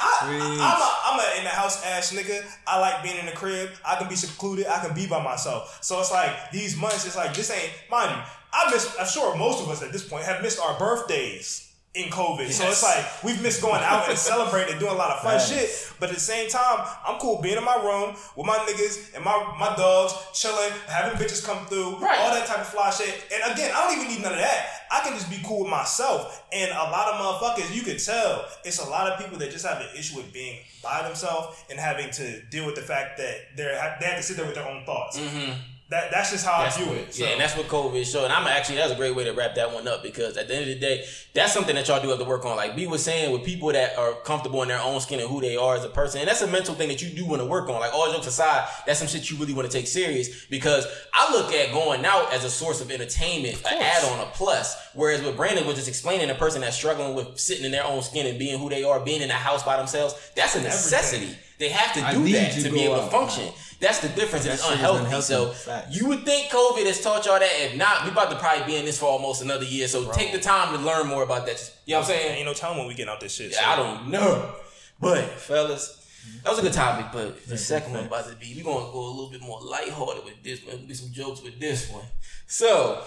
[0.00, 2.46] I, I, I'm a, I'm a in the house ass nigga.
[2.68, 3.70] I like being in the crib.
[3.84, 4.66] I can be secluded.
[4.68, 5.78] I can be by myself.
[5.82, 7.04] So it's like these months.
[7.04, 8.22] It's like this ain't mind you.
[8.52, 8.94] I miss.
[8.98, 12.50] I'm sure most of us at this point have missed our birthdays in COVID.
[12.50, 15.40] So it's like we've missed going out and celebrating and doing a lot of fun
[15.40, 15.68] shit.
[15.98, 19.24] But at the same time, I'm cool being in my room with my niggas and
[19.24, 22.18] my my dogs, chilling, having bitches come through, Right.
[22.20, 23.12] all that type of fly shit.
[23.32, 24.66] And again, I don't even need none of that.
[24.92, 26.44] I can just be cool with myself.
[26.52, 29.66] And a lot of motherfuckers, you could tell, it's a lot of people that just
[29.66, 33.56] have an issue with being by themselves and having to deal with the fact that
[33.56, 35.18] they're they have to sit there with their own thoughts.
[35.18, 35.52] Mm-hmm.
[35.90, 37.14] That that's just how That's I view what, it.
[37.14, 37.24] So.
[37.24, 38.24] Yeah, and that's what COVID showed.
[38.24, 40.54] And I'm actually that's a great way to wrap that one up because at the
[40.54, 42.56] end of the day, that's something that y'all do have to work on.
[42.56, 45.40] Like B was saying, with people that are comfortable in their own skin and who
[45.40, 47.46] they are as a person, and that's a mental thing that you do want to
[47.46, 47.80] work on.
[47.80, 51.32] Like all jokes aside, that's some shit you really want to take serious because I
[51.32, 54.76] look at going out as a source of entertainment, an add on, a plus.
[54.92, 58.02] Whereas what Brandon was just explaining, a person that's struggling with sitting in their own
[58.02, 61.34] skin and being who they are, being in a house by themselves, that's a necessity.
[61.58, 63.10] They have to do that to to be go able to out.
[63.10, 63.52] function.
[63.80, 64.44] That's the difference.
[64.44, 65.04] That It's unhealthy.
[65.04, 65.26] unhealthy.
[65.26, 65.96] So Facts.
[65.96, 67.50] you would think COVID has taught y'all that.
[67.60, 69.86] If not, we about to probably be in this for almost another year.
[69.86, 71.72] So take the time to learn more about that.
[71.86, 72.36] You know what I'm saying?
[72.38, 73.54] ain't no time when we get out this shit.
[73.60, 74.54] I don't know.
[75.00, 76.04] But fellas,
[76.42, 77.06] that was a good topic.
[77.12, 80.24] But the second one about to be, we're gonna go a little bit more lighthearted
[80.24, 80.84] with this one.
[80.86, 82.04] Be some jokes with this one.
[82.48, 83.04] So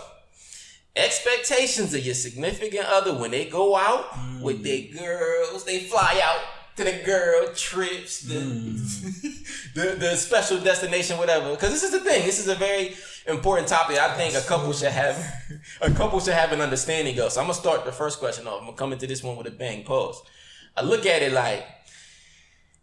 [0.96, 4.06] expectations of your significant other when they go out
[4.42, 4.94] with mm.
[4.94, 6.40] their girls, they fly out
[6.78, 9.74] to the girl trips, the, mm.
[9.74, 11.52] the the special destination, whatever.
[11.52, 12.26] Because this is the thing.
[12.26, 12.96] This is a very
[13.28, 13.98] important topic.
[13.98, 15.18] I think a couple should have
[15.82, 17.32] a couple should have an understanding of.
[17.32, 18.60] So I'm gonna start the first question off.
[18.60, 19.84] I'm gonna come into this one with a bang.
[19.84, 20.22] Pause.
[20.76, 21.66] I look at it like.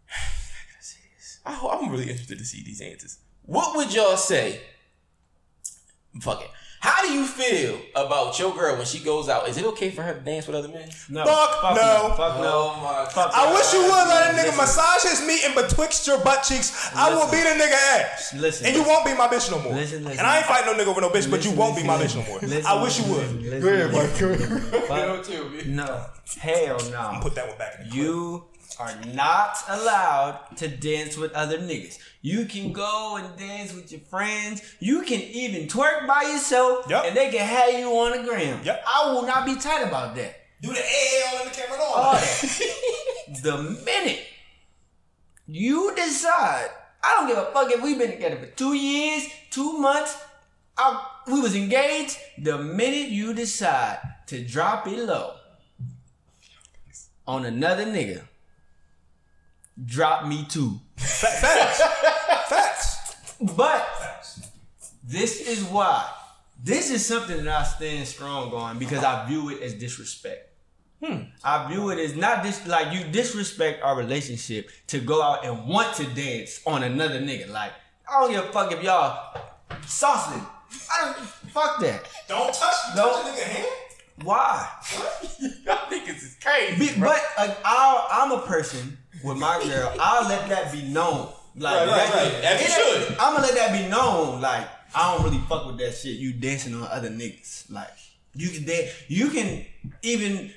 [1.45, 3.19] I I'm really interested to see these answers.
[3.43, 4.61] What would y'all say?
[6.21, 6.51] Fuck it.
[6.81, 9.49] How do you feel about your girl when she goes out?
[9.49, 10.87] Is it okay for her to dance with other men?
[11.09, 11.25] No.
[11.25, 12.13] Fuck no.
[12.15, 12.71] Fuck no.
[12.71, 13.53] Oh my Fuck I no.
[13.55, 14.57] wish you would let a nigga Listen.
[14.57, 16.89] massage his meat in betwixt your butt cheeks.
[16.95, 18.33] I will beat a nigga ass.
[18.33, 18.67] Listen.
[18.67, 19.73] And you won't be my bitch no more.
[19.73, 20.19] Listen, listen.
[20.19, 22.15] And I ain't fighting no nigga over no bitch, but you won't be my bitch
[22.15, 22.39] no more.
[22.39, 23.41] listen, I wish you would.
[23.41, 24.29] listen, Go ahead, listen.
[24.71, 24.83] Mike.
[24.87, 25.75] Fuck Go too, man.
[25.75, 26.05] No.
[26.39, 27.19] Hell no.
[27.21, 28.03] Put that one back in the clip.
[28.05, 28.43] You
[28.79, 31.97] are not allowed to dance with other niggas.
[32.21, 34.61] You can go and dance with your friends.
[34.79, 37.03] You can even twerk by yourself, Yep.
[37.05, 38.61] and they can have you on the gram.
[38.63, 38.83] Yep.
[38.87, 40.35] I will not be tight about that.
[40.61, 42.71] Do the AL in the camera and all that.
[43.43, 44.19] the minute
[45.47, 46.67] you decide,
[47.01, 50.17] I don't give a fuck if we've been together for two years, two months,
[50.77, 52.17] I, we was engaged.
[52.37, 55.35] The minute you decide to drop it low
[57.27, 58.23] on another nigga,
[59.85, 60.79] drop me too.
[60.97, 61.81] Facts.
[62.49, 63.35] facts.
[63.55, 63.87] But
[65.03, 66.09] this is why.
[66.61, 70.45] This is something that I stand strong on because I view it as disrespect.
[71.03, 71.23] Hmm.
[71.43, 75.65] I view it as not dis like you disrespect our relationship to go out and
[75.65, 77.49] want to dance on another nigga.
[77.49, 77.71] Like
[78.09, 79.37] I don't give a fuck if y'all
[79.83, 80.45] saucing.
[80.91, 82.03] I don't fuck that.
[82.27, 83.13] Don't touch, No.
[83.13, 83.67] touch a nigga hand.
[84.23, 84.67] Why?
[85.65, 86.77] Y'all niggas is crazy.
[86.93, 89.93] Be- but uh, I'll, I'm a person with my girl.
[89.99, 91.29] I'll let that be known.
[91.55, 92.43] Like Right, right, that- right.
[92.43, 93.17] As you it should.
[93.19, 94.41] I'm gonna let that be known.
[94.41, 96.15] Like I don't really fuck with that shit.
[96.17, 97.71] You dancing on other niggas.
[97.71, 97.89] Like
[98.35, 98.91] you can dance.
[99.07, 99.65] You can
[100.03, 100.51] even.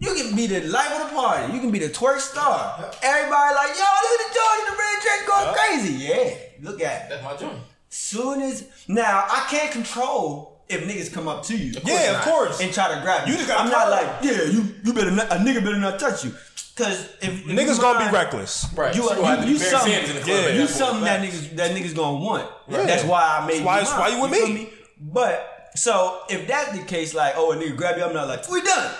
[0.00, 1.52] You can be the life of the party.
[1.54, 2.90] You can be the twerk star.
[3.02, 6.04] Everybody like, yo, look at the Jordan, the red dress going crazy.
[6.04, 7.08] Yeah, look at it.
[7.10, 7.58] That's my joint.
[7.88, 12.24] Soon as now, I can't control if niggas come up to you Yeah, of not.
[12.24, 12.60] course.
[12.60, 13.32] and try to grab you.
[13.32, 15.98] You just gotta I'm not like, yeah, you you better not, a nigga better not
[15.98, 16.32] touch you.
[16.76, 18.66] Cause if, if Niggas gonna mind- be reckless.
[18.74, 18.96] Right.
[18.96, 20.26] You- So gonna have to you- you something- in the club.
[20.26, 20.48] Yeah.
[20.48, 22.50] You that something that niggas that niggas gonna want.
[22.66, 22.86] Right.
[22.86, 24.70] That's why I made Why- you that's why you with feel me.
[25.00, 28.48] But so if that's the case, like, oh, a nigga grab you, I'm not like,
[28.50, 28.90] we done.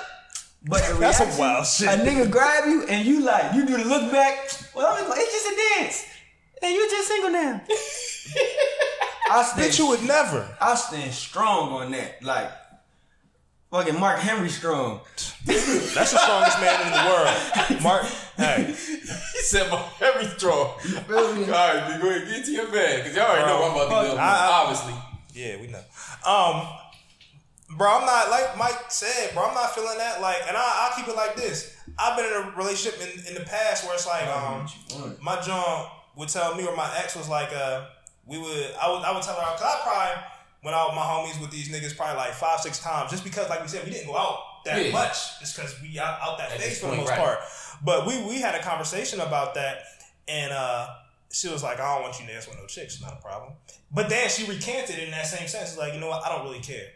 [0.67, 1.89] But the That's some reaction, wild shit.
[1.89, 4.51] A nigga grab you and you like, you do the look back.
[4.75, 6.05] Well, I'm like, it's just a dance,
[6.63, 7.61] and you just single now.
[9.31, 10.47] I stand, Bitch, you would never.
[10.61, 12.23] I stand strong on that.
[12.23, 12.51] Like,
[13.71, 15.01] fucking Mark Henry strong.
[15.47, 17.83] That's the strongest man in the world.
[17.83, 18.05] Mark,
[18.37, 20.53] hey, He said my every straw.
[20.55, 23.77] All right, then go ahead, get to your bed, because y'all already know what I'm
[23.89, 24.17] about to do.
[24.17, 24.95] I- I- Obviously.
[25.35, 25.83] yeah, we know.
[26.27, 26.69] Um,
[27.77, 29.45] bro, I'm not like Mike said, bro.
[29.47, 30.21] I'm not feeling that.
[30.21, 31.77] Like, and I, I keep it like this.
[31.99, 34.67] I've been in a relationship in, in the past where it's like, um,
[35.23, 37.87] my John would tell me or my ex was like, uh,
[38.27, 40.25] we would, I would, I would tell her, cause I probably
[40.65, 43.49] went out with my homies with these niggas probably like five, six times, just because,
[43.51, 44.93] like we said, we didn't go out that Yeah.
[44.93, 47.19] much, just because we out, out that At phase for the most right.
[47.19, 47.39] part.
[47.85, 49.83] But we we had a conversation about that,
[50.27, 50.89] and uh,
[51.31, 52.99] she was like, "I don't want you to dance with no chicks.
[53.03, 53.53] Not a problem."
[53.93, 56.25] But then she recanted in that same sense, like, "You know what?
[56.25, 56.87] I don't really care."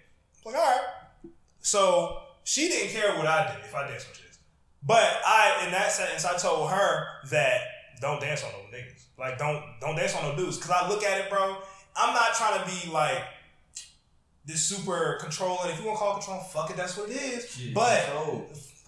[0.47, 1.31] I'm like, all right.
[1.61, 4.39] So she didn't care what I did if I danced with chicks.
[4.83, 7.61] But I, in that sentence, I told her that
[8.01, 8.98] don't dance on no niggas.
[9.19, 10.59] Like, don't don't dance on no dudes.
[10.59, 11.57] Cause I look at it, bro.
[11.97, 13.23] I'm not trying to be like
[14.45, 15.71] this super controlling.
[15.71, 17.71] If you want to call it control, fuck it, that's what it is.
[17.75, 18.07] but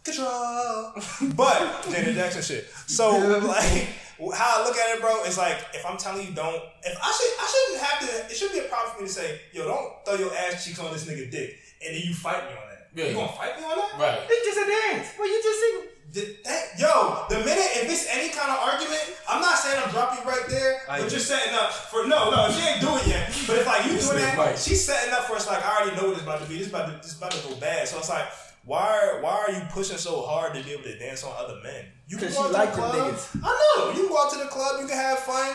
[0.04, 0.92] control.
[1.36, 2.66] but Janet Jackson shit.
[2.86, 3.10] So
[3.46, 3.88] like
[4.34, 7.10] how I look at it, bro, is like if I'm telling you don't if I
[7.12, 9.64] should I shouldn't have to it should be a problem for me to say, yo,
[9.66, 12.68] don't throw your ass cheeks on this nigga dick and then you fight me on
[12.70, 12.88] that.
[12.94, 13.04] Yeah.
[13.08, 13.98] You gonna fight me on that?
[13.98, 14.20] Right.
[14.28, 14.66] It's just a
[14.96, 15.12] dance.
[15.18, 15.84] Well, you just single.
[16.12, 18.79] Th- that- yo, the minute if it's any kind of argument,
[20.98, 23.26] but you're setting up for no, no, she ain't doing it yet.
[23.46, 24.58] But if like you doing that, fight.
[24.58, 26.58] she's setting up for it's like I already know what it's about to be.
[26.58, 27.86] This about to this about to go bad.
[27.88, 28.26] So it's like,
[28.64, 31.84] why why are you pushing so hard to be able to dance on other men?
[32.08, 33.18] You can go out like to the club.
[33.44, 33.88] I know.
[33.92, 34.80] You can go out to the club.
[34.80, 35.54] You can have fun.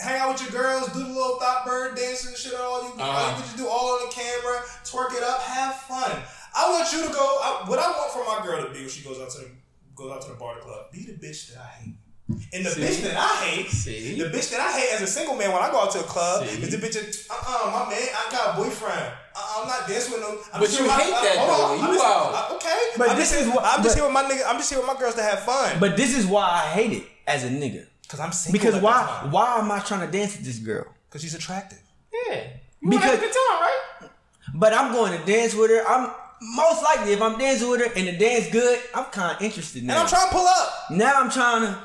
[0.00, 2.54] Hang out with your girls, do the little thought bird dancing and shit.
[2.54, 3.28] All you, all Uh-huh.
[3.28, 6.10] you can just do all on the camera, twerk it up, have fun.
[6.54, 7.20] I want you to go.
[7.42, 9.50] I, what I want for my girl to be when she goes out to the
[9.94, 11.94] goes out to the bar to club, be the bitch that I hate.
[12.28, 12.80] And the See?
[12.82, 14.18] bitch that I hate, See?
[14.20, 16.02] the bitch that I hate as a single man when I go out to a
[16.02, 16.60] club See?
[16.60, 18.98] is the bitch that, uh-uh, my man, I got a boyfriend.
[18.98, 20.38] Uh-uh, I'm not dancing with no.
[20.52, 22.50] I'm But you here hate my, that, hold though, on, I'm you just- out.
[22.50, 24.42] uh, okay, But I'm this just, is what- I'm just here with my nigga.
[24.44, 25.78] I'm just here with my girls to have fun.
[25.78, 27.86] But this is why I hate it as a nigga.
[28.02, 28.58] Because I'm single.
[28.58, 29.28] Because why?
[29.30, 30.86] Why am I trying to dance with this girl?
[31.08, 31.78] Because she's attractive.
[32.12, 32.42] Yeah.
[32.82, 34.10] Because- Because good time, right?
[34.52, 35.84] But I'm going to dance with her.
[35.86, 36.10] I'm
[36.40, 39.84] most likely if I'm dancing with her and the dance good, I'm kind of interested
[39.84, 39.92] now.
[39.94, 40.90] And I'm trying to pull up.
[40.90, 41.78] now I'm trying to.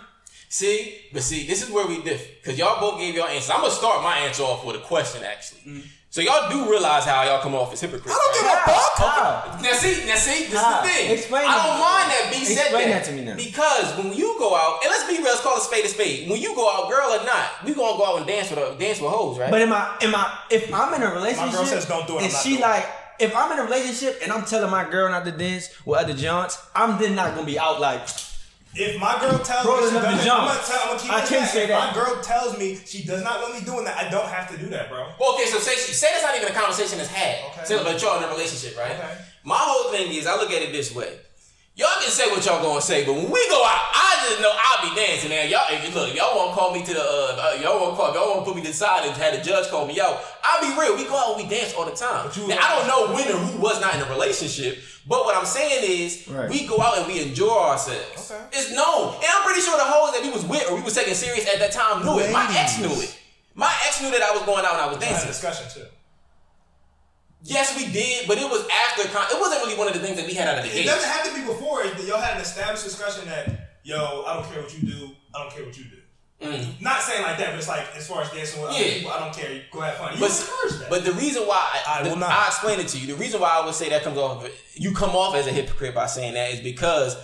[0.51, 2.27] See, but see, this is where we differ.
[2.43, 3.49] Because y'all both gave y'all answers.
[3.49, 5.61] I'm going to start my answer off with a question, actually.
[5.61, 5.83] Mm.
[6.09, 8.11] So y'all do realize how y'all come off as hypocrites.
[8.11, 8.59] I don't give right?
[8.59, 8.99] a fuck.
[8.99, 9.59] How?
[9.63, 10.83] Now see, now see, this How?
[10.83, 11.11] is the thing.
[11.13, 13.05] Explain I don't mind that B said Explain that.
[13.05, 13.35] that to me now.
[13.37, 16.29] Because when you go out, and let's be real, let's call a spade a spade.
[16.29, 18.77] When you go out, girl or not, we gonna go out and dance with a,
[18.77, 19.49] dance with hoes, right?
[19.49, 19.95] But am I?
[20.01, 20.37] Am I?
[20.51, 22.67] If I'm in a relationship, My girl says don't do it, And she doing it.
[22.67, 22.85] like,
[23.21, 26.13] if I'm in a relationship and I'm telling my girl not to dance with other
[26.13, 28.03] Johns, I'm then not gonna be out like.
[28.73, 30.41] If my girl tells Rolling me she doesn't, jump.
[30.43, 31.49] I'm gonna, tell, I'm gonna keep I can't that.
[31.51, 31.87] say if that.
[31.87, 34.57] my girl tells me she does not want me doing that, I don't have to
[34.57, 35.07] do that, bro.
[35.19, 37.51] Well, okay, so say she, say that's not even a conversation that's had.
[37.51, 37.65] Okay.
[37.65, 38.91] Say, but y'all in a relationship, right?
[38.95, 39.17] Okay.
[39.43, 41.19] My whole thing is, I look at it this way.
[41.75, 44.51] Y'all can say what y'all gonna say, but when we go out, I just know
[44.53, 45.49] I'll be dancing, man.
[45.49, 48.13] Y'all, if you look, y'all won't call me to the, uh, uh, y'all won't call,
[48.13, 50.19] y'all won't put me to the side and have the judge call me out.
[50.43, 50.95] I'll be real.
[50.97, 52.27] We go out, and we dance all the time.
[52.27, 55.25] But you- Now, I don't know when or who was not in a relationship, but
[55.25, 56.49] what I'm saying is, Right.
[56.49, 58.31] we go out and we enjoy ourselves.
[58.31, 58.41] Okay.
[58.53, 60.93] It's known, and I'm pretty sure the hoes that we was with or we was
[60.95, 62.31] taking serious at that time knew it.
[62.31, 63.17] My ex knew it.
[63.55, 65.27] My ex knew that I was going out and I was I had a dancing.
[65.29, 65.87] discussion too.
[67.43, 69.07] Yes, we did, but it was after.
[69.09, 70.85] Con- it wasn't really one of the things that we had out of the It
[70.85, 71.83] doesn't have to be before.
[71.83, 75.11] it- Y'all had an established discussion that yo, I don't care what you do.
[75.33, 75.97] I don't care what you do.
[76.41, 76.81] Mm.
[76.81, 79.19] Not saying like that, but it's like as far as dancing with other people, I
[79.19, 79.61] don't care.
[79.71, 80.13] Go have fun.
[80.15, 80.89] You But, encourage that.
[80.89, 82.31] but the reason why I, I the- will not.
[82.31, 83.07] I explain it to you.
[83.07, 85.51] The reason why I would say that comes off of you come off as a
[85.51, 87.15] hypocrite by saying that is because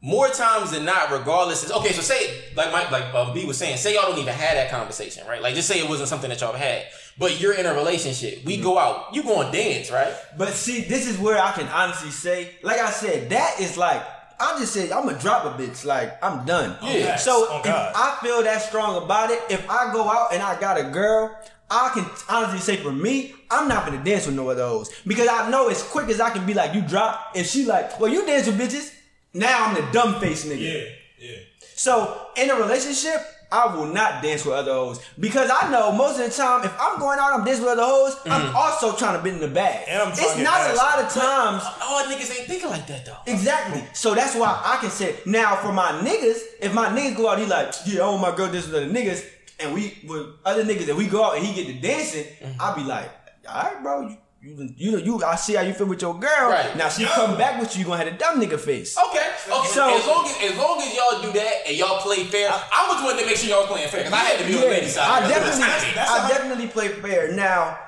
[0.00, 1.92] more times than not, regardless, is okay.
[1.92, 4.70] So say like Mike, like um, B was saying, say y'all don't even have that
[4.70, 5.42] conversation, right?
[5.42, 6.86] Like just say it wasn't something that y'all had,
[7.18, 8.44] but you're in a relationship.
[8.46, 10.12] We go out, you go and dance, right?
[10.38, 14.02] But see, this is where I can honestly say, like I said, that is like
[14.40, 15.84] I just said I'm gonna drop a bitch.
[15.84, 16.76] Like I'm done.
[16.82, 17.16] Oh, yeah.
[17.16, 20.58] So Oh, if I feel that strong about it, if I go out and I
[20.60, 21.36] got a girl,
[21.70, 25.28] I can honestly say for me, I'm not gonna dance with no of those because
[25.28, 27.32] I know as quick as I can be like you drop.
[27.34, 28.92] If she like, well, you dance with bitches.
[29.32, 30.60] Now I'm the dumb face nigga.
[30.60, 30.84] yeah,
[31.28, 31.36] yeah.
[31.74, 33.20] So in a relationship,
[33.50, 36.72] I will not dance with other hoes because I know most of the time if
[36.78, 38.16] I'm going out, I'm dancing with other hoes.
[38.26, 38.54] I'm mm.
[38.54, 39.84] also trying to bend in the bag.
[39.88, 41.62] And I'm it's not a lot of times.
[41.82, 43.16] All niggas ain't thinking like that though.
[43.26, 43.84] Exactly.
[43.92, 47.38] So that's why I can say now for my niggas, if my niggas go out,
[47.38, 49.24] he like, yeah, oh my girl, this is the niggas,
[49.60, 52.56] and we with other niggas, and we go out and he get to dancing, mm.
[52.58, 53.10] I'll be like,
[53.48, 54.16] all right, bro, you.
[54.44, 56.50] You, you, you, I see how you feel with your girl.
[56.50, 56.76] Right.
[56.76, 58.94] Now she come back with you, you gonna have a dumb nigga face.
[59.08, 59.68] Okay, okay.
[59.68, 62.92] So- as long as as long as y'all do that and y'all play fair, I,
[62.92, 64.60] was wanting to make sure y'all was playing fair because I had to be on
[64.60, 65.22] the lady side.
[65.22, 66.24] I That's definitely, I'm.
[66.24, 67.32] I definitely play fair.
[67.32, 67.78] Now,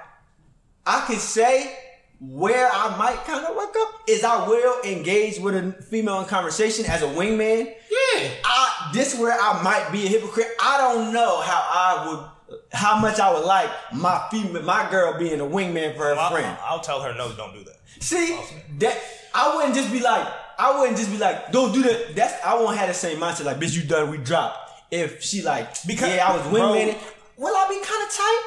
[0.86, 1.76] I can say
[2.20, 6.24] where I might kind of work up is I will engage with a female in
[6.24, 7.66] conversation as a wingman.
[7.66, 8.30] Yeah.
[8.46, 10.48] I this where I might be a hypocrite.
[10.58, 12.30] I don't know how I would,
[12.76, 16.30] how much I would like my female, my girl being a wingman for her I'll,
[16.30, 16.56] friend.
[16.62, 17.76] I'll tell her no, don't do that.
[18.00, 18.38] See
[18.78, 18.96] that
[19.34, 20.26] I wouldn't just be like
[20.58, 22.14] I wouldn't just be like don't do that.
[22.14, 24.54] That's I won't have the same mindset like bitch you done we drop.
[24.90, 26.96] If she like Because- yeah I was wingman
[27.36, 28.42] will I be kind of tight?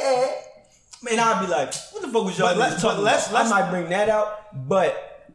[0.00, 0.34] Yeah.
[1.00, 3.70] Man, I'd be like, what the fuck was y'all let's- talking let's- let's- I might
[3.70, 5.30] bring that out, but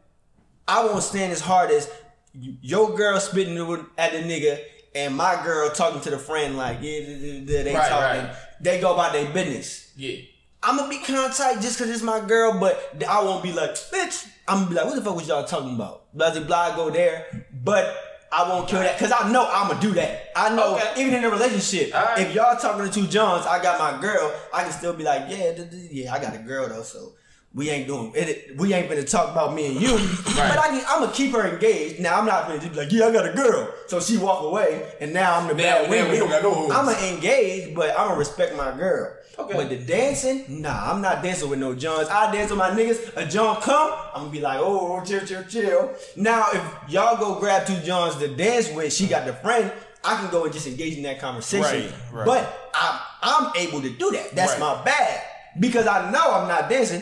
[0.67, 1.89] I won't stand as hard as
[2.33, 3.57] your girl spitting
[3.97, 4.59] at the nigga
[4.95, 8.25] and my girl talking to the friend like, yeah, th- th- th- they Right, talking.
[8.25, 8.35] right.
[8.61, 9.91] They go about their business.
[9.97, 10.17] Yeah.
[10.61, 13.51] I'm gonna be kind of tight just cause it's my girl, but I won't be
[13.51, 14.27] like, bitch.
[14.47, 16.13] I'm gonna be like, what the fuck was y'all talking about?
[16.13, 16.75] Blah blah blah.
[16.75, 17.93] Go there, but
[18.31, 20.29] I won't kill that cause I know I'm gonna do that.
[20.35, 21.01] I know Okay.
[21.01, 22.19] even in a relationship, right.
[22.19, 24.33] if y'all talking to two Johns, I got my girl.
[24.53, 25.51] I can still be like, yeah,
[25.91, 27.11] yeah, I got a girl though, so.
[27.55, 28.57] We ain't doing it.
[28.57, 29.95] We ain't gonna talk about me and you,
[30.25, 31.99] but I can, I'm gonna keep her engaged.
[31.99, 33.71] Now I'm not gonna just be like, yeah, I got a girl.
[33.87, 36.51] So she walk away, and now I'm the Now- bad now we don't got no
[36.53, 36.71] hoes.
[36.71, 39.15] I'm gonna engage, but I'm gonna respect my girl.
[39.37, 39.53] Okay.
[39.53, 42.07] But the dancing, nah, I'm not dancing with no Johns.
[42.07, 43.15] I dance with my niggas.
[43.17, 45.93] A John come, I'm gonna be like, oh, oh, chill, chill, chill.
[46.15, 49.71] Now, if y'all go grab two Johns to dance with, she got the friend.
[50.03, 51.91] I can go and just engage in that conversation.
[52.11, 52.25] Right, right.
[52.25, 54.35] But I'm, I'm able to do that.
[54.35, 54.59] That's Right.
[54.77, 55.21] my bad
[55.59, 57.01] because I know I'm not dancing.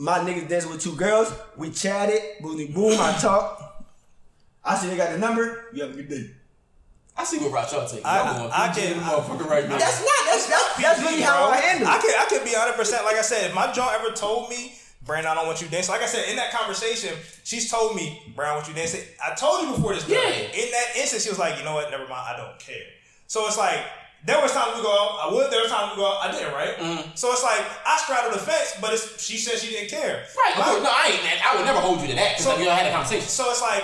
[0.00, 1.30] My niggas dancing with two girls.
[1.58, 2.96] We chatted, boom, boom.
[2.98, 3.84] I talk.
[4.64, 5.66] I see they got the number.
[5.74, 6.30] You have a good day.
[7.18, 8.00] I see what route y'all take.
[8.02, 9.76] I- Y'all I can- in the motherfucker right now.
[9.76, 10.24] That's not.
[10.24, 11.50] That's that's, that's really how.
[11.50, 11.86] I handle.
[11.86, 13.04] I can I can be hundred percent.
[13.04, 14.72] Like I said, if my John ever told me,
[15.04, 15.92] Brandon, I don't want you dancing.
[15.92, 19.02] Like I said in that conversation, she's told me, Brown, want you dancing.
[19.22, 20.04] I told you before this.
[20.04, 20.16] Girl.
[20.16, 20.30] Yeah.
[20.64, 21.90] In that instant, she was like, you know what?
[21.90, 22.24] Never mind.
[22.26, 22.86] I don't care.
[23.26, 23.80] So it's like.
[24.24, 25.30] There was times we go out.
[25.30, 25.50] I would.
[25.50, 26.20] There was times we go out.
[26.22, 26.76] I didn't, right?
[26.76, 27.16] Mm.
[27.18, 30.24] So it's like I straddled the fence, but it's, she said she didn't care.
[30.36, 30.54] Right.
[30.58, 31.46] No, I ain't.
[31.46, 32.38] I would never hold you to that.
[32.38, 33.26] So- So, you all had a conversation.
[33.28, 33.82] So it's like,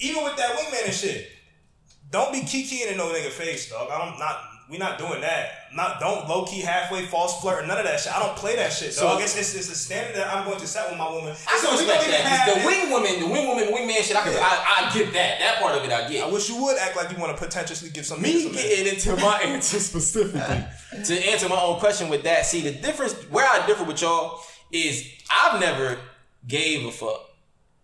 [0.00, 1.28] even with that wingman and shit,
[2.10, 3.88] don't be kikiing in no nigga face, dog.
[3.90, 4.40] I don't not.
[4.68, 5.70] We not doing that.
[5.72, 8.12] Not don't low key halfway false flirt or none of that shit.
[8.12, 9.20] I don't play that shit, So- dog.
[9.20, 11.36] it's, it's, it's a standard that I'm going to set with my woman.
[11.46, 12.26] I So can we respect don't even that.
[12.26, 12.66] have The it.
[12.66, 14.16] wing woman, the wing woman, wing man shit.
[14.16, 14.34] I can.
[14.34, 15.38] I, I get that.
[15.38, 16.24] That part of it, I get.
[16.24, 18.20] I wish you would act like you want to potentially give some.
[18.20, 20.64] me some getting into my answer specifically
[21.04, 22.44] to answer my own question with that.
[22.46, 24.40] See, the difference where I differ with y'all
[24.72, 25.98] is I've never
[26.48, 27.20] gave a fuck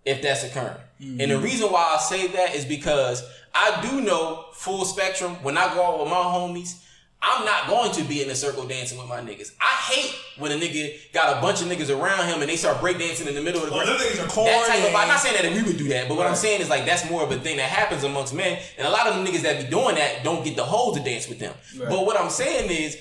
[0.05, 1.45] if that's occurring, and the mm-hmm.
[1.45, 3.22] reason why I say that is because
[3.55, 5.34] I do know full spectrum.
[5.42, 6.82] When I go out with my homies.
[7.24, 9.53] I'm not going to be in a circle dancing with my niggas.
[9.61, 12.78] I hate when a nigga got a bunch of niggas around him and they start
[12.78, 14.94] breakdancing in the middle of the them niggas are That type of.
[14.96, 17.09] I'm not saying that we would do that, but what I'm saying is like that's
[17.09, 19.64] more of a thing that happens amongst men, and a lot of the niggas that
[19.64, 21.55] be doing that don't get the hoes to dance with them.
[21.78, 22.98] But what I'm saying is,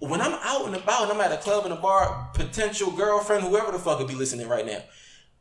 [0.00, 3.44] when I'm out and about and I'm at a club and a bar, potential girlfriend,
[3.44, 4.82] whoever the fuck could be listening right now,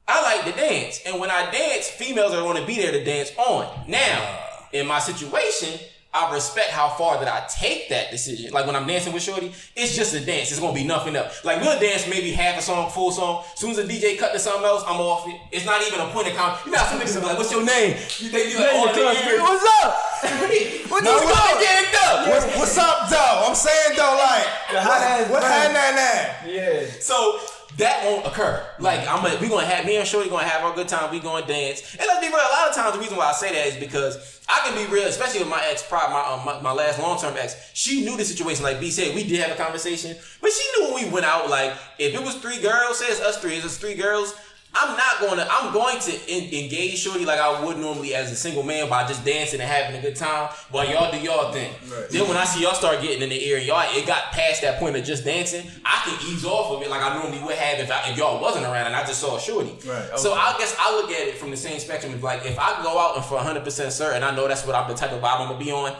[0.08, 3.04] I like to dance, and when I dance, females are going to be there to
[3.04, 3.68] dance on.
[3.88, 4.66] Now, uh.
[4.74, 5.80] in my situation.
[6.14, 8.52] I respect how far that I take that decision.
[8.52, 10.52] Like when I'm dancing with Shorty, it's just a dance.
[10.52, 11.46] It's gonna be nothing else.
[11.46, 13.46] Like we'll dance maybe half a song, full song.
[13.54, 15.40] As soon as the DJ cut to something else, I'm off it.
[15.54, 16.60] It's not even a point of comment.
[16.66, 18.92] You know, how some niggas be like, "What's your name?" You they be like, "Oh,
[18.92, 20.92] nigga, What's up?
[20.92, 21.62] what No, you what's gonna up?
[21.64, 23.48] get it done?" What's, what's up, though?
[23.48, 25.54] I'm saying though, like, how that is what funny.
[25.56, 26.44] had that that?
[26.44, 26.92] Yeah.
[27.00, 27.40] So
[27.78, 28.66] that won't occur.
[28.80, 31.12] Like I'm, a, we gonna have me and Shorty gonna have our good time.
[31.12, 31.96] We gonna dance.
[31.98, 32.38] And let's be real.
[32.38, 34.92] A lot of times, the reason why I say that is because I can be
[34.92, 37.72] real, especially with my ex, my, um, my my last long term ex.
[37.74, 38.64] She knew the situation.
[38.64, 41.50] Like B said, we did have a conversation, but she knew when we went out.
[41.50, 44.36] Like if it was three girls, say it's us three, it's us three girls.
[44.74, 45.48] I'm not going to.
[45.52, 49.06] I'm going to en- engage Shorty like I would normally as a single man by
[49.06, 51.74] just dancing and having a good time while y'all do y'all thing.
[51.90, 52.10] Right.
[52.10, 54.80] Then when I see y'all start getting in the air, y'all it got past that
[54.80, 55.70] point of just dancing.
[55.84, 58.42] I can ease off of it like I normally would have if, I, if y'all
[58.42, 59.76] wasn't around and I just saw a Shorty.
[59.86, 60.34] Right, So.
[60.34, 62.98] I guess I look at it from the same spectrum of like if I go
[62.98, 65.40] out and for 100 percent certain, I know that's what I'm the type of vibe
[65.42, 65.94] I'm gonna be on.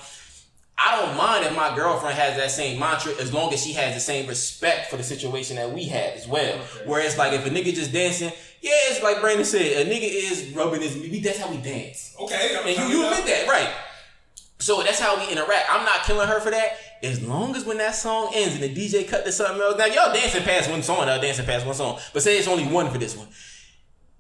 [0.84, 3.94] I don't mind if my girlfriend has that same mantra as long as she has
[3.94, 6.58] the same respect for the situation that we had as well.
[6.86, 8.32] Whereas like if a nigga just dancing,
[8.62, 12.16] yeah, it's like Brandon said, a nigga is rubbing his we that's how we dance.
[12.20, 13.74] Okay, I'm And you, you admit that, right?
[14.60, 15.66] So that's how we interact.
[15.72, 16.78] I'm not killing her for that.
[17.02, 19.78] As long as when that song ends and the DJ cut to something else.
[19.80, 22.00] Now y'all dancing past one song, y'all dancing past one song.
[22.14, 23.28] But say it's only one for this one.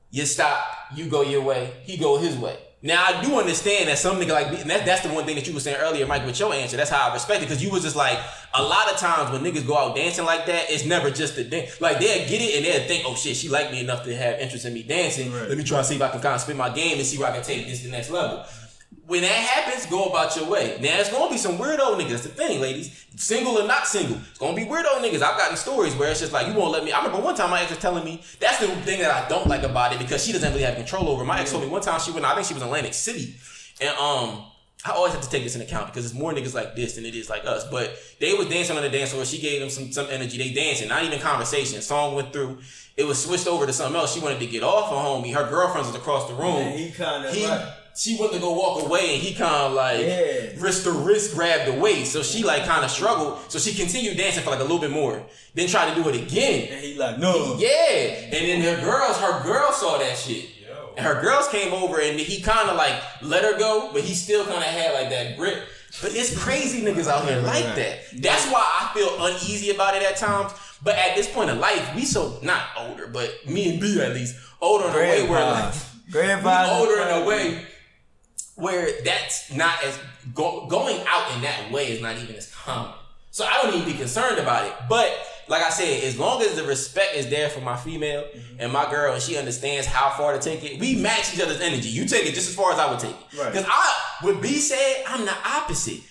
[0.09, 0.65] You stop,
[0.95, 2.57] you go your way, he go his way.
[2.83, 5.47] Now I do understand that some nigga like and that, that's the one thing that
[5.47, 6.77] you were saying earlier, Mike, with your answer.
[6.77, 8.17] That's how I respect it because you was just like
[8.55, 11.43] a lot of times when niggas go out dancing like that, it's never just a
[11.43, 11.79] dance.
[11.79, 14.39] Like they'll get it and they'll think, oh shit, she like me enough to have
[14.39, 15.31] interest in me dancing.
[15.31, 15.47] Right.
[15.47, 17.19] Let me try to see if I can kind of spin my game and see
[17.19, 18.45] where I can take this to the next level.
[19.11, 20.77] When that happens, go about your way.
[20.79, 22.09] Now it's gonna be some weirdo niggas.
[22.11, 23.05] That's the thing, ladies.
[23.17, 25.21] Single or not single, it's gonna be weirdo niggas.
[25.21, 26.93] I've gotten stories where it's just like you won't let me.
[26.93, 29.47] I remember one time my ex was telling me that's the thing that I don't
[29.47, 31.25] like about it because she doesn't really have control over.
[31.25, 32.25] My ex told me one time she went.
[32.25, 33.35] I think she was in Atlantic City,
[33.81, 34.45] and um.
[34.83, 37.05] I always have to take this into account because it's more niggas like this than
[37.05, 37.69] it is like us.
[37.69, 39.25] But they was dancing on the dance floor.
[39.25, 40.39] She gave them some some energy.
[40.39, 41.79] They dancing, not even conversation.
[41.81, 42.59] Song went through.
[42.97, 44.15] It was switched over to something else.
[44.15, 45.35] She wanted to get off on homie.
[45.35, 46.55] Her girlfriends was across the room.
[46.55, 49.99] And he he like- she went to go walk away and he kind of like
[49.99, 50.51] Yeah.
[50.57, 52.13] wrist to wrist grabbed the waist.
[52.13, 53.39] So she like kind of struggled.
[53.51, 55.23] So she continued dancing for like a little bit more.
[55.53, 56.69] Then tried to do it again.
[56.71, 57.57] And he like, no.
[57.59, 57.67] Yeah,
[58.25, 60.45] and then her girls, her girls saw that shit.
[60.97, 64.13] And her girls came over and he kind of like let her go, but he
[64.13, 65.63] still kind of had like that grip.
[66.01, 67.99] But it's crazy niggas out here like that.
[68.21, 70.53] That's why I feel uneasy about it at times.
[70.83, 74.13] But at this point in life, we so not older, but me and B at
[74.13, 75.73] least older in a way where like.
[76.11, 76.67] Grandpa.
[76.77, 77.65] older in a way
[78.55, 79.97] where that's not as
[80.33, 82.93] go, going out in that way is not even as common.
[83.31, 84.73] So I don't even be concerned about it.
[84.89, 85.17] But
[85.47, 88.59] like I said, as long as the respect is there for my female mm-hmm.
[88.59, 91.61] and my girl, and she understands how far to take it, we match each other's
[91.61, 91.89] energy.
[91.89, 93.39] You take it just as far as I would take it.
[93.39, 93.51] Right.
[93.51, 96.01] Because I, with B said, I'm the opposite.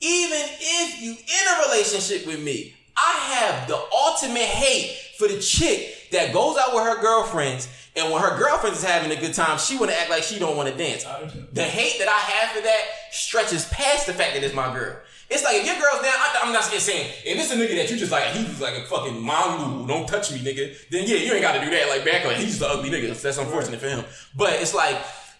[0.00, 5.38] Even if you in a relationship with me, I have the ultimate hate for the
[5.38, 9.34] chick that goes out with her girlfriends, and when her girlfriend is having a good
[9.34, 11.04] time, she want to act like she don't want to dance.
[11.52, 14.96] The hate that I have for that stretches past the fact that it's my girl.
[15.28, 17.90] It's like if your girl's down, I, I'm not saying if it's a nigga that
[17.90, 20.76] you just like he's like a fucking mongo, don't touch me, nigga.
[20.90, 22.34] Then yeah, you ain't got to do that like back on.
[22.34, 23.20] He's the ugly nigga.
[23.20, 24.04] That's unfortunate for him.
[24.36, 24.96] But it's like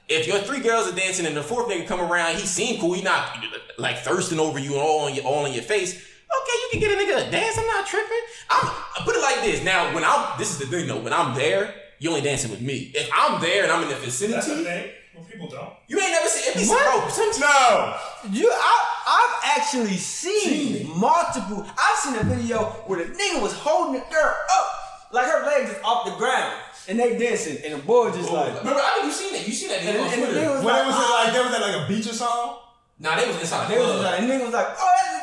[0.09, 2.93] if your three girls are dancing and the fourth nigga come around, he seem cool.
[2.93, 3.45] He not
[3.79, 5.95] like thirsting over you and all on your all in your face.
[5.95, 7.59] Okay, you can get a nigga to dance.
[7.59, 8.19] I'm not tripping.
[8.49, 9.65] I'm I put it like this.
[9.65, 11.01] Now, when I'm this is the thing though.
[11.01, 12.91] When I'm there, you only dancing with me.
[12.95, 14.91] If I'm there and I'm in the That's the vicinity, thing.
[15.15, 15.73] Well, people don't.
[15.87, 16.53] you ain't never seen.
[16.53, 17.01] It be What?
[17.01, 17.09] bro.
[17.11, 17.97] Sometimes No.
[18.31, 18.75] You, I,
[19.07, 21.65] I've actually seen multiple.
[21.79, 24.67] I've seen a video where the nigga was holding the girl up,
[25.13, 26.55] like her legs is off the ground,
[26.89, 29.47] and they dancing, and the boy just like, remember, I think you seen that.
[29.47, 30.41] You seen that and, nigga on and the Twitter.
[30.41, 31.21] nigga was When like, it was ah.
[31.25, 32.57] like, there was at like a beach or something.
[33.01, 34.01] Nah, they was inside the they was club.
[34.01, 35.21] just like, and nigga was like, oh, that's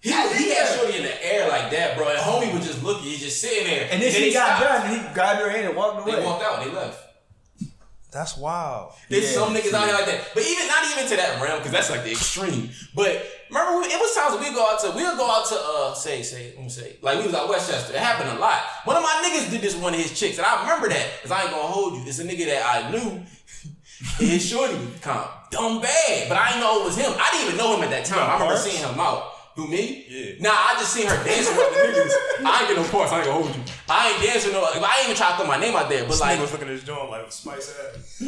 [0.00, 2.08] He, he had Shorty in the air like that, bro.
[2.08, 3.88] And homie was just looking, he's just sitting there.
[3.90, 4.84] and then she he got stopped.
[4.84, 6.16] done, and he grabbed her hand and walked away.
[6.20, 6.62] They walked out.
[6.62, 7.04] And they left.
[8.10, 8.92] That's wild.
[9.10, 11.58] There's Yeah, some niggas out here like that, but even not even to that realm
[11.58, 12.70] because that's like the extreme.
[12.94, 13.20] But
[13.50, 16.22] remember, we- it was times we go out to we'll go out to uh say
[16.22, 17.92] say let me say like we was at Westchester.
[17.92, 18.62] It happened a lot.
[18.84, 21.32] One of my niggas did this one of his chicks, and I remember that because
[21.32, 22.02] I ain't gonna hold you.
[22.06, 23.10] It's a nigga that I knew.
[23.10, 23.26] and
[24.30, 27.12] his shorty was kind of dumb bad, but I didn't know it was him.
[27.14, 28.20] I didn't even know him at that time.
[28.20, 28.62] I remember Parks?
[28.62, 29.34] seeing him out.
[29.58, 30.06] Who me?
[30.08, 30.38] Yeah.
[30.38, 32.46] Nah, I just seen her dancing with the niggas.
[32.46, 33.10] I ain't get no parts.
[33.10, 33.62] I ain't gonna hold you.
[33.90, 34.62] I ain't dancing no.
[34.62, 36.06] I ain't even try to throw my name out there.
[36.06, 38.22] But This like, was looking at his joint like spice ass.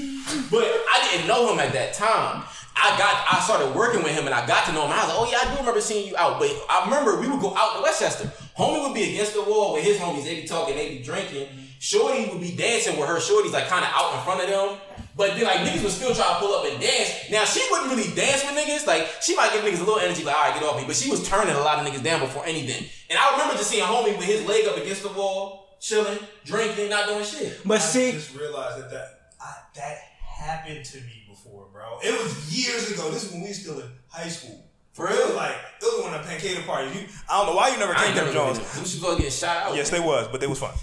[0.50, 2.42] but I didn't know him at that time.
[2.74, 4.90] I got I started working with him and I got to know him.
[4.90, 6.40] I was like, oh yeah, I do remember seeing you out.
[6.40, 8.26] But I remember we would go out to Westchester.
[8.58, 10.24] Homie would be against the wall with his homies.
[10.24, 11.46] They be talking, they be drinking.
[11.78, 14.78] Shorty would be dancing with her shorties like kind of out in front of them.
[15.16, 17.30] But then like niggas would still try to pull up and dance.
[17.30, 18.86] Now she wouldn't really dance with niggas.
[18.86, 20.84] Like she might give niggas a little energy, like all right, get off me.
[20.86, 22.86] But she was turning a lot of niggas down before anything.
[23.10, 26.18] And I remember just seeing a homie with his leg up against the wall, chilling,
[26.44, 27.60] drinking, not doing shit.
[27.64, 31.98] But I see, just realized that that I, that happened to me before, bro.
[32.02, 33.10] It was years ago.
[33.10, 34.64] This is when we still in high school.
[34.92, 35.36] For It was real?
[35.36, 36.94] like it was one of the pancake parties.
[36.94, 38.58] You, I don't know why you never came to never them been Jones.
[38.58, 39.00] to them.
[39.00, 39.76] Them shit get shot out.
[39.76, 40.74] Yes, they was, but they was fun.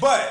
[0.00, 0.22] But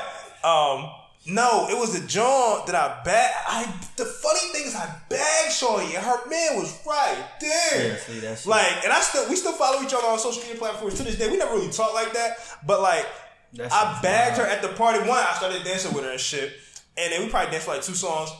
[0.42, 0.90] um,
[1.28, 3.30] no, it was the joint that I bag.
[3.48, 3.64] I
[3.96, 7.98] the funny thing is I bagged Shorty and her man was right there.
[8.22, 8.48] Yeah, see.
[8.48, 11.18] Like, and I still we still follow each other on social media platforms to this
[11.18, 11.30] day.
[11.30, 12.36] We never really talk like that,
[12.66, 13.06] but like
[13.54, 15.00] That I bagged her at the party.
[15.00, 16.52] One, I started dancing with her and shit,
[16.96, 18.30] and then we probably danced for like two songs.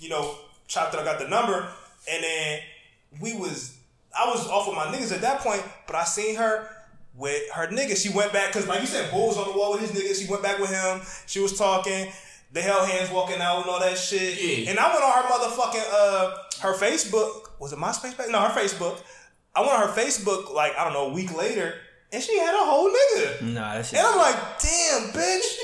[0.00, 0.36] You know,
[0.66, 1.00] chopped it.
[1.00, 1.68] I got the number,
[2.10, 2.60] and then
[3.20, 3.76] we was
[4.16, 6.68] I was off with my niggas at that point, but I seen her
[7.14, 7.96] with her nigga.
[7.96, 10.24] She went back because, like you said, Bull was on the wall with his niggas.
[10.24, 11.00] She went back with him.
[11.26, 12.08] She was talking.
[12.52, 14.40] They held hands walking out and all that shit.
[14.40, 14.70] Yeah.
[14.70, 17.48] And I went on her motherfucking uh her Facebook.
[17.58, 18.16] Was it MySpace?
[18.16, 18.28] page?
[18.30, 19.00] No, her Facebook.
[19.54, 21.74] I went on her Facebook like I don't know a week later,
[22.12, 23.42] and she had a whole nigga.
[23.54, 23.98] Nah, that shit.
[23.98, 25.56] And I'm like, damn, bitch,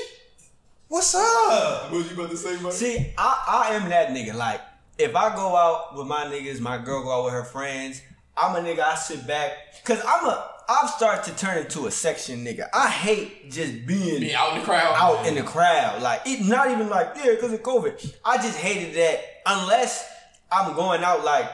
[0.87, 1.91] what's up?
[1.91, 2.73] What was you about to say, Mike?
[2.73, 4.33] See, I, I am that nigga.
[4.33, 4.61] Like,
[4.97, 8.01] if I go out with my niggas, my girl go out with her friends,
[8.35, 9.51] I'm a nigga, I sit back.
[9.83, 12.69] Cause I'm a, I've started to turn into a section nigga.
[12.71, 14.95] I hate just being Be out in the crowd.
[14.95, 16.03] out in the crowd.
[16.03, 18.15] Like, it not even like, yeah, because of COVID.
[18.23, 20.07] I just hated that unless
[20.51, 21.49] I'm going out like,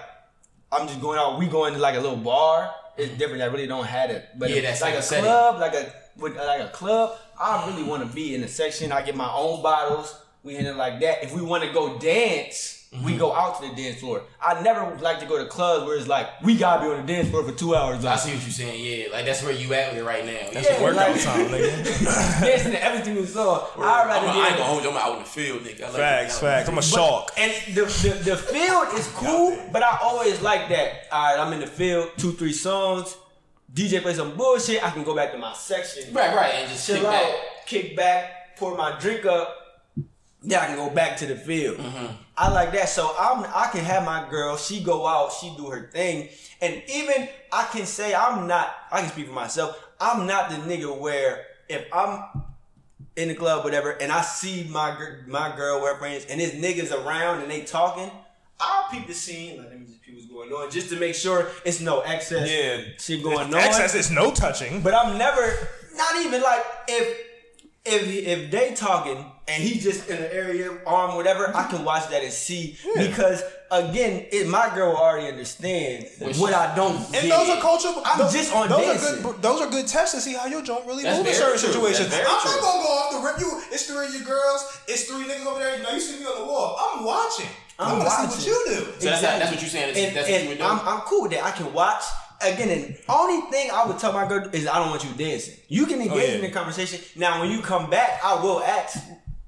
[0.69, 2.75] I'm just going out, we going to like a little bar.
[2.97, 3.17] It's mm-hmm.
[3.17, 3.41] different.
[3.41, 4.27] I really don't have it.
[4.37, 5.23] But Yeah, that's like like a setting.
[5.23, 8.91] club, like a with like a club, I really want to be in a section.
[8.91, 10.13] I get my own bottles.
[10.43, 11.23] We handle it like that.
[11.23, 13.05] If we want to go dance, Mm-hmm.
[13.05, 14.23] we go out to the dance floor.
[14.41, 17.13] I never like to go to clubs where it's like we gotta be on the
[17.13, 18.03] dance floor for two hours.
[18.05, 18.83] I see what you're saying.
[18.83, 20.37] Yeah, like that's where you at with it right now.
[20.53, 22.41] That's Yeah, the workout like- time, nigga.
[22.41, 23.65] dancing to everything we saw.
[23.77, 24.89] I'd I'm, rather I ain't gonna hold you.
[24.91, 25.81] I'm out in the field, nigga.
[25.83, 26.41] I like Facts, it.
[26.41, 26.69] facts.
[26.69, 27.29] I'm a shark.
[27.37, 31.07] And the, the the field is cool, but I always like that.
[31.11, 33.17] All right, I'm in the field, two three songs.
[33.73, 34.83] DJ play some bullshit.
[34.85, 37.65] I can go back to my section, Right, right, and just chill kick out, back.
[37.65, 39.64] kick back, pour my drink up.
[40.45, 41.77] Then I can go back to the field.
[41.77, 42.05] Mm-hmm.
[42.37, 42.89] I like that.
[42.89, 44.57] So I'm I can have my girl.
[44.57, 45.31] She go out.
[45.33, 46.29] She do her thing.
[46.61, 48.73] And even I can say I'm not.
[48.91, 49.81] I can speak for myself.
[49.99, 52.43] I'm not the nigga where if I'm
[53.15, 54.95] in the club, whatever, and I see my
[55.25, 58.11] my girl her friends, and there's niggas around and they talking,
[58.59, 59.57] I'll peep the scene.
[59.57, 62.49] Like, let me just peep what's going on, just to make sure it's no excess
[62.49, 62.93] Yeah.
[62.99, 63.55] shit going on.
[63.55, 64.81] Excess is no touching.
[64.81, 65.53] But I'm never,
[65.95, 67.17] not even like if
[67.85, 72.09] if if they talking and he just in an area arm whatever, I can watch
[72.09, 76.95] that and see because again, it, my girl will already understand Which- what I don't.
[76.97, 77.29] And get.
[77.29, 78.01] those are cultural.
[78.05, 79.19] I'm those, just on those dancing.
[79.19, 81.33] Are good, those are good tests to see how your joint really That's move in
[81.33, 81.67] certain true.
[81.73, 82.13] situations.
[82.13, 82.51] I'm true.
[82.51, 83.39] not gonna go off the rip.
[83.39, 84.81] You, it's three of your girls.
[84.87, 85.81] It's three niggas over there.
[85.83, 86.75] Now you see me on the wall.
[86.79, 87.47] I'm watching.
[87.77, 88.29] I'm, I'm gonna watching.
[88.39, 88.85] see what you do.
[88.99, 89.87] So that's, that's what you're saying.
[89.93, 90.63] That's, and, that's what you would do.
[90.63, 91.43] I'm, I'm cool with that.
[91.43, 92.03] I can watch.
[92.41, 95.55] Again, and only thing I would tell my girl is I don't want you dancing.
[95.69, 96.35] You can engage Oh, yeah.
[96.35, 96.99] in the conversation.
[97.15, 98.99] Now, when you come back, I will ask.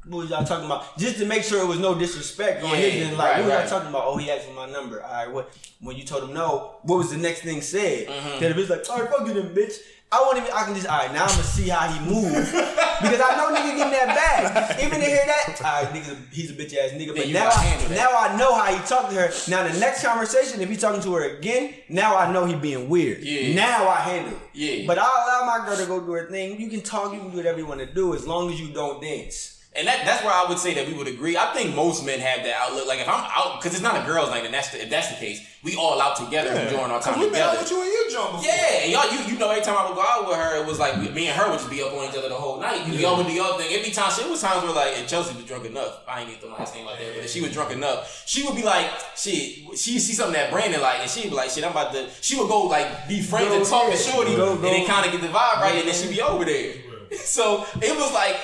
[0.10, 0.98] What was y'all talking about?
[0.98, 3.18] Just to make sure it was no disrespect on Yeah, his end.
[3.18, 3.60] Like, right, what was right.
[3.62, 4.04] y'all talking about?
[4.06, 5.04] Oh, he asked for my number.
[5.04, 5.52] All right, what?
[5.82, 8.08] When you told him no, what was the next thing said?
[8.08, 8.40] Mm-hmm.
[8.40, 9.74] Then the bitch like, all right, fuck you, then, bitch.
[10.10, 10.50] I won't even.
[10.54, 10.88] I can just.
[10.88, 14.16] All right, now I'm gonna see how he moves because I know nigga getting that
[14.16, 14.80] bag.
[14.80, 17.14] Even to hear that, all right, nigga, he's a bitch ass nigga.
[17.14, 19.30] But now, I, now I know how he talked to her.
[19.50, 22.88] Now the next conversation, if he talking to her again, now I know he being
[22.88, 23.20] weird.
[23.22, 23.54] Yeah.
[23.54, 24.40] Now I handle it.
[24.54, 24.88] Yeah.
[24.88, 26.58] But I allow my girl to go do her thing.
[26.58, 28.70] You can talk, you can do whatever you want to do, as long as you
[28.74, 29.57] don't dance.
[29.78, 31.38] And that, that's where I would say that we would agree.
[31.38, 32.88] I think most men have that outlook.
[32.88, 35.10] Like if I'm out, because it's not a girls' night, and that's the, if that's
[35.10, 37.62] the case, we all out together enjoying our time we been out together.
[37.62, 38.48] with you and your joint before.
[38.48, 40.66] Yeah, and y'all, you you know, every time I would go out with her, it
[40.66, 42.90] was like me and her would just be up on each other the whole night.
[42.90, 43.70] We all would do your thing.
[43.78, 46.02] Every time, shit was times where like, and Chelsea was drunk enough.
[46.08, 48.44] I ain't need the last name like that, but if she was drunk enough, she
[48.46, 51.64] would be like, shit, she see something that Brandon like, and she'd be like, shit,
[51.64, 52.10] I'm about to.
[52.22, 53.98] She would go like be friends Go and talk to.
[53.98, 56.46] Shorty, Go, and then kind of get the vibe right, and then she'd be over
[56.46, 56.74] there.
[57.14, 58.36] So it was like.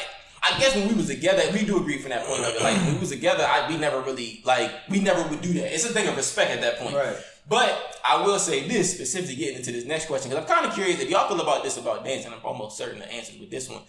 [0.43, 2.61] I guess when we was together, we do agree from that point of it.
[2.61, 5.73] Like when we was together, I, we never really like we never would do that.
[5.73, 6.95] It's a thing of respect at that point.
[6.95, 7.15] Right.
[7.47, 10.73] But I will say this specifically getting into this next question because I'm kind of
[10.73, 12.31] curious if y'all feel about this about dancing.
[12.33, 13.81] I'm almost certain the answer with this one.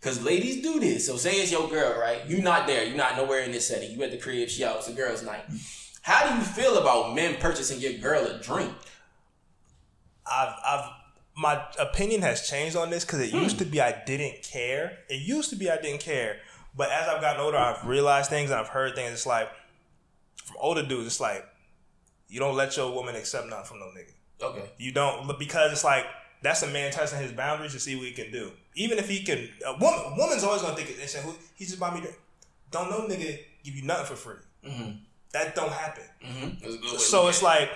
[0.00, 1.06] Because ladies do this.
[1.06, 2.26] So say it's your girl, right?
[2.26, 2.84] You not there.
[2.84, 3.90] You're not nowhere in this setting.
[3.90, 4.48] You at the crib.
[4.48, 4.76] She out.
[4.78, 5.44] It's a girl's night.
[6.02, 8.72] How do you feel about men purchasing your girl a drink?
[10.26, 10.90] I've, I've,
[11.36, 14.98] my opinion has changed on this because it used to be I didn't care.
[15.08, 16.36] It used to be I didn't care,
[16.76, 19.12] but as I've gotten older, I've realized things and I've heard things.
[19.12, 19.48] It's like
[20.44, 21.44] from older dudes, it's like
[22.28, 24.12] you don't let your woman accept nothing from no nigga.
[24.42, 24.70] Okay.
[24.78, 26.06] You don't because it's like
[26.42, 28.52] that's a man testing his boundaries to see what he can do.
[28.74, 31.92] Even if he can, a woman, woman's always gonna think say, "Who he just buy
[31.92, 32.16] me drink."
[32.70, 34.36] Don't no nigga give you nothing for free.
[35.32, 36.04] That don't happen.
[36.24, 36.96] Mm-hmm.
[36.98, 37.70] So it's like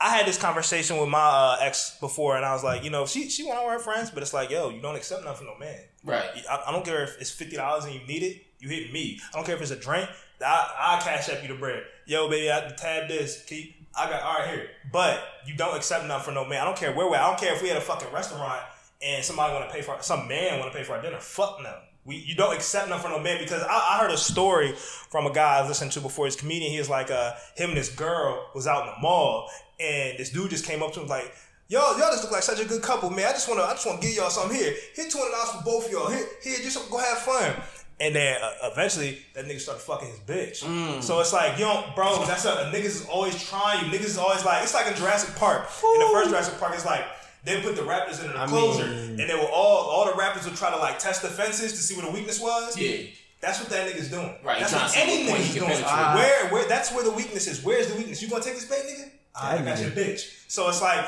[0.00, 3.04] I had this conversation with my uh, ex before, and I was like, you know,
[3.06, 5.46] she she went out with her friends, but it's like, yo, you don't accept nothing
[5.46, 5.78] from no man.
[6.04, 6.30] right.
[6.48, 9.20] I, I don't care if it's fifty dollars and you need it, you hit me.
[9.32, 10.08] I don't care if it's a drink.
[10.44, 11.82] I I cash up you the bread.
[12.06, 13.44] Yo, baby, I have to tab this.
[13.44, 13.76] Keep.
[13.94, 16.62] I got all right here, but you don't accept nothing from no man.
[16.62, 17.16] I don't care where we're.
[17.16, 18.62] I don't care if we had a fucking restaurant
[19.02, 21.18] and somebody want to pay for some man want to pay for our dinner.
[21.18, 21.74] Fuck no.
[22.04, 25.26] We, you don't accept nothing from no man because I, I heard a story from
[25.26, 26.24] a guy I listened to before.
[26.24, 26.72] He's a comedian.
[26.72, 29.50] He was like, uh, him and this girl was out in the mall,
[29.80, 31.32] and this dude just came up to him like,
[31.68, 33.26] y'all, y'all just look like such a good couple, man.
[33.26, 34.74] I just wanna, I just wanna give y'all something here.
[34.94, 36.10] Here, two hundred dollars for both of y'all.
[36.10, 37.54] Here, here, just go have fun.
[38.00, 41.02] And then uh, eventually, that nigga started fucking his bitch.
[41.02, 43.90] So it's like, yo, bro, that's a, a niggas is always trying you.
[43.92, 45.62] Niggas is always like, it's like in Jurassic Park.
[45.94, 47.04] In the first Jurassic Park, it's like
[47.44, 50.56] they put the raptors in an enclosure, and they were all all the rappers would
[50.56, 52.76] try to like test the fences to see what the weakness was.
[52.78, 53.06] Yeah.
[53.40, 54.34] That's what that nigga's doing.
[54.44, 55.68] Right, That's what any nigga's doing.
[55.70, 57.64] where where that's where the weakness is.
[57.64, 58.20] Where's the weakness?
[58.22, 59.10] You gonna take this bait, nigga?
[59.40, 60.44] I That got your bitch.
[60.48, 61.04] So it's like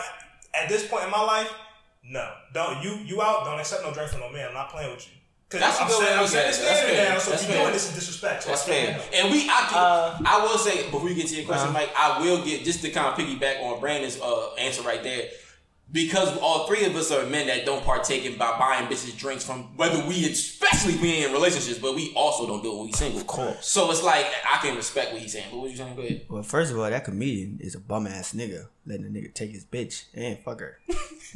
[0.54, 1.50] at this point in my life,
[2.04, 3.44] no, don't you you out?
[3.44, 4.48] Don't accept no drink from no man.
[4.48, 5.12] I'm not playing with you.
[5.50, 6.68] Cause That's a I'm good way to I'm look at setting it.
[6.68, 7.12] That's fair.
[7.12, 7.18] now.
[7.18, 7.64] So That's if you're fair.
[7.64, 8.42] doing this is disrespect.
[8.44, 8.98] So That's I stand fair.
[9.20, 9.24] up.
[9.26, 11.78] And we, I can, Uh, I will say before we get to your question, Uh-huh.
[11.78, 15.28] Mike, I will get just to kind of piggyback on Brandon's uh, answer right there.
[15.92, 19.44] Because all three of us are men that don't partake in by buying bitches drinks
[19.44, 20.14] from whether we
[20.72, 23.20] especially being in relationships, but we also don't do it when we single.
[23.20, 23.66] Of course.
[23.66, 25.46] So it's like I can respect what he's saying.
[25.52, 25.96] What was you saying?
[25.96, 26.22] Go ahead.
[26.28, 29.50] Well, first of all, that comedian is a bum ass nigga letting a nigga take
[29.52, 30.78] his bitch and fuck her.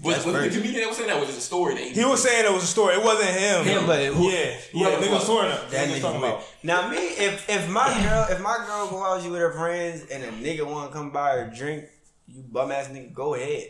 [0.02, 0.56] Was, was the first.
[0.56, 2.52] comedian that was saying that was just a story that he, He was saying it
[2.52, 2.96] was a story.
[2.96, 3.64] It wasn't him.
[3.64, 5.28] Him, but who- yeah, yeah, whoever nigga fuck.
[5.28, 5.70] was.
[5.72, 6.42] That nigga talking about.
[6.62, 10.22] Now me, if if my girl, if my girl go out with her friends and
[10.22, 11.84] a nigga want to come buy her a drink,
[12.28, 13.68] you bum ass nigga, go ahead.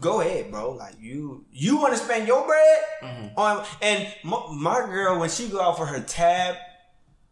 [0.00, 0.72] Go ahead, bro.
[0.72, 3.38] Like you, you want to spend your bread Mm-hmm.
[3.38, 6.56] on, and my, my girl when she go out for her tab,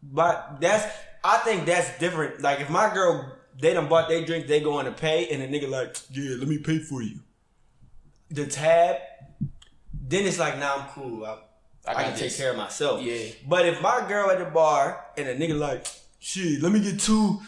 [0.02, 0.84] but that's
[1.24, 2.42] I think that's different.
[2.42, 5.46] Like if my girl they done bought their drink, they going to pay, and the
[5.46, 7.20] nigga like, yeah, let me pay for you.
[8.30, 8.96] The tab,
[9.92, 11.24] then it's like, nah, I'm cool.
[11.24, 11.38] I,
[11.86, 12.20] I I, can this.
[12.20, 13.00] take care of myself.
[13.02, 13.26] Yeah.
[13.48, 15.86] But if my girl at the bar and a nigga like,
[16.18, 17.40] shit, let me get two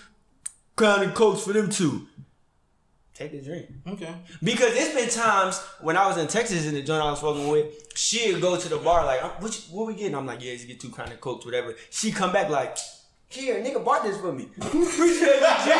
[0.75, 2.07] crown and cokes for them two.
[3.17, 3.67] Take the drink.
[3.89, 4.15] Okay.
[4.43, 7.49] Because it's been times when I was in Texas in the joint I was fucking
[7.49, 10.15] with, she'd go to the bar like, what, you, what we getting?
[10.15, 11.75] I'm like, yeah, just get two kind of cokes, whatever.
[11.89, 12.77] She come back like,
[13.31, 14.49] here, nigga bought this for me.
[14.61, 15.71] Appreciate G.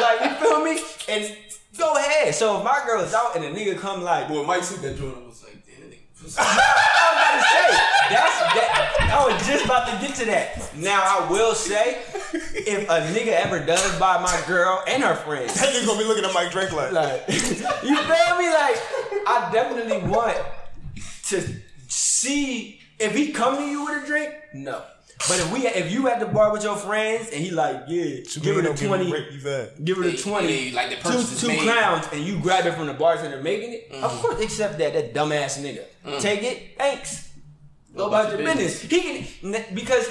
[0.00, 0.80] Like, you feel me?
[1.08, 1.36] And
[1.76, 2.32] go ahead.
[2.34, 5.26] So if my girl's out and a nigga come like, Boy, Mike took that joint
[5.26, 5.55] was like, damn, that nigga.
[6.38, 7.66] I was about to say
[8.10, 9.10] that's that.
[9.12, 10.74] I was just about to get to that.
[10.76, 11.98] Now I will say,
[12.32, 16.04] if a nigga ever does buy my girl and her friends, That nigga gonna be
[16.04, 18.48] looking at Mike Drake like, like you feel me?
[18.50, 18.78] Like
[19.26, 20.36] I definitely want
[21.26, 21.42] to
[21.88, 24.34] see if he come to you with a drink.
[24.54, 24.82] No,
[25.28, 28.20] but if we if you at the bar with your friends and he like yeah,
[28.42, 29.06] give her the twenty.
[29.84, 31.60] Give her the Hey, twenty, like the two, two made.
[31.60, 33.88] crowns, and you grab it from the bartender making it.
[33.92, 34.20] Of Mm-hmm.
[34.20, 34.92] course, accept that.
[34.92, 36.20] That dumbass nigga.
[36.20, 36.78] Take it.
[36.78, 37.30] Thanks.
[37.94, 38.82] Go Go about about your your business.
[38.82, 39.00] He
[39.42, 40.06] can because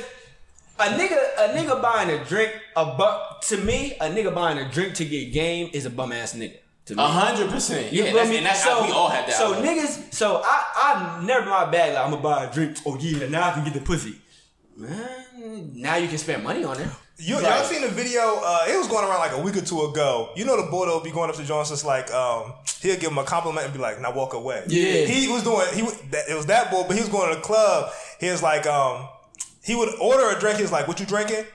[0.79, 4.69] a nigga, a nigga buying a drink, a bu- to me, a nigga buying a
[4.69, 6.57] drink to get game is a bum ass nigga.
[6.87, 7.01] To me.
[7.03, 7.93] A hundred percent.
[7.93, 8.37] Yeah, that's, me?
[8.37, 9.35] and that's so, how we all have that.
[9.35, 9.65] So outlook.
[9.65, 12.77] niggas, so I, I never my bag like I'm gonna buy a drink.
[12.85, 14.15] Oh yeah, now I can get the pussy.
[14.77, 16.87] Man, now you can spend money on it.
[17.17, 18.21] You, y'all seen the video?
[18.43, 20.31] Uh, it was going around like a week or two ago.
[20.35, 23.09] You know the boy that'll be going up to Jones just like um, he'll give
[23.11, 25.05] him a compliment and be like, "Now walk away." Yeah.
[25.05, 25.65] he was doing.
[25.73, 27.89] He was- it was that boy, but he was going to the club.
[28.19, 29.07] He was like, um,
[29.63, 30.57] he would order a drink.
[30.57, 31.45] He was like, "What you drinking?"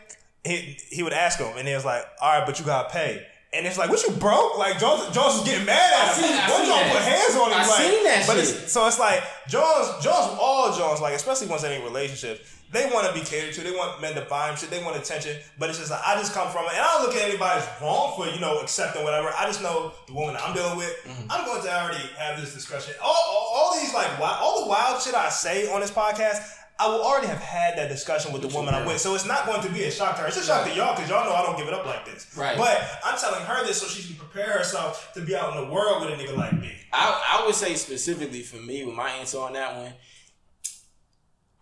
[0.45, 3.27] He he would ask him, and he was like, "All right, but you gotta pay."
[3.53, 6.25] And it's like, "What you broke?" Like Jones, Jones was getting mad at him.
[6.25, 7.59] seen- I One seen Jones put hands on him.
[7.59, 8.49] I like, seen that but shit.
[8.65, 12.41] It's, so it's like Jones, Jones, all Jones, like especially once they're in relationships,
[12.73, 13.63] they want to be catered to.
[13.63, 14.71] They want men to buy them shit.
[14.71, 15.37] They want attention.
[15.59, 17.61] But it's just like I just come from it, and I don't look at anybody
[17.61, 19.31] as wrong for you know accepting whatever.
[19.37, 20.95] I just know the woman I'm dealing with.
[21.05, 21.31] Mm-hmm.
[21.31, 22.95] I'm going to already have this discussion.
[23.03, 26.59] All, all, all these like wild, all the wild shit I say on this podcast.
[26.79, 29.45] I will already have had that discussion with the woman I'm with, so it's not
[29.45, 30.29] going to be a shock to her.
[30.29, 32.35] It's a shock to y'all because y'all know I don't give it up like this.
[32.35, 32.57] Right.
[32.57, 35.71] But I'm telling her this so she can prepare herself to be out in the
[35.71, 36.73] world with a nigga like me.
[36.91, 39.93] I, I would say specifically for me, with my answer on that one,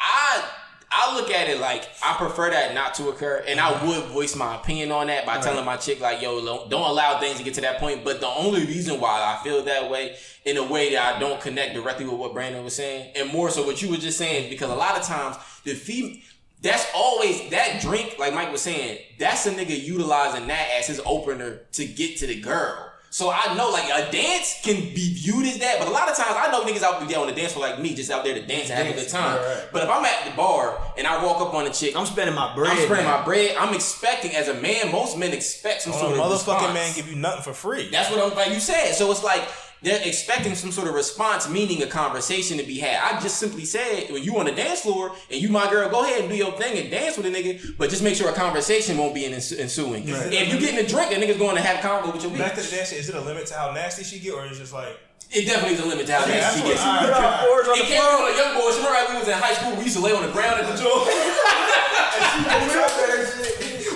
[0.00, 0.48] I
[0.90, 3.86] I look at it like I prefer that not to occur, and I uh-huh.
[3.86, 7.38] would voice my opinion on that by telling my chick like, "Yo, don't, allow things
[7.38, 10.56] to get to that point." But the only reason why I feel that way, in
[10.56, 13.66] a way that I don't connect directly with what Brandon was saying, and more so
[13.66, 16.22] what you were just saying, because a lot of times the fem
[16.62, 18.98] That's always that drink, like Mike was saying.
[19.18, 22.87] That's a nigga utilizing that as his opener to get to the girl.
[23.10, 26.16] So I know like a dance can be viewed as that, but a lot of
[26.16, 28.34] times I know niggas out there on the dance floor like me, just out there
[28.34, 29.38] to dance and have a good time.
[29.38, 29.68] Right, right.
[29.72, 32.34] But if I'm at the bar and I walk up on a chick, I'm spending
[32.34, 32.70] my bread.
[32.72, 33.18] I'm spreading man.
[33.20, 33.56] my bread.
[33.58, 36.74] I'm expecting as a man, most men expect some Oh, sort of motherfucking response.
[36.74, 37.88] man give you nothing for free.
[37.90, 38.92] That's what I'm like you said.
[38.92, 39.48] So it's like
[39.82, 42.98] they're expecting some sort of response, meaning a conversation to be had.
[43.00, 46.02] I just simply said, when you on the dance floor and you my girl, go
[46.04, 48.32] ahead and do your thing and dance with a nigga, but just make sure a
[48.32, 50.02] conversation won't be in ensuing.
[50.08, 52.54] If you're getting a drink, a nigga's going to have a convo with your Back
[52.56, 54.60] to the dance, is it a limit to how nasty she get, or is it
[54.62, 54.98] just like
[55.30, 56.86] It definitely is a limit to how Okay, nasty she that's gets.
[56.86, 58.30] what- Put our boards on It the can't be floor.
[58.30, 58.68] a young boy.
[58.74, 59.76] Remember how we was in high school?
[59.76, 61.06] We used to lay on the ground at the joint.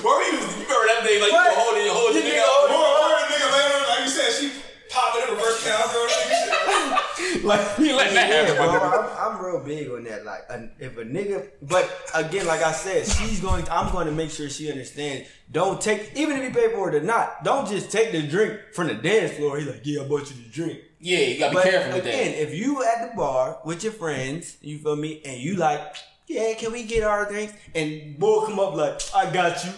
[0.03, 1.19] Where we was, you remember that day?
[1.23, 2.47] Like you were holding your holding You your nigga.
[2.47, 2.75] nigga up.
[2.75, 4.47] Or, or a nigga later, like you said, she
[4.93, 6.09] popping in reverse cowgirl.
[6.09, 9.01] nigga, Like you letting that Yeah, happen, bro.
[9.01, 10.25] I'm, I'm real big on that.
[10.25, 13.67] Like, a, if a nigga, but again, like I said, she's going.
[13.71, 15.29] I'm going to make sure she understands.
[15.51, 17.45] Don't take, even if you pay for it or not.
[17.45, 19.59] Don't just take the drink from the dance floor.
[19.59, 20.81] He's like, yeah, I bought you the drink.
[21.01, 22.43] Yeah, you gotta be But careful with again, that.
[22.43, 25.97] if you at the bar with your friends, you feel me, and you like,
[26.29, 27.55] yeah, can we get our drinks?
[27.75, 29.73] And boy come up like, I got you.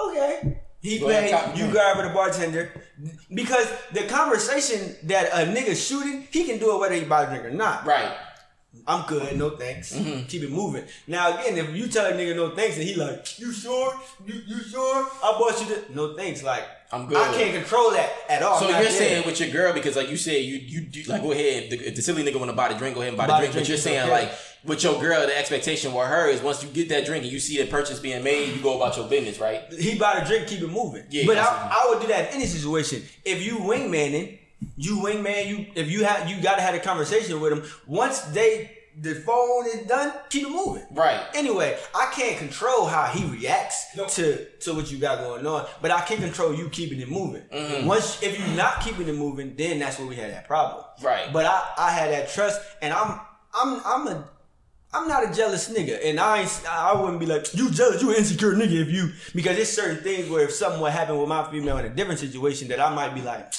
[0.00, 0.60] Okay.
[0.84, 2.70] He ahead, paid, you grab the bartender.
[3.32, 7.26] Because the conversation that a nigga shooting, he can do it whether he buy a
[7.26, 7.86] drink or not.
[7.86, 8.14] Right.
[8.86, 9.94] I'm good, no thanks.
[9.94, 10.26] Mm-hmm.
[10.26, 10.84] Keep it moving.
[11.06, 13.94] Now again, if you tell a nigga no thanks and he like, you sure?
[14.26, 15.08] You, you sure?
[15.22, 16.42] I bought you the no thanks.
[16.42, 17.16] Like I'm good.
[17.16, 18.58] I can't control that at all.
[18.58, 18.90] So you're there.
[18.90, 21.88] saying with your girl because like you said you you do, like go ahead the,
[21.88, 23.46] if the silly nigga want to buy the drink go ahead and buy, Buy the
[23.46, 24.10] the drink but you're saying okay.
[24.10, 24.32] like
[24.64, 27.38] with your girl the expectation with her is once you get that drink and you
[27.38, 30.48] see the purchase being made you go about your business right he buy the drink,
[30.48, 31.04] keep it moving.
[31.10, 33.02] Yeah, but I, I would do that in any situation.
[33.24, 34.38] If you wingmaning,
[34.76, 37.64] you wingman, you if you have you gotta have a conversation with him.
[37.86, 40.84] Once they the phone is done, keep it moving.
[40.92, 41.20] Right.
[41.34, 45.90] Anyway, I can't control how he reacts to to what you got going on, but
[45.90, 47.42] I can control you keeping it moving.
[47.52, 47.86] Mm-hmm.
[47.86, 50.84] Once if you're not keeping it moving, then that's where we had that problem.
[51.02, 51.32] Right.
[51.32, 53.20] But I I had that trust, and I'm
[53.52, 54.24] I'm I'm a
[54.94, 58.14] I'm not a jealous nigga, and I ain't, I wouldn't be like you jealous, you
[58.14, 61.50] insecure nigga if you because there's certain things where if something would happen with my
[61.50, 63.52] female in a different situation that I might be like,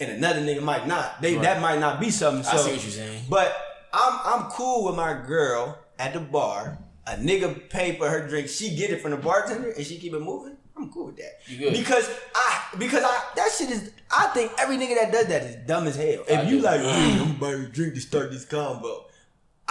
[0.00, 1.20] and another nigga might not.
[1.20, 2.42] They that might not be something.
[2.42, 3.24] So, I see what you're saying.
[3.28, 3.54] But
[3.92, 6.78] I'm I'm cool with my girl at the bar.
[7.06, 10.14] A nigga pay for her drink, she get it from the bartender, and she keep
[10.14, 10.56] it moving.
[10.76, 11.72] I'm cool with that You good.
[11.74, 15.56] because I because I that shit is I think every nigga that does that is
[15.66, 16.24] dumb as hell.
[16.26, 16.62] If I you do.
[16.62, 19.04] like, "Hey, I'm buying a drink to start this combo.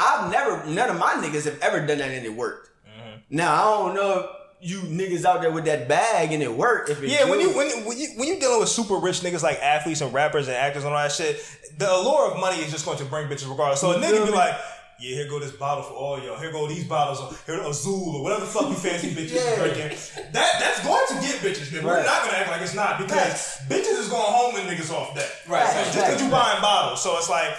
[0.02, 2.70] I've never, none of my niggas have ever done that and it worked.
[2.88, 3.20] Mm-hmm.
[3.30, 4.26] Now I don't know if
[4.62, 6.90] you niggas out there with that bag and it worked.
[6.90, 9.44] If it Yeah, when you when when you when you dealing with super rich niggas
[9.44, 11.44] like athletes and rappers and actors and all that shit,
[11.78, 13.82] the allure of money is just going to bring bitches regardless.
[13.82, 14.56] So a You nigga be like,
[15.02, 16.38] yeah, here go this bottle for all y'all.
[16.38, 17.20] Here go these bottles.
[17.20, 19.56] Of, here Azul or whatever the fuck you fancy bitches Yeah.
[19.56, 19.98] drinking.
[20.32, 21.68] That that's going to get bitches.
[21.74, 21.84] Nigga.
[21.84, 25.16] We're not gonna act like it's not because bitches is going home and niggas off
[25.16, 25.30] that.
[25.48, 25.66] Right.
[25.68, 25.94] Facts.
[25.94, 27.50] Just because you buying bottles, so it's like.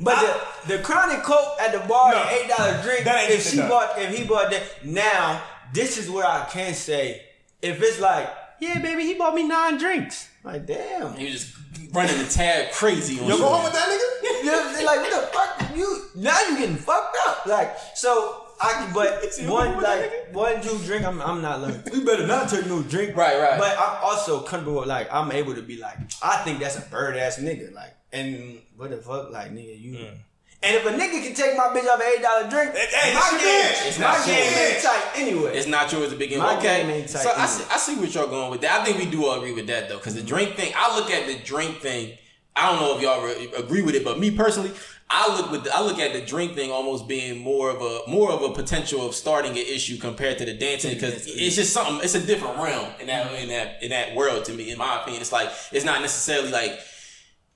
[0.00, 2.24] But I- the, the chronic coke at the bar, No.
[2.24, 3.04] the eight dollar drink.
[3.04, 3.68] That ain't if she done.
[3.68, 5.42] bought, if he bought that, now
[5.72, 7.22] this is where I can say,
[7.60, 8.28] if it's like,
[8.62, 10.30] yeah, baby, he bought me nine drinks.
[10.44, 11.16] Like, damn.
[11.16, 11.56] He was just
[11.92, 13.42] running the tab crazy on Yo, you.
[13.42, 14.44] go home with that nigga.
[14.44, 15.76] You know, they're like, what the fuck?
[15.76, 17.44] You now you getting fucked up.
[17.46, 22.26] Like, so I but one like one two drink, I'm I'm not like we better
[22.26, 23.16] not take no drink.
[23.16, 23.58] Right, right.
[23.58, 26.82] But I'm also comfortable with like I'm able to be like, I think that's a
[26.82, 27.74] bird ass nigga.
[27.74, 30.18] Like, and what the fuck, like nigga, you mm.
[30.62, 33.14] And if a nigga can take my bitch off an eight dollar drink, Hey, hey,
[33.14, 33.88] my it's game, bitch.
[33.88, 35.56] It's my game ain't tight anyway.
[35.56, 36.64] It's not yours to begin My with.
[36.64, 38.80] Okay, game ain't tight so I see, I see what y'all going with that.
[38.80, 40.72] I think we do all agree with that though, because the drink thing.
[40.76, 42.16] I look at the drink thing.
[42.54, 44.72] I don't know if y'all re- agree with it, but me personally,
[45.08, 48.10] I look with the, I look at the drink thing almost being more of a
[48.10, 51.72] more of a potential of starting an issue compared to the dancing because it's just
[51.72, 52.00] something.
[52.02, 54.70] It's a different realm in that in that in that world to me.
[54.70, 56.78] In my opinion, it's like it's not necessarily like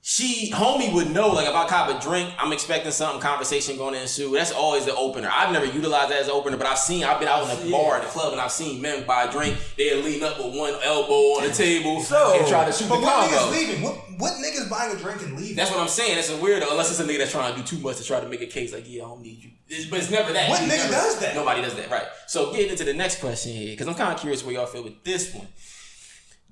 [0.08, 3.94] she homie would know like if I cop a drink, I'm expecting something conversation going
[3.94, 4.30] to ensue.
[4.36, 5.28] That's always the opener.
[5.32, 7.66] I've never utilized that as an opener, but I've seen I've been out in the
[7.68, 7.76] Yeah.
[7.76, 9.56] bar in the club and I've seen men buy a drink.
[9.76, 13.00] They'll lean up with one elbow on the table So- and try to shoot But
[13.00, 13.82] the what niggas leaving?
[13.82, 15.56] What what niggas buying a drink and leaving?
[15.56, 16.16] That's what I'm saying.
[16.18, 18.20] It's a weirdo unless it's a nigga that's trying to do too much to try
[18.20, 19.50] to make a case like yeah I don't need you.
[19.68, 20.48] It's- but it's never that.
[20.48, 21.34] What It's nigga never- does that?
[21.34, 21.90] Nobody does that.
[21.90, 22.06] Right.
[22.28, 24.84] So getting into the next question here because I'm kind of curious where y'all feel
[24.84, 25.48] with this one.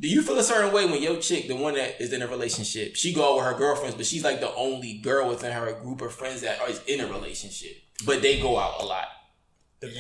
[0.01, 2.27] Do you feel a certain way when your chick, the one that is in a
[2.27, 5.73] relationship, she go out with her girlfriends, but she's like the only girl within her
[5.75, 9.07] group of friends that is in a relationship, but they go out a lot.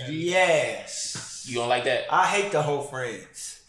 [0.09, 1.47] yes.
[1.49, 2.12] You don't like that?
[2.12, 3.61] I hate the whole friends.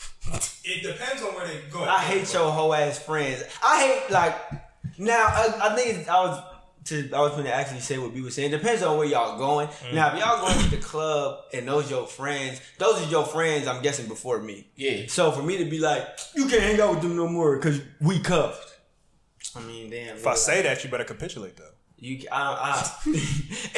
[0.63, 1.83] It depends on where they go.
[1.83, 3.43] I hate your whole ass friends.
[3.63, 4.35] I hate like
[4.97, 5.25] now.
[5.27, 6.43] I, I think I was
[6.85, 8.51] to I was going to actually say what we were saying.
[8.51, 9.67] Depends on where y'all going.
[9.67, 9.93] Mm.
[9.93, 13.67] Now, if y'all going to the club and those your friends, those are your friends.
[13.67, 14.67] I'm guessing before me.
[14.75, 15.05] Yeah.
[15.07, 17.81] So for me to be like, you can't hang out with them no more because
[18.01, 18.73] we cuffed.
[19.55, 20.15] I mean, damn.
[20.17, 21.69] If I say that, you better capitulate though.
[21.97, 22.41] you, I,
[22.75, 23.01] I,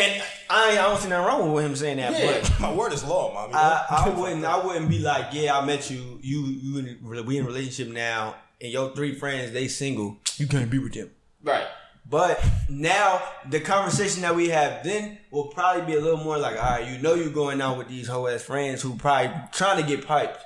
[0.02, 2.40] and I, I don't see nothing wrong with him saying that, Yeah.
[2.42, 2.60] but.
[2.60, 3.54] My word is law, mommy.
[3.54, 4.44] I, I wouldn't.
[4.44, 6.20] I wouldn't be like, yeah, I met you.
[6.22, 10.18] You, you, in, we in a relationship now, and your three friends they single.
[10.38, 11.12] You can't be with them.
[11.44, 11.68] Right.
[12.10, 16.56] But now the conversation that we have then will probably be a little more like,
[16.56, 19.82] all right, you know, you're going out with these hoe ass friends who probably trying
[19.82, 20.42] to get piped.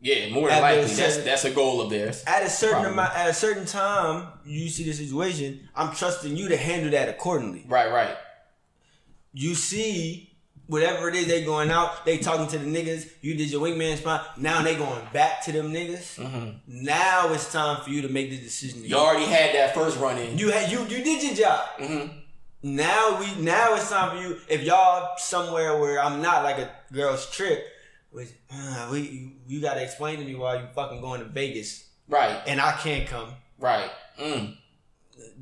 [0.00, 0.84] Yeah, more At than likely.
[0.94, 2.24] the That's that's a goal of theirs.
[2.26, 2.92] At a certain Probably.
[2.92, 5.68] amount, at a certain time, you see the situation.
[5.74, 7.64] I'm trusting you to handle that accordingly.
[7.66, 8.14] Right, right.
[9.32, 10.33] You see
[10.66, 13.08] whatever it is they going out, they talking to the niggas.
[13.20, 14.40] You did your wingman spot.
[14.40, 16.18] Now they going back to them niggas.
[16.66, 18.84] Now it's time for you to make the decision.
[18.84, 20.38] You already had that first run in.
[20.38, 21.66] You had you you did your job.
[21.78, 22.20] Mhm.
[22.62, 24.38] Now we now it's time for you.
[24.48, 27.62] If y'all somewhere where I'm not like a girl's trip,
[28.10, 31.84] which uh, we you, you gotta explain to me why you fucking going to Vegas
[32.08, 33.30] Right, and I can't come.
[33.58, 33.90] right.
[34.20, 34.56] Mm.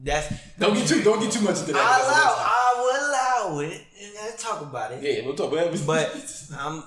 [0.02, 1.80] That's Don't get too don't get too much into that.
[1.80, 3.80] I allow I will allow it.
[4.02, 5.02] And let's talk about it.
[5.02, 5.86] Yeah, we'll talk about it.
[5.86, 6.84] But um,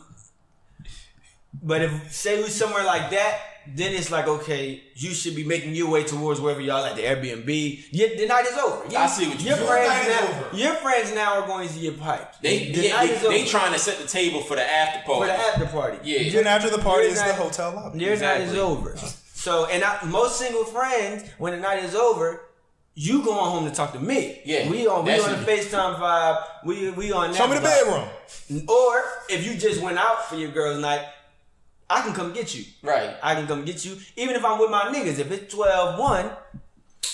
[1.64, 3.40] but if say we somewhere like that,
[3.74, 7.04] then it's like okay, you should be making your way towards wherever y'all at the
[7.04, 7.86] Airbnb.
[7.92, 8.86] Yeah, the night is over.
[8.92, 9.66] You- I see what you your mean.
[9.68, 10.28] friends Night is now.
[10.48, 10.58] over.
[10.58, 12.38] Your friends now are going to your pipes.
[12.42, 15.22] they the yeah, they, they trying to set the table for the after party.
[15.22, 15.98] for the after party.
[16.04, 18.00] yeah, Then after the party Your is the hotel lobby.
[18.00, 18.60] Your night is Exactly.
[18.60, 18.98] over.
[19.34, 22.42] So, and I, most single friends, when the night is over,
[22.96, 24.42] you going home to talk to me.
[24.46, 25.60] Yeah, we on we that's on the it.
[25.60, 26.44] FaceTime vibe.
[26.66, 27.38] We we on that.
[27.38, 28.10] Show me the vibe.
[28.50, 28.66] bedroom.
[28.70, 31.02] Or if you just went out for your girls' night,
[31.90, 32.64] I can come get you.
[32.82, 33.16] right.
[33.22, 33.98] I can come get you.
[34.16, 35.20] Even if I'm with my niggas.
[35.20, 36.30] If it's 12 1,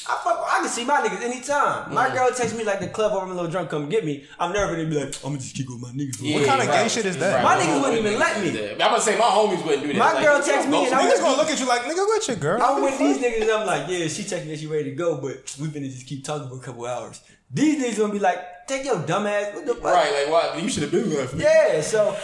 [0.07, 1.93] I fuck I can see my niggas anytime.
[1.93, 2.13] My Mm.
[2.13, 4.25] girl texts me like the club over, I'm a little drunk, come get me.
[4.39, 6.15] I'm never gonna be like, I'm gonna just kick with my niggas.
[6.17, 7.43] for a Yeah, while." kind of gay shit is that?
[7.43, 8.49] My niggas wouldn't even let me.
[8.71, 9.97] I'm gonna say my homies wouldn't do that.
[9.97, 11.13] My Like, girl you me go and I it.
[11.15, 12.61] Niggas gonna look at you like, nigga, with your girl.
[12.61, 15.17] I'm with these niggas and I'm like, yeah, she texting me, she ready to go,
[15.17, 17.21] but we finna just keep talking for a couple hours.
[17.53, 19.83] These niggas gonna be like, take your dumb ass, what the fuck?
[19.93, 21.35] Right, like why you should have been left.
[21.35, 22.15] Yeah, so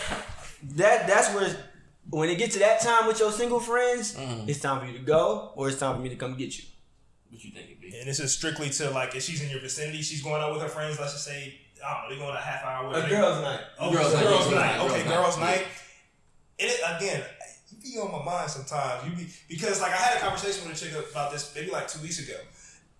[0.75, 1.55] that that's where
[2.09, 4.49] when it gets to that time with your single friends, Mm-hmm.
[4.49, 6.63] it's time for you to go, or it's time for me to come get you.
[7.37, 7.95] What you think it be?
[7.95, 10.61] And this is strictly to like if she's in your vicinity, she's going out with
[10.63, 10.99] her friends.
[10.99, 11.53] Let's just say
[11.85, 12.89] I don't know, they're going a half hour.
[12.91, 13.59] A girl's night.
[13.79, 14.79] Oh, Girls' girls, night, girls' yeah, night.
[14.81, 15.43] Okay, night, girls' yeah.
[15.45, 15.65] night.
[16.57, 17.23] It again,
[17.69, 19.05] you be on my mind sometimes.
[19.07, 21.87] You be because like I had a conversation with a chick about this maybe like
[21.87, 22.39] two weeks ago.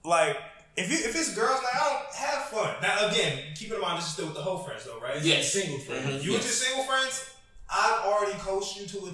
[0.04, 0.38] Like
[0.76, 2.76] if you if it's girls' night, I don't have fun.
[2.84, 5.16] Now again, keep in mind this is still with the whole friends though, right?
[5.18, 5.52] It's Yes.
[5.52, 6.06] single friends.
[6.06, 6.24] Mhm.
[6.24, 7.26] You with your single friends,
[7.68, 9.14] I've already coached you to it.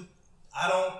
[0.54, 0.94] I don't.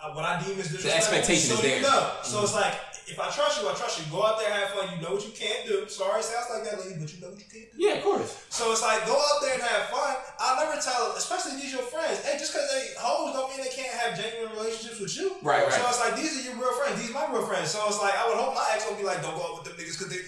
[0.00, 0.90] uh, What I deem as disrespectful.
[1.18, 1.82] expectation so is you there.
[1.82, 2.12] know.
[2.24, 2.74] So it's like
[3.08, 4.04] if I trust you, I trust you.
[4.12, 4.92] Go out there, have fun.
[4.92, 5.88] You know what you can't do.
[5.88, 7.76] Sorry, it sounds like that, lady, but you know what you can't do.
[7.80, 8.44] Yeah, of course.
[8.52, 10.16] So it's like go out there and have fun.
[10.38, 12.20] I'll never tell, especially these your friends.
[12.22, 15.40] Hey, just because they hoes don't mean they can't have genuine relationships with you.
[15.42, 15.72] Right, right.
[15.72, 17.00] So it's like these are your real friends.
[17.00, 17.72] These my real friends.
[17.72, 19.72] So it's like I would hope my ex won't be like, don't go out with
[19.72, 20.22] them niggas because they.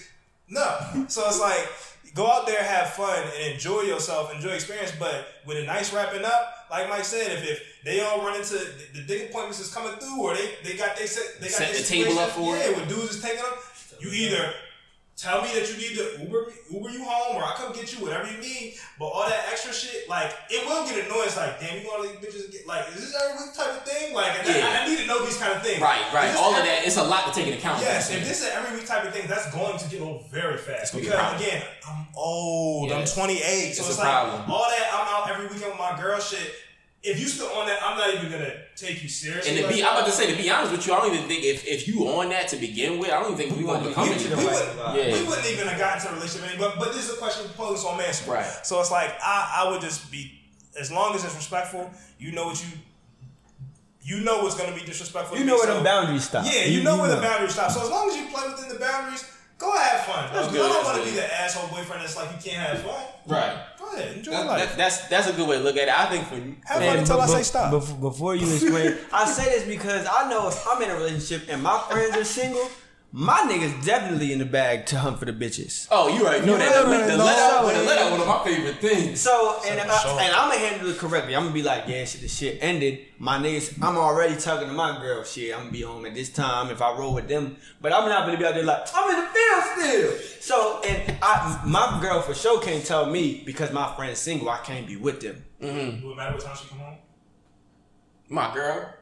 [0.49, 0.65] No.
[1.07, 1.63] So it's like
[2.13, 4.91] go out there, have fun, and enjoy yourself, enjoy experience.
[4.97, 8.53] But with a nice wrapping up, like Mike said, if, if they all run into
[8.53, 11.57] the, the dick appointments is coming through, or they they got they set they got
[11.57, 12.77] Set the table up for yeah, it.
[12.77, 13.53] when dudes is taking them,
[13.99, 14.53] you either
[15.21, 18.03] tell me that you need to Uber Uber you home, or I come get you,
[18.03, 18.75] whatever you need.
[18.97, 21.25] But all that extra shit, like it will get annoying.
[21.29, 23.83] It's like, damn, you want these bitches get like, is this every week type of
[23.85, 24.13] thing?
[24.13, 24.65] Like, and Yeah.
[24.67, 25.81] I, I need to know these kind of things.
[25.81, 26.35] Right, right.
[26.35, 27.81] All of every- that, it's a lot to take into account.
[27.81, 30.25] Yes, if this is an every week type of thing, that's going to get old
[30.31, 30.93] very fast.
[30.93, 32.89] be Because again, I'm old.
[32.89, 33.17] Yes.
[33.17, 34.51] I'm 28, so It's it's, a like problem.
[34.51, 34.89] all that.
[34.93, 36.19] I'm out every weekend with my girl.
[36.19, 36.51] Shit.
[37.03, 39.57] If you still on that, I'm not even gonna take you seriously.
[39.57, 39.83] and to be.
[39.83, 41.87] I'm about to say, to be honest with you, I don't even think if, if
[41.87, 44.37] you on that to begin with, I don't even think we gonna become we, anything.
[44.37, 44.97] we, right wouldn't.
[44.97, 45.13] Yeah.
[45.13, 46.59] we wouldn't even have gotten to a relationship.
[46.59, 47.97] But, but this is a question posed, so I'm.
[48.27, 48.45] Right.
[48.63, 50.31] So it's like I, I would just be
[50.79, 51.89] as long as it's respectful.
[52.19, 52.69] You know what you.
[54.03, 55.37] You know what's gonna be disrespectful.
[55.37, 56.45] You to know me, where so- the boundaries stop.
[56.45, 57.71] Yeah, you, know where the boundaries stop.
[57.71, 59.25] So as long as you play within the boundaries,
[59.61, 60.29] go have fun.
[60.33, 62.79] That's good, I don't want to be the asshole boyfriend that's like you can't have
[62.81, 63.03] fun.
[63.27, 63.55] Right.
[63.79, 64.69] Go ahead, enjoy That, life.
[64.69, 65.93] that, that's that's a good way to look at it.
[65.99, 66.55] I think for you.
[66.65, 67.71] have fun until I say stop.
[67.71, 71.43] bef- before you explain, I say this because I know if I'm in a relationship
[71.49, 72.67] and my friends are single,
[73.13, 75.87] my niggas definitely in the bag to hunt for the bitches.
[75.91, 76.45] oh, you right.
[76.45, 78.43] know that right, the, the no, let out, no, the let out, one of my
[78.45, 79.19] favorite things.
[79.19, 80.19] So and for I, sure.
[80.21, 81.35] and I'm gonna handle it correctly.
[81.35, 82.99] I'm gonna be like, yeah, shit, the shit ended.
[83.19, 85.25] My niggas, I'm already talking to my girl.
[85.25, 87.57] Shit, I'm gonna be home at this time if I roll with them.
[87.81, 90.39] But I'm not gonna be out there like I'm in the field still.
[90.39, 94.49] So and I, my girl for sure can't tell me because my friend's single.
[94.49, 95.43] I can't be with them.
[95.61, 95.99] Mm-hmm.
[95.99, 96.97] Do it matter what time she come home?
[98.29, 98.93] My girl.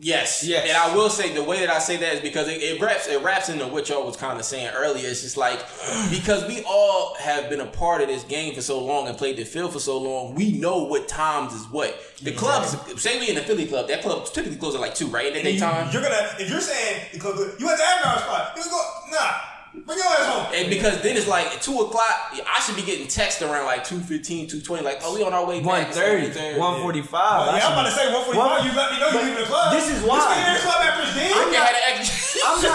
[0.00, 0.44] Yes.
[0.46, 0.68] Yes.
[0.68, 3.08] And I will say the way that I say that is because it, it wraps
[3.08, 5.08] it wraps into what y'all was kind of saying earlier.
[5.08, 5.58] It's just like
[6.10, 9.36] because we all have been a part of this game for so long and played
[9.36, 11.98] the field for so long, we know what times is what.
[12.22, 15.08] The clubs, say we in the Philly club, that club typically closes at like two,
[15.08, 15.26] right?
[15.26, 15.90] In the daytime.
[15.92, 19.57] You're gonna if you're saying you at the Avron spot, you go nah.
[19.72, 20.46] Bring your ass home.
[20.54, 23.84] And because then it's like at two o'clock, I should be getting text around like
[23.84, 25.94] 2.15, 2.20, like, oh, we on our way back.
[25.94, 27.12] 130, 145.
[27.12, 28.36] Well, I yeah, I'm about to say 145.
[28.36, 29.72] One- you let me know you but leaving the club.
[29.72, 30.24] this is You why.
[30.24, 31.32] stay in the club after it's I dead.
[31.32, 32.16] can have an extra.
[32.48, 32.68] I'm You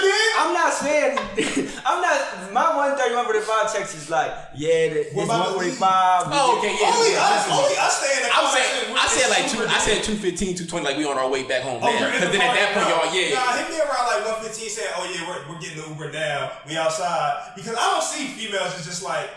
[0.00, 1.20] stay in the club after it's dead.
[1.36, 1.76] I'm not saying.
[1.88, 2.18] I'm not.
[2.50, 2.66] My
[2.96, 6.32] 130, 145 text is like, yeah, the, it's What about 145.
[6.32, 6.90] Oh, okay, yeah.
[6.90, 8.50] Only yeah, us, only us stay in the I car.
[8.50, 9.62] said, I said like two.
[9.68, 12.10] I said 215, 220, like we on our way back home oh, now.
[12.10, 13.38] Because then at that point, y'all, yeah.
[13.38, 16.52] Nah, hit me around like 115 saying, oh yeah, we're, we're getting the Uber now.
[16.66, 17.54] We outside.
[17.54, 19.30] Because I don't see females as just like,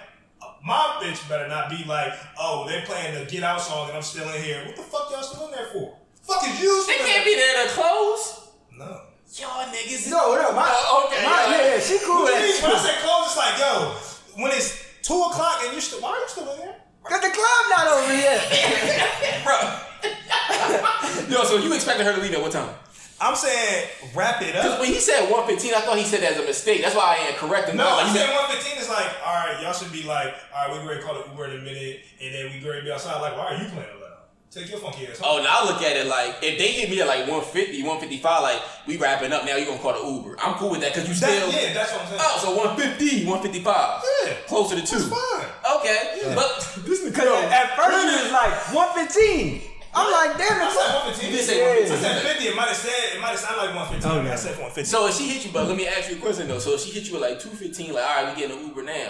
[0.63, 4.03] my bitch better not be like, oh, they're playing the Get Out song and I'm
[4.03, 4.63] still in here.
[4.65, 5.97] What the fuck y'all still in there for?
[6.21, 8.47] Fuck is you still They can't be there to close.
[8.77, 9.01] No.
[9.33, 9.91] Y'all niggas.
[9.91, 11.25] is- No, no, my, Oh, okay.
[11.25, 12.61] my, yeah, yeah, she cool What with do you mean?
[12.61, 12.69] that.
[12.69, 14.69] When I say close, it's like, yo, when it's
[15.01, 16.75] 2 o'clock and you're still, why are you still in there?
[17.03, 18.39] Cause the club not over yet.
[19.43, 19.57] Bro.
[21.29, 22.69] Yo, so you expected her to leave at what time?
[23.19, 24.63] I'm saying, wrap it up.
[24.63, 24.79] Because up.
[24.81, 26.81] when he said 115, I thought he said that as a mistake.
[26.81, 27.77] That's why I ain't correct him.
[27.77, 30.33] No, like, I'm you saying said- 115 is like, all right, y'all should be like,
[30.55, 32.79] all right, we're going to call it Uber in a minute, and then we're going
[32.79, 33.19] to be outside.
[33.21, 34.02] Like, why are you playing loud?
[34.53, 37.01] Take your funky ass Oh, now I look at it like if they hit me
[37.01, 40.37] at like 150, 155, like we wrapping up now, you gonna call the Uber.
[40.37, 41.49] I'm cool with that because you That- still.
[41.49, 42.21] yeah, that's what I'm saying.
[42.21, 43.65] Oh, so 150, 155.
[43.65, 44.33] Yeah.
[44.45, 45.09] Closer to two.
[45.09, 45.49] Fine.
[45.81, 46.21] Okay.
[46.37, 46.53] But
[46.85, 49.61] this is Cause at first it was like 115.
[49.95, 51.29] I'm like, damn I said 115.
[51.29, 52.45] You did say I said 50.
[52.45, 54.05] It might have said, it might have sounded like 115.
[54.21, 54.29] Okay.
[54.29, 54.85] I said 150.
[54.85, 56.59] So if she hit you, but let me ask you a question though.
[56.61, 58.83] So if she hit you at like 215, like all right, we getting an Uber
[58.85, 59.09] now.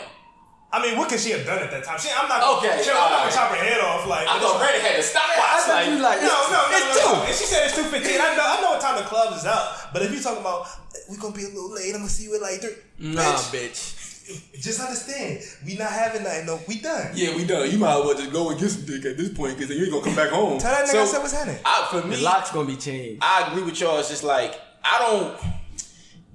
[0.73, 1.99] I mean, what could she have done at that time?
[2.01, 4.07] She, I'm not Okay, Chill, I'm not gonna uh, chop her head off.
[4.09, 5.21] Like, I thought Brandon had to stop.
[5.29, 7.13] I It's thought you like, no, no, no, it's no, two.
[7.13, 7.23] no.
[7.29, 8.17] And she said it's 215.
[8.17, 9.93] I know, I know what time the club is out.
[9.93, 10.65] But if you're talking about,
[11.07, 12.73] we're gonna be a little late, I'm gonna see you at like three.
[12.97, 13.21] Nah,
[13.53, 14.61] Bitch, bitch.
[14.65, 16.45] just understand, we not having nothing.
[16.49, 17.11] No, we done.
[17.13, 17.69] Yeah, we done.
[17.69, 19.83] You might as well just go and get some dick at this point because you
[19.85, 20.57] ain't gonna come back home.
[20.57, 21.59] Tell that nigga I said what's happening.
[21.63, 23.21] I, for me, The lock's gonna be changed.
[23.21, 23.99] I agree with y'all.
[23.99, 25.37] It's just like I don't.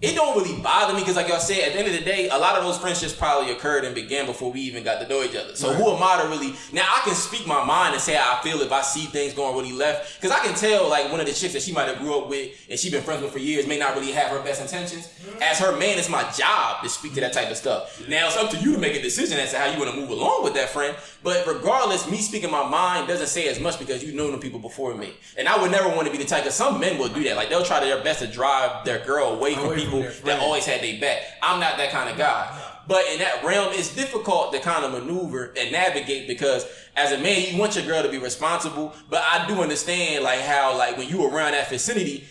[0.00, 2.28] It don't really bother me because, like y'all said, at the end of the day,
[2.28, 5.24] a lot of those friendships probably occurred and began before we even got to know
[5.24, 5.56] each other.
[5.56, 6.54] So who am I to really?
[6.72, 9.34] Now I can speak my mind and say how I feel if I see things
[9.34, 11.88] going really left because I can tell like one of the chicks that she might
[11.88, 14.30] have grew up with and she been friends with for years may not really have
[14.30, 15.12] her best intentions.
[15.42, 18.08] As her man, it's my job to speak to that type of stuff.
[18.08, 19.96] Now it's up to you to make a decision as to how you want to
[19.96, 20.96] move along with that friend.
[21.24, 24.60] But regardless, me speaking my mind doesn't say as much because you know the people
[24.60, 26.44] before me, and I would never want to be the type.
[26.44, 27.34] Because some men will do that.
[27.34, 30.66] Like they'll try their best to drive their girl away from from people that always
[30.66, 31.22] had their back.
[31.42, 32.64] I'm not that kind of guy.
[32.86, 36.66] But in that realm, it's difficult to kind of maneuver and navigate because
[36.96, 38.94] as a man, you want your girl to be responsible.
[39.10, 42.26] But I do understand like how like when you around that vicinity,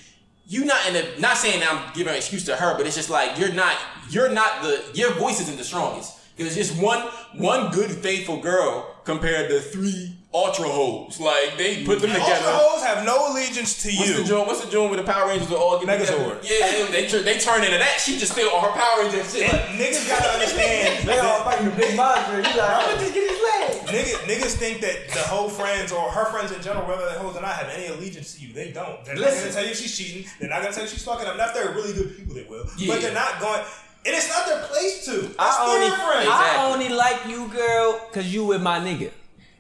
[0.48, 3.12] you not in the not saying I'm giving an excuse to her, but it's just
[3.12, 3.78] like you're not
[4.10, 6.16] you're not the your voice isn't the strongest.
[6.36, 7.02] Because it's just one
[7.36, 11.20] one good faithful girl compared to three ultra hoes.
[11.20, 12.32] Like they put them together.
[12.34, 14.18] Ultra hoes have no allegiance to What's you.
[14.18, 14.48] the joint?
[14.48, 16.42] What's the joint with the Power Rangers will all get Megazord.
[16.42, 16.42] together?
[16.44, 18.00] Yeah, they, they, they turn into that.
[18.00, 19.52] She just still on her Power Rangers shit.
[19.52, 21.08] Like, niggas gotta understand.
[21.08, 22.38] They all that fighting the big monster.
[22.38, 23.88] You like, I'm gonna just get his leg.
[23.88, 27.36] Niggas, niggas think that the whole friends or her friends in general, whether they hoes
[27.36, 28.54] or not, have any allegiance to you.
[28.54, 29.04] They don't.
[29.06, 30.30] They're not gonna tell you she's cheating.
[30.40, 31.38] They're not gonna tell you she's fucking up.
[31.38, 32.66] Not if they're really good people, they will.
[32.78, 32.94] Yeah.
[32.94, 33.62] But they're not going.
[34.06, 35.22] And it's not their place to.
[35.22, 36.30] That's I only, their friends.
[36.32, 36.74] I Exactly.
[36.74, 39.12] only like you, girl, cause you with my nigga.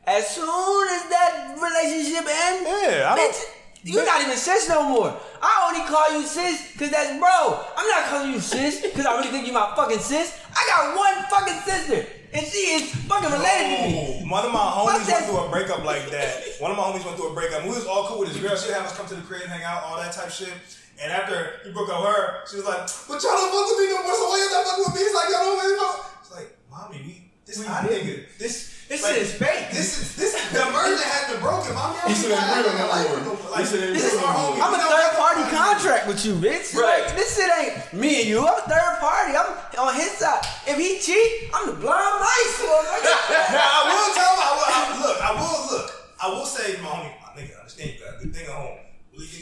[0.07, 3.43] As soon as that relationship ends, Yeah, I don't- bitch,
[3.83, 5.13] you not even sis no more.
[5.41, 7.59] I only call you sis cause that's bro.
[7.75, 10.31] I'm not calling you sis cause I really think you're my fucking sis.
[10.55, 13.83] I got one fucking sister, and she is fucking related to
[14.23, 14.25] me.
[14.31, 16.41] One of my homies went through a breakup like that.
[16.59, 17.63] One of my homies went through a breakup.
[17.63, 18.55] We was all cool with his girl.
[18.55, 20.53] She'd have us come to the crib, hang out, all that type shit.
[20.99, 23.79] And after he broke up with her, she was like, "But y'all don't fuck with
[23.85, 24.15] me no more.
[24.15, 26.11] So why y'all not fuck with me?" It's like y'all don't really fuck.
[26.23, 28.25] It's like, mommy, we this nigga.
[28.39, 29.67] This This like, shit is fake.
[29.75, 31.75] This is this the merger has been broken.
[31.75, 33.15] Mommy, I This really shit ain't got real my no life more.
[33.19, 33.51] with them.
[33.51, 34.55] Like, This this is our more.
[34.55, 34.63] homie.
[34.63, 36.71] I'm a third party contract with you, bitch.
[36.71, 37.03] Right.
[37.03, 38.39] Like, this shit ain't me and you.
[38.47, 39.35] I'm a third party.
[39.35, 40.39] I'm on his side.
[40.65, 42.55] If he cheat, I'm the blind mice.
[42.63, 43.51] motherfucker.
[43.51, 44.39] Now I will tell him.
[44.39, 45.87] I will, I, look, I will look.
[46.23, 48.55] I will say, my homie, my nigga, I understand you got a good thing at
[48.55, 48.77] home.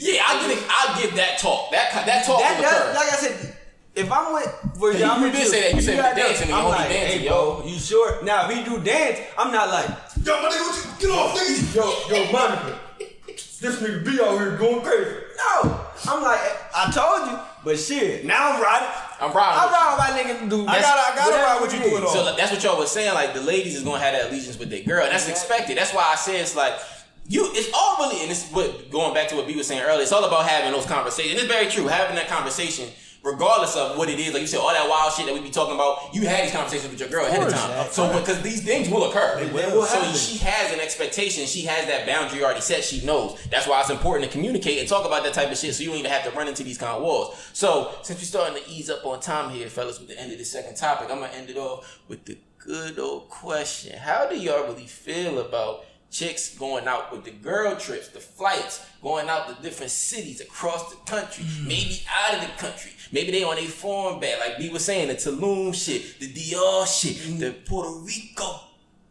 [0.02, 0.62] yeah, I get it.
[0.66, 1.70] I get that talk.
[1.70, 3.56] That that talk that, will that, like I said,
[3.96, 4.46] if I'm with,
[4.78, 5.74] for You- I'm you with did say that.
[5.76, 6.54] You said gotta dancing, know.
[6.56, 7.56] I'm you only like, dancing, hey, yo.
[7.60, 8.22] bro, you sure?
[8.24, 9.88] Now, if he do dance, I'm not like,
[10.22, 11.74] Yo, my nigga, what you, get off, nigga.
[12.10, 12.78] yo, yo, Monica,
[13.26, 15.10] this nigga be out here going crazy.
[15.36, 16.40] No, I'm like,
[16.74, 18.88] I told you, but shit, now I'm riding.
[19.18, 20.26] I'm riding I'm with you.
[20.26, 20.66] riding my nigga do.
[20.66, 22.12] I gotta, I gotta whatever ride with you it through all.
[22.12, 23.14] So like, that's what y'all was saying.
[23.14, 25.78] Like the ladies is gonna have that allegiance with their girl, and that's expected.
[25.78, 26.74] That's why I say it's like
[27.28, 27.48] you.
[27.54, 30.02] It's all really, and it's what going back to what B was saying earlier.
[30.02, 31.40] It's all about having those conversations.
[31.40, 31.86] It's very true.
[31.86, 32.88] Having that conversation,
[33.26, 35.50] regardless of what it is, like you said, all that wild shit that we be
[35.50, 36.14] talking about.
[36.14, 37.70] You had these conversations with your girl ahead of time.
[37.70, 37.84] yeah.
[37.88, 39.40] So because these things will occur.
[39.40, 40.14] They will so happen.
[40.14, 41.44] she has an expectation.
[41.46, 42.84] She has that boundary already set.
[42.84, 43.42] She knows.
[43.50, 45.74] That's why it's important to communicate and talk about that type of shit.
[45.74, 47.50] So you don't even have to run into these kind of walls.
[47.52, 50.38] So since we're starting to ease up on time here, fellas, with the end of
[50.38, 54.38] the second topic, I'm gonna end it off with the good old question: How do
[54.38, 59.48] y'all really feel about chicks going out with the girl trips, the flights, going out
[59.48, 61.66] to different cities across the country, Mm.
[61.66, 62.92] maybe out of the country.
[63.12, 66.86] Maybe they on a foreign bag, like we was saying, the Tulum shit, the Dior
[66.86, 67.38] shit, Mm.
[67.40, 68.60] the Puerto Rico.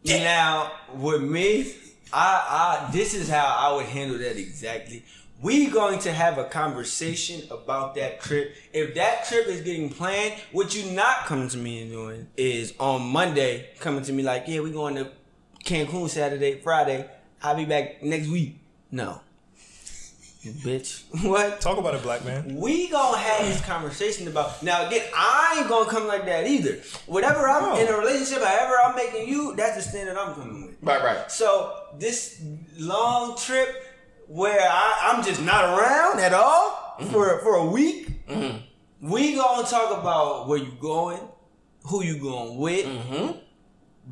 [0.04, 1.74] Now, with me,
[2.12, 5.04] I, I this is how I would handle that exactly.
[5.42, 8.54] We going to have a conversation about that trip.
[8.72, 12.72] If that trip is getting planned, what you not coming to me and doing is
[12.80, 15.10] on Monday coming to me like, yeah, we going to
[15.66, 17.10] Cancun Saturday, Friday.
[17.42, 18.58] I'll be back next week.
[18.92, 19.20] No,
[20.44, 21.02] bitch.
[21.24, 21.60] What?
[21.60, 22.56] Talk about it, black man.
[22.56, 25.04] We gonna have this conversation about now again.
[25.14, 26.80] I ain't gonna come like that either.
[27.06, 27.76] Whatever I'm No.
[27.80, 30.76] in a relationship, however I'm making you, that's the standard I'm coming with.
[30.82, 31.30] Right, right.
[31.30, 32.40] So this
[32.78, 33.68] long trip
[34.28, 37.10] where I, I'm just not around at all mm-hmm.
[37.10, 38.58] for for a week, mm-hmm.
[39.10, 41.20] we gonna talk about where you going,
[41.86, 43.38] who you going with, mm-hmm.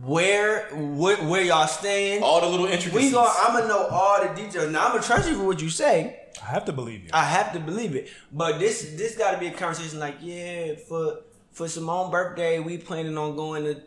[0.02, 2.22] Where where, where y'all staying.
[2.22, 2.94] All the little intricacies.
[2.94, 4.70] we gonna I'm gonna know all the details.
[4.72, 6.20] Now I'm gonna trust you for what you say.
[6.42, 7.10] I have to believe you.
[7.12, 8.08] I have to believe it.
[8.32, 11.20] But this this got to be a conversation like, yeah, for
[11.52, 13.80] for Simone's birthday, we planning on going to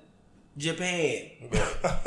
[0.58, 1.32] Japan.
[1.52, 1.60] no, you're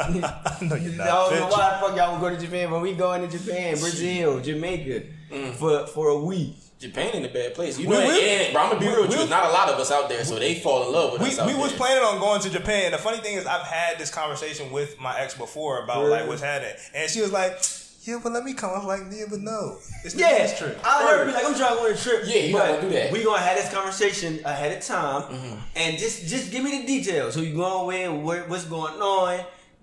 [0.03, 0.71] I not.
[0.71, 1.51] don't know bitch.
[1.51, 5.07] why the fuck y'all would go to Japan, but we going to Japan, Brazil, Jamaica
[5.31, 5.53] mm.
[5.53, 6.57] for for a week.
[6.81, 7.79] Japan in a bad place.
[7.79, 9.29] You We- know, we- and, bro, I'm gonna be we- real with we- you.
[9.29, 11.39] Not a lot of us out there, so they fall in love with We, us.
[11.39, 12.93] Out we was planning on going to Japan.
[12.93, 16.41] The funny thing is, I've had this conversation with my ex before about like what's
[16.43, 17.61] happening, and she was like,
[18.05, 20.81] "Yeah, but let me come." I was like, "Yeah, but no, it's the Yeah, trip."
[20.83, 22.23] I'll never be like, I'm trying to go on a trip.
[22.25, 23.13] Yeah, you but gotta do that.
[23.13, 25.57] We gonna have this conversation ahead of time, mm-hmm.
[25.77, 27.35] and just just give me the details.
[27.35, 28.25] Who you going with?
[28.25, 29.41] Where, what's going on?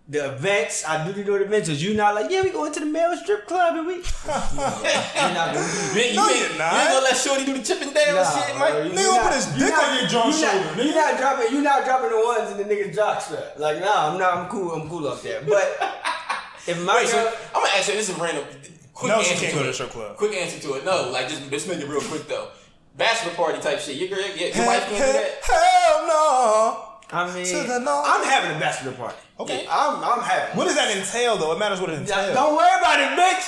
[0.09, 0.85] The events.
[0.88, 1.67] I do the do the events.
[1.67, 3.95] Cause you not like, yeah, we going to the male strip club and we.
[3.95, 6.71] You're not gonna do You No, you, you're ain't, not.
[6.73, 8.73] you ain't gonna let Shorty do the chipping down Nah, shit, Mike.
[8.85, 10.73] you- Nigga you gonna not- put his dick not- on your jaw you shoulder, Not,
[10.77, 10.85] nigga.
[10.85, 11.51] you not dropping.
[11.53, 13.59] You not dropping the ones in the nigga's jock strap.
[13.59, 14.34] Like, nah, I'm not.
[14.38, 14.71] I'm cool.
[14.71, 15.41] I'm cool up there.
[15.41, 15.75] But
[16.67, 17.95] if my Wait, so I'm gonna ask you.
[17.95, 18.45] This is random.
[18.93, 19.67] Quick No, she answer can't to go to it.
[19.67, 20.15] the strip club.
[20.15, 20.85] Quick answer to it.
[20.85, 22.47] No, like just just make it real quick though.
[22.95, 23.97] Bachelor party type shit.
[23.97, 25.43] Your girl, your, your wife can't do that.
[25.43, 26.84] Hell no.
[27.11, 28.05] I mean, To the north.
[28.05, 29.17] I'm having a bachelor party.
[29.39, 29.65] Okay.
[29.69, 30.57] I'm I'm having.
[30.57, 31.53] What does that entail, though?
[31.53, 32.34] It matters what it entails.
[32.35, 33.45] Don't worry about it, bitch.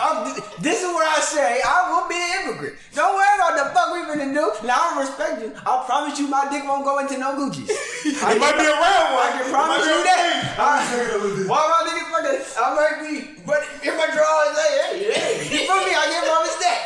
[0.00, 0.32] I'm,
[0.64, 2.72] this is where I say I will be an immigrant.
[2.96, 4.48] Don't worry about the fuck we finna do.
[4.66, 5.52] Now I respect you.
[5.60, 7.68] I promise you, my dick won't go into no Gucci's.
[8.24, 9.28] I It might be around one.
[9.28, 10.56] I can promise you be that.
[10.56, 12.40] a I- Why my niggas fucking?
[12.56, 15.92] I might be, but if my draw is like, hey, hey, you feel me?
[15.92, 16.80] I can promise that.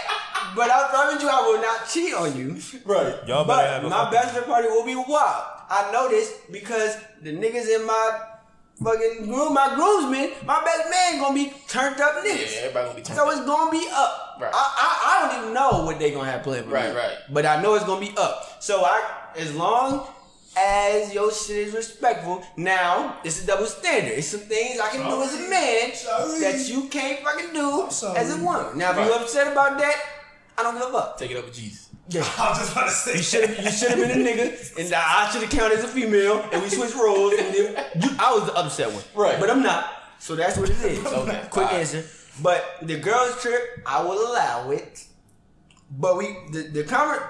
[0.59, 2.59] But I promise you, I will not cheat on you.
[2.85, 3.15] Right.
[3.31, 5.64] Y'all better But have a my bachelor party will be wild.
[5.75, 8.21] I know this because the niggas in my
[8.83, 12.25] fucking groom, my groomsmen, my best man gonna be turned up niggas.
[12.27, 12.57] Yeah, niggas.
[12.59, 13.19] everybody gonna be turned.
[13.19, 14.37] So it's gonna be up.
[14.41, 14.51] Right.
[14.55, 16.97] I, I I don't even know what they gonna have planned for Right, me.
[16.97, 17.17] right.
[17.31, 18.63] But I know it's gonna be up.
[18.63, 19.03] So I,
[19.37, 20.07] as long
[20.57, 24.13] as your shit is respectful, now it's a double standard.
[24.19, 26.41] It's some things I can do as a man Sorry.
[26.41, 28.79] that you can't fucking do as a woman.
[28.79, 29.21] Now, if you Right.
[29.23, 29.97] upset about that,
[30.57, 31.19] I don't give a fuck.
[31.19, 31.84] Take it up with Jesus.
[32.09, 32.20] Yeah.
[32.39, 33.16] I was just about to say.
[33.16, 35.85] You should have you should have been a nigga, and I should have counted as
[35.85, 37.32] a female, and we switched roles.
[37.35, 39.40] And then you, I was the upset one, Right.
[39.40, 41.05] But I'm not, so that's what it is.
[41.06, 41.40] Okay.
[41.51, 41.81] Quick Alright.
[41.81, 42.05] answer.
[42.43, 45.05] But the girls trip, I will allow it.
[45.90, 47.26] But we the the conver-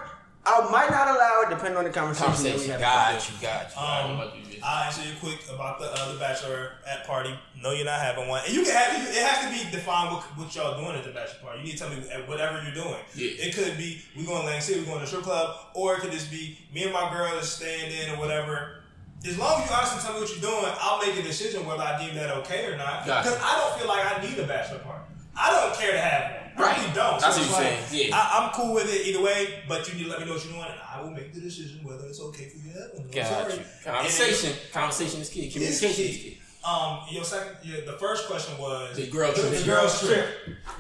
[0.47, 2.33] I might not allow it depending on the conversation.
[2.45, 2.71] that we Conversation.
[2.73, 2.81] have.
[2.81, 3.77] Got you.
[3.77, 4.23] Got you.
[4.25, 5.05] Um, I don't know about you, bitch.
[5.05, 7.35] I'll answer you quick about the uh, the bachelor at party.
[7.61, 10.23] No, you're not having one, and you can have it has to be defined what,
[10.37, 11.59] what y'all doing at the bachelor party.
[11.61, 11.97] You need to tell me
[12.27, 13.01] whatever you're doing.
[13.15, 13.47] Yeah.
[13.47, 15.95] It could be we going to Lang City, we going to a strip club, or
[15.95, 18.81] it could just be me and my girl is staying in or whatever.
[19.27, 21.83] As long as you honestly tell me what you're doing, I'll make a decision whether
[21.83, 23.07] I deem that okay or not.
[23.07, 23.31] Gotcha.
[23.31, 25.05] Because I don't feel like I need a bachelor party.
[25.37, 26.44] I don't care to have one.
[26.57, 26.79] I Right.
[26.81, 27.21] really don't.
[27.21, 28.17] That's So what you're like, saying, yeah.
[28.17, 30.45] I, I'm cool with it either way, but you need to let me know what
[30.45, 32.91] you're doing, and I will make the decision whether it's okay for you to have
[32.95, 33.05] one.
[33.07, 33.55] I'm Got sorry.
[33.55, 33.65] you.
[33.85, 34.53] Conversation.
[34.73, 35.41] Conversation is key.
[35.47, 36.31] It's Communication is key.
[36.31, 36.39] key.
[36.65, 39.51] Um, your second, yeah, the first question was The girl trip.
[39.51, 40.27] the The girls trip.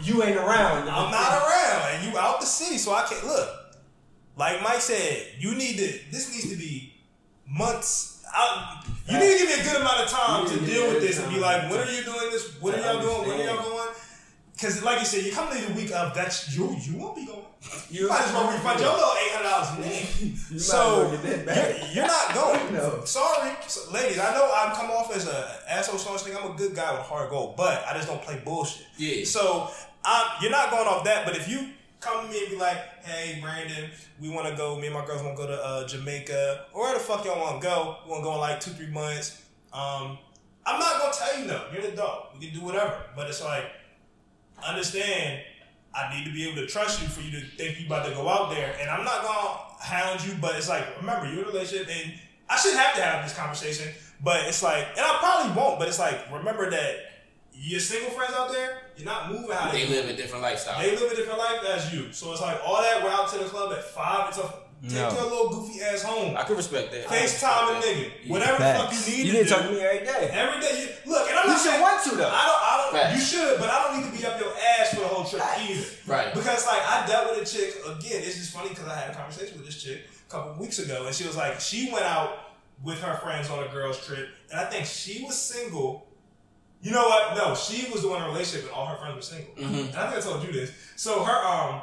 [0.02, 0.88] You ain't around.
[0.88, 3.48] I'm not around, and you out the city, so I can't look.
[4.36, 5.92] Like Mike said, you need to.
[6.10, 6.94] This needs to be
[7.46, 8.24] months.
[8.36, 10.82] I, you need to give me a good amount of time You to need deal
[10.84, 12.60] give with this and be like, when are you doing this?
[12.60, 13.28] What are y'all doing?
[13.28, 13.70] When are y'all understand.
[13.70, 13.88] going?
[14.54, 16.76] Because, like you said, you come to the week of that's you.
[16.80, 17.42] You won't be going.
[17.90, 21.22] You might as well refund your little eight hundred dollars a So as well get
[21.22, 21.78] that back.
[21.78, 22.72] you're, you're not going.
[22.74, 23.04] No.
[23.04, 24.18] Sorry, so, ladies.
[24.20, 26.36] I know I come off as a asshole, so thing.
[26.36, 28.86] I'm a good guy with a hard goal, but I just don't play bullshit.
[28.96, 29.24] Yeah.
[29.24, 29.70] So
[30.04, 31.24] um, you're not going off that.
[31.26, 31.70] But if you
[32.00, 33.90] come to me and be like, "Hey, Brandon,
[34.20, 34.78] we want to go.
[34.78, 37.40] Me and my girls want to go to uh, Jamaica, or where the fuck y'all
[37.40, 37.96] want to go?
[38.04, 40.16] We want to go in like two, three months." Um,
[40.66, 41.64] I'm not gonna tell you no.
[41.72, 42.34] You're an adult.
[42.38, 42.94] We can do whatever.
[43.16, 43.64] But it's like,
[44.68, 45.42] understand.
[45.94, 48.14] I need to be able to trust you for you to think you about to
[48.14, 50.34] go out there, and I'm not gonna hound you.
[50.40, 52.14] But it's like, remember, you're in a relationship, and
[52.50, 53.92] I shouldn't have to have this conversation.
[54.20, 55.78] But it's like, and I probably won't.
[55.78, 56.96] But it's like, remember that
[57.52, 60.80] your single friends out there, you're not moving They they live a different lifestyle.
[60.80, 62.12] They live a different life as you.
[62.12, 63.02] So it's like all that.
[63.02, 64.28] We're out to the club at five.
[64.28, 64.52] It's a
[64.88, 65.10] take No.
[65.12, 66.36] your little goofy ass home.
[66.36, 67.06] I could respect that.
[67.06, 68.28] FaceTime a nigga.
[68.28, 69.54] Whatever the fuck you need You to didn't do.
[69.54, 70.28] talk to me every day.
[70.32, 72.28] Every day, you, look, and I'm You not should want to, though.
[72.32, 72.92] I don't, I don't.
[73.00, 73.14] Facts.
[73.16, 75.42] You should, but I don't need to be up your ass for the whole trip
[75.42, 75.60] Facts.
[75.68, 75.86] either.
[76.06, 76.34] Right.
[76.34, 78.22] Because like I dealt with a chick again.
[78.22, 81.06] It's just funny because I had a conversation with this chick a couple weeks ago,
[81.06, 82.38] and she was like, she went out
[82.82, 86.06] with her friends on a girls trip, and I think she was single.
[86.82, 87.34] You know what?
[87.36, 89.54] No, she was the one in a relationship, and all her friends were single.
[89.56, 90.70] And I think I told you this.
[90.96, 91.80] So her um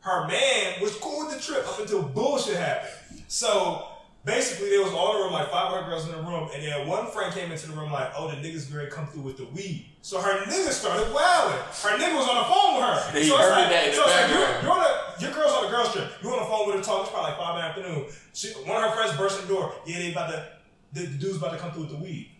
[0.00, 3.22] her man was cool with the trip up until bullshit happened.
[3.28, 3.86] So
[4.24, 6.88] basically, there was all the room, like five other girls in the room, and then
[6.88, 9.46] one friend came into the room like, "Oh, the niggas gonna come through with the
[9.46, 11.58] weed." So her nigga started wilding.
[11.82, 13.18] Her nigga was on the phone with her.
[13.20, 14.62] He so heard like, that in the so it's like you're, background.
[14.64, 16.08] you're on a, your girl's on a girls trip.
[16.22, 17.02] You're on the phone with her talking.
[17.02, 18.06] It's probably like five in the afternoon.
[18.32, 19.74] She, one of her friends burst in the door.
[19.84, 20.46] Yeah, they about to.
[20.92, 22.32] The, the dude's about to come through with the weed.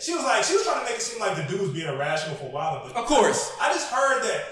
[0.00, 1.88] She was like, she was trying to make it seem like the dude was being
[1.88, 2.82] irrational for a while.
[2.86, 3.52] But Of course.
[3.60, 4.44] I just heard that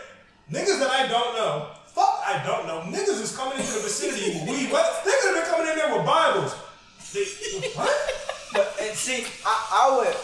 [0.50, 4.36] niggas that I don't know, fuck I don't know, niggas is coming into the vicinity
[4.36, 4.70] with weed.
[4.70, 4.84] What?
[5.04, 6.52] They could have been coming in there with Bibles.
[7.16, 7.24] They,
[7.72, 7.88] what?
[8.52, 10.16] But and see, I, I would.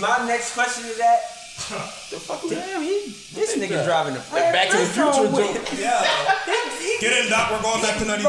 [0.00, 1.20] My next question to that.
[2.08, 2.40] The fuck?
[2.48, 3.84] Damn, he this nigga that?
[3.84, 5.68] driving the Like Back to the Future joke.
[5.76, 6.00] Yeah.
[6.46, 7.50] Get Get in, Doc.
[7.50, 8.28] We're going back to 92.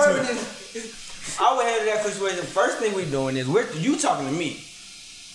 [1.40, 2.44] I would handle that situation.
[2.44, 4.62] First thing we doing is we're you talking to me.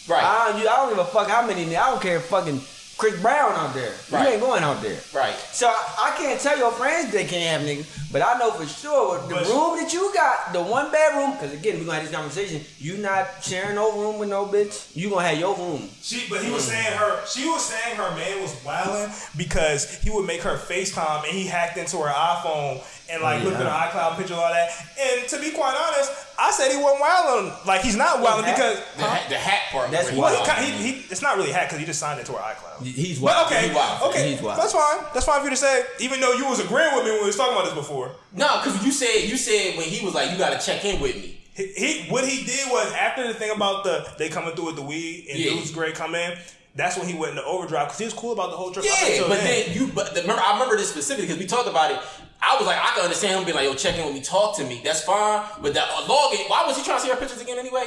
[0.07, 0.23] Right.
[0.23, 1.75] I don't, you, I don't give a fuck how many.
[1.75, 2.61] I don't care if fucking
[2.97, 3.93] Chris Brown out there.
[4.11, 4.23] Right.
[4.25, 4.99] You ain't going out there.
[5.15, 5.35] right.
[5.53, 8.67] So I, I can't tell your friends they can't have niggas, but I know for
[8.67, 12.05] sure the But- room that you got, the one bedroom, because again we gonna have
[12.09, 12.63] this conversation.
[12.79, 14.95] You not sharing no room with no bitch.
[14.95, 15.89] You gonna have your room.
[16.03, 17.27] She, but he was saying her.
[17.27, 21.47] She was saying her man was wilding because he would make her FaceTime and he
[21.47, 24.71] hacked into her iPhone and like Oh, looked at her iCloud picture and all that.
[25.01, 27.53] And to be quite honest, I said he wasn't wilding.
[27.67, 29.91] Like he's not wilding because The, ha- the hat part.
[29.91, 30.33] That's was wild.
[30.35, 32.33] really well, he, he, he, it's not really hacked because he just signed it to
[32.33, 32.85] her iCloud.
[32.85, 34.11] He's But okay, He wild.
[34.11, 34.59] okay, He's wild.
[34.61, 35.05] that's fine.
[35.15, 35.85] That's fine for you to say.
[36.01, 38.13] Even though you was agreeing with me when we was talking about this before.
[38.33, 41.01] No, because you said you said when he was like, you got to check in
[41.01, 41.39] with me.
[41.55, 44.77] He, he what he did was after the thing about the they coming through with
[44.77, 45.51] the weed and Yeah.
[45.53, 46.37] dudes great come in.
[46.77, 48.85] That's when he went into overdrive because he was cool about the whole trip.
[48.85, 49.87] Yeah, but then you.
[49.95, 52.01] But the, remember, I remember this specifically because we talked about it.
[52.43, 54.57] I was like, I can understand him being like, yo, check in with me, talk
[54.59, 54.81] to me.
[54.85, 55.45] That's fine.
[55.63, 57.87] But that uh, login, why was he trying to see her pictures again anyway?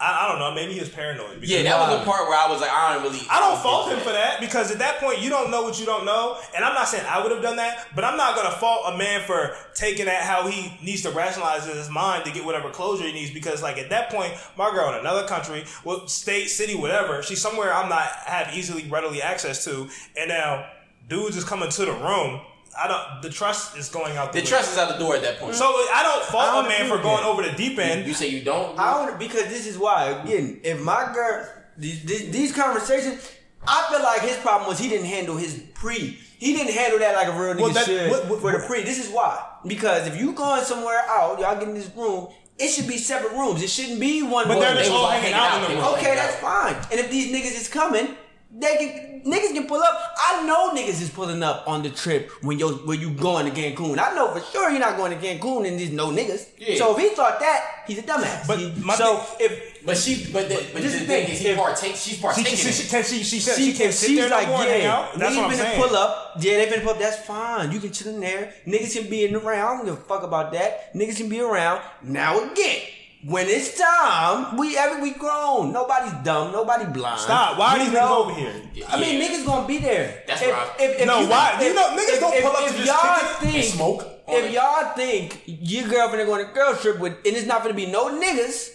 [0.00, 0.54] I, I don't know.
[0.54, 1.40] Maybe he was paranoid.
[1.40, 3.20] because- Yeah, that was the part where I was like, I don't really.
[3.28, 5.84] I don't fault him for that because at that point you don't know what you
[5.86, 8.52] don't know, and I'm not saying I would have done that, but I'm not gonna
[8.54, 12.30] fault a man for taking that how he needs to rationalize in his mind to
[12.30, 15.64] get whatever closure he needs because like at that point my girl in another country,
[15.84, 20.64] well state, city, whatever, she's somewhere I'm not have easily readily access to, and now
[21.08, 22.40] dudes is coming to the room.
[22.80, 23.22] I don't.
[23.22, 25.54] The trust is going out the, The trust is out the door at that point.
[25.56, 27.26] So I don't I fault don't a man for going that.
[27.26, 28.06] over the deep end.
[28.06, 28.78] you say you don't.
[28.78, 30.60] I don't because this is why again.
[30.62, 33.30] If my girl, these, these, these conversations,
[33.66, 36.18] I feel like his problem was he didn't handle his pre.
[36.38, 38.64] He didn't handle that like a real nigga Well, that- should what- what- for the
[38.66, 38.82] pre.
[38.84, 42.28] This is why because if you going somewhere out, y'all get in this room.
[42.60, 43.62] It should be separate rooms.
[43.62, 44.48] It shouldn't be one.
[44.48, 44.60] But room.
[44.62, 45.70] they're just all hanging hanging out out.
[45.70, 45.94] in the room.
[45.94, 46.74] Okay, that's fine.
[46.90, 48.16] And if these niggas is coming,
[48.50, 50.14] they can niggas can pull up.
[50.18, 53.52] I know niggas is pulling up on the trip when you when you going to
[53.52, 53.98] Cancun.
[53.98, 56.46] I know for sure you're not going to Cancun and there's no niggas.
[56.58, 56.76] Yeah.
[56.76, 58.46] So if he thought that, he's a dumbass.
[58.46, 61.42] But He- so thing- if But she, but the, but This the is thing is,
[61.42, 61.92] thing, he partake.
[61.96, 62.56] She's She, partaking.
[62.56, 63.06] she, she, it.
[63.06, 65.08] she, she said she, she, can't sit she's there no like, more yeah.
[65.16, 65.82] That's niggas what I'm saying.
[65.82, 66.32] pull up.
[66.40, 66.98] Yeah, they finna pull up.
[66.98, 67.70] That's fine.
[67.72, 68.52] You can chill in there.
[68.66, 69.68] Niggas can be in the round.
[69.68, 70.94] I don't give a fuck about that.
[70.94, 71.82] Niggas can be around.
[72.02, 72.80] Now again,
[73.28, 75.72] when it's time, we every we grown.
[75.72, 76.52] Nobody's dumb.
[76.52, 77.20] Nobody blind.
[77.20, 77.58] Stop.
[77.58, 78.52] Why are these niggas over here?
[78.88, 80.22] I mean, niggas gonna be there.
[80.26, 80.70] That's if, right.
[80.80, 81.58] If, if No, why?
[81.62, 83.64] You know, niggas if, don't if, pull up if to just y'all kick think, and
[83.64, 84.52] smoke If it.
[84.52, 87.86] y'all think your girlfriend are going to girl trip with, and it's not gonna be
[87.86, 88.74] no niggas.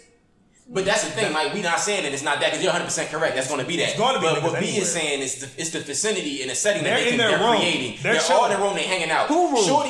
[0.69, 2.85] But that's the thing, like we not saying that it's not that because you're 100
[2.85, 3.35] percent correct.
[3.35, 3.89] That's going to be that.
[3.89, 4.81] It's gonna be But what B anywhere.
[4.83, 7.29] is saying is the, it's the vicinity and the setting They're that they in can,
[7.29, 7.57] their they're room.
[7.57, 7.97] creating.
[8.01, 8.51] They're They're, all in chilling.
[8.51, 8.75] their room.
[8.75, 9.27] They're hanging out.
[9.27, 9.65] Who room?
[9.65, 9.89] Shorty,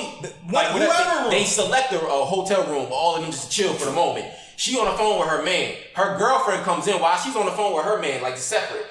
[0.50, 1.30] What- whatever, whoever they, room.
[1.30, 3.92] they select a, a hotel room for all of them just to chill for the
[3.92, 4.26] moment.
[4.58, 5.76] She on the phone with her man.
[5.96, 8.86] Her girlfriend comes in while she's on the phone with her man, like separate.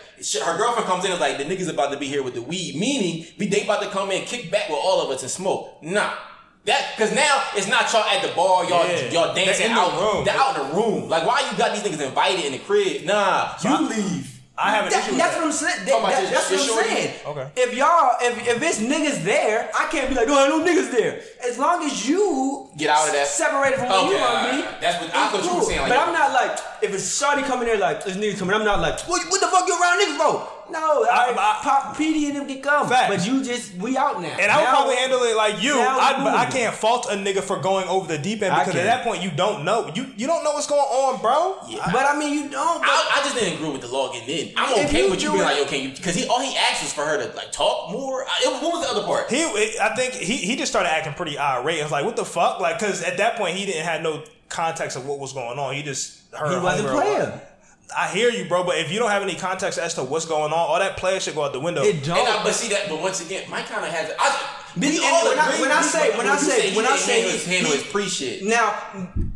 [0.45, 2.43] Her girlfriend comes in and is like, the niggas about to be here with the
[2.43, 5.79] weed, meaning they about to come in, kick back with all of us and smoke.
[5.83, 6.15] Nah.
[6.65, 9.11] That cause now it's not y'all at the bar, y'all Yeah.
[9.11, 10.01] y'all dancing in the out.
[10.15, 10.25] room.
[10.25, 11.09] They're out in the room.
[11.09, 13.05] Like why you got these niggas invited in the crib?
[13.05, 14.32] Nah, you I- leave.
[14.59, 15.41] I have an That- issue with that's that.
[15.41, 15.85] what I'm saying.
[15.87, 16.89] That- that- that's what I'm shorty?
[16.91, 17.15] saying.
[17.27, 17.47] Okay.
[17.57, 21.21] If y'all, if if it's niggas there, I can't be like, no, no niggas there.
[21.43, 23.27] As long as you Get out of that.
[23.29, 24.63] separated from where you Okay, want to be.
[24.81, 27.17] That's what- I it's thought you were saying, like- but I'm not like, if it's
[27.19, 29.73] shorty coming there like, this nigga coming, I'm not like, what, what the fuck you
[29.81, 30.49] around niggas for?
[30.73, 31.05] No.
[31.05, 33.15] I- I, I- Pop PD and them can come, Facts.
[33.15, 34.29] but you just we out now.
[34.41, 35.75] And I would probably handle it like you.
[35.79, 39.05] I, I can't fault a nigga for going over the deep end because at that
[39.05, 39.91] point you don't know.
[39.95, 41.59] You you don't know what's going on, bro.
[41.93, 42.81] But I mean, you don't.
[42.81, 44.55] But I, I just didn't agree with the law getting in.
[44.57, 45.87] I'm okay you with you do being it- like, okay?
[45.89, 48.25] Because he all he asked was for her to like talk more.
[48.25, 49.31] I, it- what was the other part?
[49.31, 49.43] He,
[49.81, 51.81] I think he, he just started acting pretty irate.
[51.81, 52.59] I was like, what the fuck?
[52.61, 55.75] Like, because at that point he didn't have no context of what was going on.
[55.75, 56.51] He just heard.
[56.53, 57.41] he wasn't homegirl- playing.
[57.95, 60.53] I hear you, bro, but if you don't have any context as to what's going
[60.53, 61.83] on, all that player should go out the window.
[61.83, 62.19] It don't.
[62.19, 64.11] And I, but see that, but once again, Mike kind of has.
[64.19, 65.61] I, But- we and all when I- agree.
[65.61, 67.87] when I say- when I say- when I say handle he- his, handle he- his
[67.93, 68.43] pre shit.
[68.45, 68.75] Now,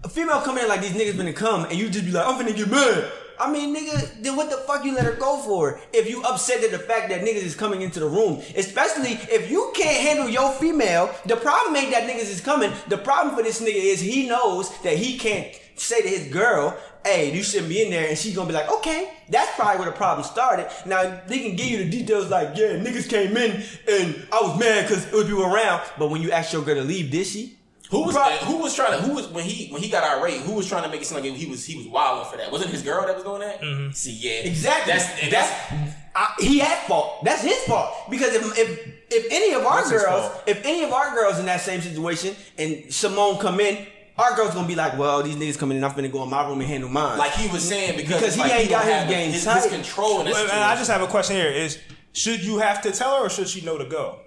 [0.04, 2.38] a female come in like these niggas finna come, and you just be like, I'm
[2.42, 3.04] finna get mad.
[3.38, 5.78] I mean, nigga, then what the fuck you let her go for?
[5.92, 9.50] If you upset at the fact that niggas is coming into the room, especially if
[9.50, 12.72] you can't handle your female, the problem ain't that niggas is coming.
[12.88, 16.76] The problem for this nigga is he knows that he can't say to his girl,
[17.04, 19.90] hey, you shouldn't be in there, and she's gonna be like, okay, that's probably where
[19.90, 20.68] the problem started.
[20.86, 24.58] Now, they can give you the details like, yeah, niggas came in, and I was
[24.58, 27.26] mad because it was people around, but when you asked your girl to leave, did
[27.26, 27.56] she?
[27.90, 30.40] Who was Bro- who was trying to who was when he when he got irate?
[30.40, 32.50] Who was trying to make it seem like he was he was wilding for that?
[32.50, 33.60] Wasn't his girl that was doing that?
[33.60, 33.92] Mm-hmm.
[33.92, 34.92] See, yeah, Exactly.
[34.92, 37.24] That's and that's, that's I, he had fault.
[37.24, 37.94] That's his fault.
[38.10, 41.46] Because if if if any of our That's girls, if any of our girls in
[41.46, 43.86] that same situation, and Simone come in,
[44.18, 46.46] our girls gonna be like, well, these niggas coming in, I'm finna go in my
[46.46, 47.18] room and handle mine.
[47.18, 49.62] like he was saying because, Because he like ain't got his have game his, tight.
[49.62, 50.64] his control in that Well, and.
[50.64, 51.78] I just have a question here: Is
[52.12, 54.20] should you have to tell her, or should she know to go?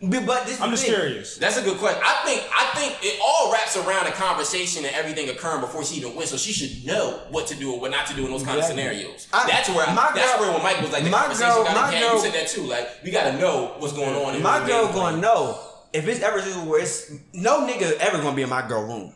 [0.00, 0.94] but, but this is I'm the just thing.
[0.94, 1.38] curious.
[1.38, 2.00] That's a good question.
[2.04, 5.96] I think I think it all wraps around a conversation and everything occurring before she
[5.96, 6.30] even wins.
[6.30, 8.58] So she should know what to do and what not to do in those kind
[8.58, 9.26] of scenarios.
[9.32, 11.52] I- that's where I, my that's girl- where when Mike was like the my conversation
[11.54, 12.62] girl- got my to You said that too.
[12.62, 14.36] Like we got to know what's going on.
[14.36, 15.58] in My the girl gonna know
[15.92, 19.14] if it's ever where it's no nigga ever gonna be in my girl room.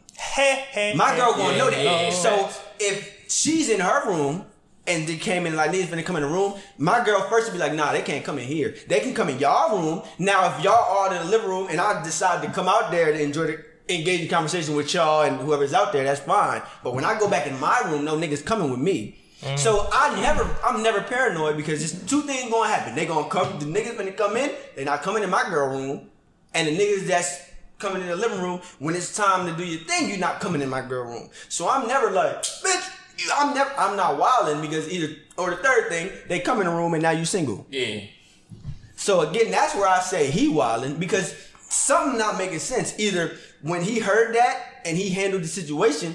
[0.97, 2.13] My girl gonna know that.
[2.13, 4.45] so if she's in her room
[4.87, 7.53] and they came in like niggas finna come in the room, my girl first would
[7.55, 8.75] be like, nah, they can't come in here.
[8.89, 10.03] They can come in y'all room.
[10.19, 13.13] Now if y'all are in the living room and I decide to come out there
[13.13, 16.63] to enjoy the engage in conversation with y'all and whoever's out there, that's fine.
[16.83, 19.19] But when I go back in my room, no niggas coming with me.
[19.57, 22.95] So I never, I'm never paranoid because there's two things gonna happen.
[22.95, 25.69] They gonna come, the niggas when they come in, they not coming in my girl
[25.69, 26.09] room,
[26.55, 29.81] and the niggas that's coming in the living room when it's time to do your
[29.81, 31.29] thing, you're not coming in my girl room.
[31.49, 35.57] So I'm never like, bitch, you- I'm never, I'm not wilding because either or the
[35.57, 37.67] third thing, they come in the room and now you single.
[37.71, 38.01] Yeah.
[38.97, 41.35] So again, that's where I say he wilding because
[41.69, 42.95] something not making sense.
[42.99, 46.15] Either when he heard that and he handled the situation,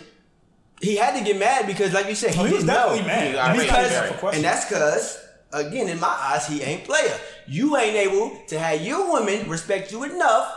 [0.81, 2.95] he had to get mad because, like you said, he, Oh, he was didn't know.
[2.95, 3.35] definitely mad.
[3.35, 4.35] I Because, yeah, for questions.
[4.35, 7.17] and that's because, again, in my eyes, he ain't player.
[7.47, 10.53] You ain't able to have your woman respect you enough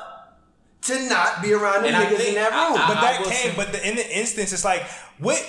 [0.82, 2.80] to not be around the And I niggas in that room.
[2.80, 3.50] I- But that came.
[3.50, 4.82] say- But the, in the instance, it's like
[5.18, 5.44] what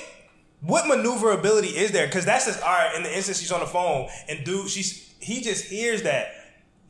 [0.61, 2.05] what maneuverability is there?
[2.05, 2.93] Because that's just all right.
[2.95, 6.33] In the instance, she's on the phone and dude, she's he just hears that.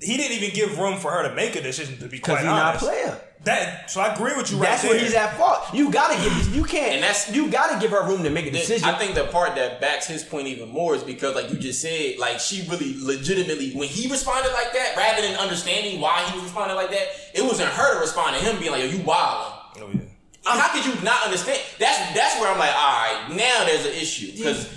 [0.01, 1.97] He didn't even give room for her to make a decision.
[1.99, 3.21] To be Because quite he's not a player.
[3.43, 4.91] that so I agree with you right That's there.
[4.91, 5.59] where he's at fault.
[5.73, 6.55] You gotta give.
[6.55, 6.93] You can't.
[6.93, 8.87] And that's- you gotta give her room to make a decision.
[8.87, 11.81] I think the part that backs his point even more is because, like you just
[11.81, 16.33] said, like she really legitimately, when he responded like that, rather than understanding why he
[16.35, 18.99] was responding like that, it wasn't her to respond to him being like, "Yo, you
[19.03, 20.01] wild." Oh, yeah.
[20.43, 21.59] How could you not understand?
[21.79, 24.67] That's that's where I'm like, all right, now there's an issue because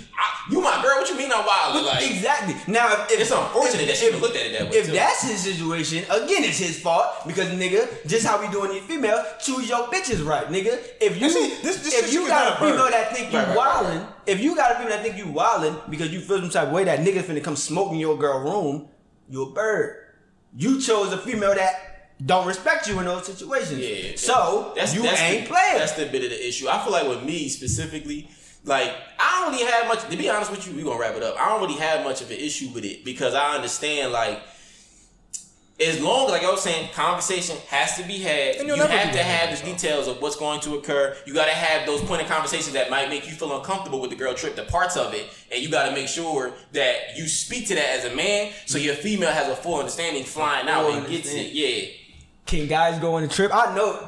[0.49, 0.97] you my girl.
[0.97, 1.85] What you mean I'm wild?
[1.85, 2.55] Like exactly.
[2.71, 4.77] Now, if, if it's unfortunate that she even looked at it that way.
[4.77, 4.91] If too.
[4.93, 9.21] that's his situation, again, it's his fault because nigga, just how we doing these females,
[9.41, 10.79] choose your bitches right, nigga.
[11.01, 12.71] If you see, this- this if you got a bird.
[12.71, 14.09] female that think you Right, wildin', right.
[14.27, 16.73] if you got a female that think you wildin' because you feel some type of
[16.73, 18.87] way that niggas finna come smoking your girl room,
[19.29, 19.97] you a bird.
[20.57, 23.79] You chose a female that don't respect you in those situations.
[23.79, 24.11] Yeah.
[24.15, 25.77] So that's, you ain't the, playing.
[25.79, 26.69] That's the bit of the issue.
[26.69, 28.29] I feel like with me specifically,
[28.65, 30.09] like I don't really have much.
[30.09, 31.39] To be honest with you, we gonna wrap it up.
[31.39, 34.41] I don't really have much of an issue with it because I understand like.
[35.77, 38.55] As long as, like I was saying, conversation has to be had.
[38.55, 41.17] And You have to have the details of what's going to occur.
[41.25, 44.15] You got to have those pointed conversations that might make you feel uncomfortable with the
[44.15, 47.67] girl trip, the parts of it, and you got to make sure that you speak
[47.67, 51.09] to that as a man, so your female has a full understanding flying out and
[51.09, 51.51] gets it.
[51.51, 51.91] Yeah.
[52.45, 53.53] Can guys go on the trip?
[53.53, 54.07] I know.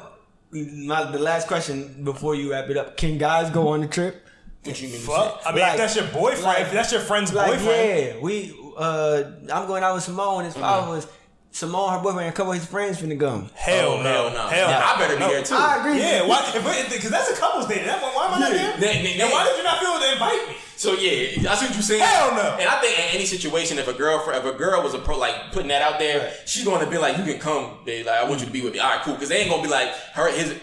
[0.50, 4.26] My, the last question before you wrap it up: Can guys go on the trip?
[4.64, 4.98] What you mean?
[5.00, 5.42] Fuck.
[5.46, 7.98] I mean, Like- if that's your boyfriend, like- if that's your friend's Like, boyfriend.
[8.06, 8.54] yeah, we.
[8.76, 9.22] Uh,
[9.52, 10.44] I'm going out with Simone.
[10.44, 11.08] And his five Mm-hmm.
[11.50, 13.50] Simone, her boyfriend, and a couple of his friends finna come.
[13.54, 14.02] Hell Oh, no.
[14.02, 14.46] hell no.
[14.48, 14.76] Hell no.
[14.76, 15.28] I better be No.
[15.30, 15.54] there too.
[15.56, 15.98] I agree.
[15.98, 16.44] Yeah, why?
[16.52, 17.84] Because that's a couple's date.
[17.86, 18.76] That, why am I not there?
[18.78, 20.56] Then- then- and why did you not feel to invite me?
[20.76, 22.02] So yeah, I see what you're saying.
[22.02, 22.56] Hell no.
[22.60, 25.18] And I think in any situation, if a girlfriend, if a girl was a pro,
[25.18, 26.32] like putting that out there, Right.
[26.44, 28.06] she's going to be like, "You can come, babe.
[28.06, 28.78] Like I want you to be with me.
[28.78, 30.28] All right, cool." Because they ain't gonna be like her.
[30.30, 30.54] His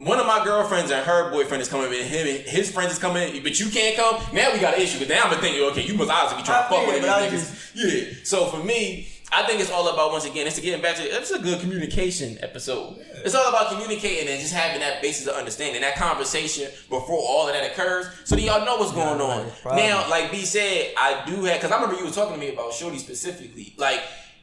[0.00, 2.98] one of my girlfriends and her boyfriend is coming in, him and his friends is
[2.98, 4.16] coming in, but you can't come.
[4.32, 4.98] Now we got an issue.
[4.98, 6.96] But now I'm thinking, okay, you must obviously be trying to I fuck feel with
[6.96, 8.12] it, but I these niggas.
[8.14, 8.20] Yeah.
[8.24, 11.02] So for me, I think it's all about once again, it's to getting back to
[11.02, 12.96] it's a good communication episode.
[13.24, 17.46] It's all about communicating and just having that basis of understanding, that conversation before all
[17.46, 19.50] of that occurs, so that y'all know what's going on.
[19.76, 22.52] Now, like B said, I do have because I remember you were talking to me
[22.54, 24.00] about Shorty specifically, like.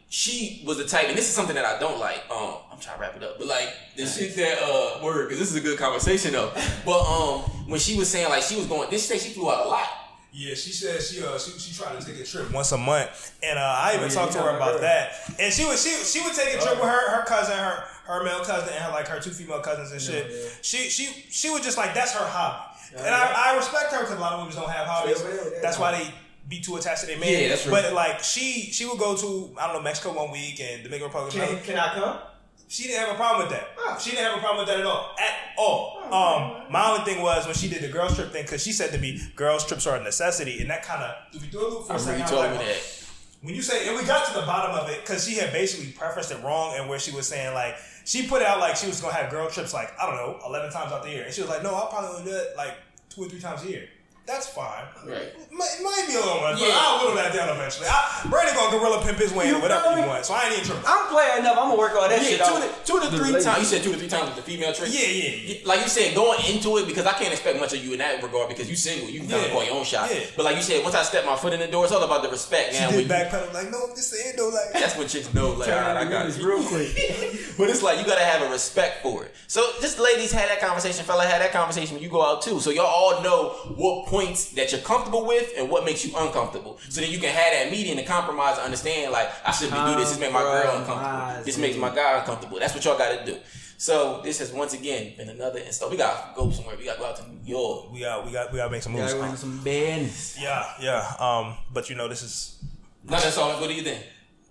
[0.10, 2.24] She was the type, and this is something that I don't like.
[2.32, 3.68] Um, I'm trying to wrap it up, but like
[3.98, 6.52] the shit that uh word, because this is a good conversation though.
[6.86, 9.66] But um, when she was saying like she was going, this shit she flew out
[9.66, 9.88] a lot.
[10.32, 13.36] Yeah, she said she uh she, she tried to take a trip once a month,
[13.44, 14.80] and uh, I even yeah, talked to her about her.
[14.82, 15.12] that.
[15.40, 18.24] And she would she she would take a trip with her her cousin, her her
[18.24, 20.32] male cousin, and her like her two female cousins and shit.
[20.32, 20.50] yeah.
[20.62, 24.16] She she she was just like that's her hobby, and I, I respect her because
[24.16, 25.22] a lot of women don't have hobbies.
[25.22, 25.60] Yeah, yeah, yeah.
[25.62, 26.14] That's why they
[26.48, 27.32] be too attached to their man.
[27.32, 27.72] Yeah, that's true.
[27.72, 31.08] But like she she would go to I don't know Mexico one week and Dominican
[31.08, 31.62] Republic Can, another.
[31.62, 32.18] can I come?
[32.70, 33.68] She didn't have a problem with that.
[33.78, 33.98] Oh.
[33.98, 35.16] She didn't have a problem with that at all.
[35.18, 36.04] At all.
[36.12, 38.92] Um, my only thing was when she did the girls trip thing, because she said
[38.92, 41.70] to me, girls trips are a necessity, and that kind of threw me through a
[41.70, 42.20] loop for I a second.
[42.20, 43.06] you I was told me that.
[43.42, 45.94] when you say, and we got to the bottom of it because she had basically
[45.94, 48.88] prefaced it wrong, and where she was saying like she put it out like she
[48.88, 51.34] was gonna have girl trips like I don't know eleven times out the year, and
[51.34, 52.74] she was like, no, I'll probably only do it like
[53.10, 53.88] two or three times a year.
[54.28, 54.84] That's fine.
[55.08, 55.32] Right.
[55.32, 57.88] It might, be a little much, but I'll whittle that down eventually.
[57.90, 60.08] I, Brandon gonna gorilla pimp his way You or whatever feel he me?
[60.08, 60.84] wants, so I ain't even tripping.
[60.86, 61.58] I'm playing enough.
[61.58, 62.62] I'm gonna work on that shit two out.
[62.62, 63.60] to, two to The three times.
[63.60, 64.92] You said two to three times with the female trick.
[64.92, 65.56] Yeah, yeah, yeah.
[65.66, 68.22] Like you said, going into it because I can't expect much of you in that
[68.22, 69.10] regard because you single.
[69.10, 69.54] You can kind of Yeah.
[69.56, 70.12] call your own shot.
[70.12, 70.20] Yeah.
[70.36, 72.22] But like you said, once I step my foot in the door, it's all about
[72.22, 72.74] the respect.
[72.76, 74.74] She Now, did when you- backpedal like, no, this the endo like.
[74.74, 76.48] that's when chicks know, like, all right, I got news you.
[76.48, 76.92] real quick.
[77.58, 79.34] But it's like you gotta have a respect for it.
[79.48, 82.60] So just ladies had that conversation, fella had that conversation when you go out too.
[82.60, 86.80] So y'all all know what points that you're comfortable with and what makes you uncomfortable.
[86.90, 89.96] So then you can have that meeting to compromise and understand like I shouldn't do
[89.96, 90.10] this.
[90.12, 91.44] This makes my girl uncomfortable.
[91.44, 92.60] This makes my guy uncomfortable.
[92.60, 93.38] That's what y'all gotta do.
[93.80, 95.92] So this has once again been another install.
[95.92, 96.76] We gotta go somewhere.
[96.78, 97.92] We gotta go out to New York.
[97.94, 99.14] We got, we got, we got to make some moves.
[99.14, 100.38] Gotta some business.
[100.42, 101.14] Yeah, yeah.
[101.20, 102.64] Um, but you know, this is
[103.04, 103.52] No, that's all.
[103.62, 104.04] What do you think?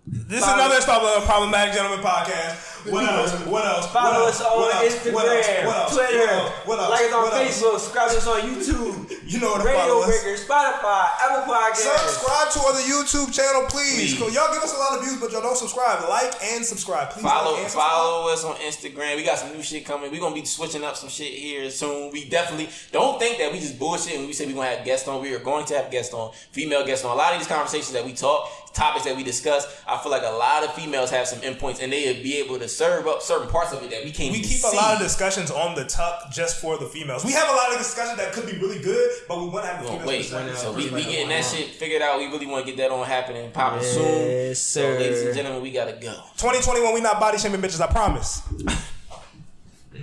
[0.07, 2.75] This is another installment of Problematic Gentleman Podcast.
[2.87, 3.35] What else?
[3.47, 3.91] What else?
[3.91, 4.47] Follow what us else?
[4.47, 4.87] on What?
[4.87, 5.67] Instagram, What else?
[5.67, 5.91] What?
[5.91, 6.67] Twitter, What else?
[6.67, 7.33] What like us on What?
[7.43, 8.95] Facebook, subscribe to us on YouTube,
[9.27, 10.07] You know to Radio.
[10.07, 11.99] Breaker, Spotify, Apple Podcasts.
[12.15, 14.15] Subscribe to our YouTube channel, please.
[14.15, 14.35] Please.
[14.35, 16.09] Y'all give us a lot of views, but y'all don't subscribe.
[16.09, 17.23] Like and subscribe, please.
[17.23, 17.91] Follow like subscribe.
[17.91, 19.17] follow us on Instagram.
[19.17, 20.13] We got some new shit coming.
[20.13, 22.13] We're gonna be switching up some shit here soon.
[22.13, 25.09] We definitely don't think that we just bullshit when we say we're gonna have guests
[25.09, 25.21] on.
[25.21, 27.11] We are going to have guests on, female guests on.
[27.11, 30.23] A lot of these conversations that we talk, topics that we discuss, I feel like
[30.23, 33.49] a lot of females have some endpoints and they'll be able to serve up certain
[33.49, 35.85] parts of it that we can't We even keep a lot of discussions on the
[35.85, 37.25] tuck just for the females.
[37.25, 39.71] We have a lot of discussions that could be really good, but we want to
[39.73, 40.33] have the Well, females.
[40.33, 42.19] wait, so we, we getting that shit figured out.
[42.19, 44.05] We really want to get that on happening, popping soon.
[44.05, 46.13] Yes, So, ladies and gentlemen, we gotta go.
[46.37, 47.81] 2021, we not body shaming bitches.
[47.81, 48.43] I promise.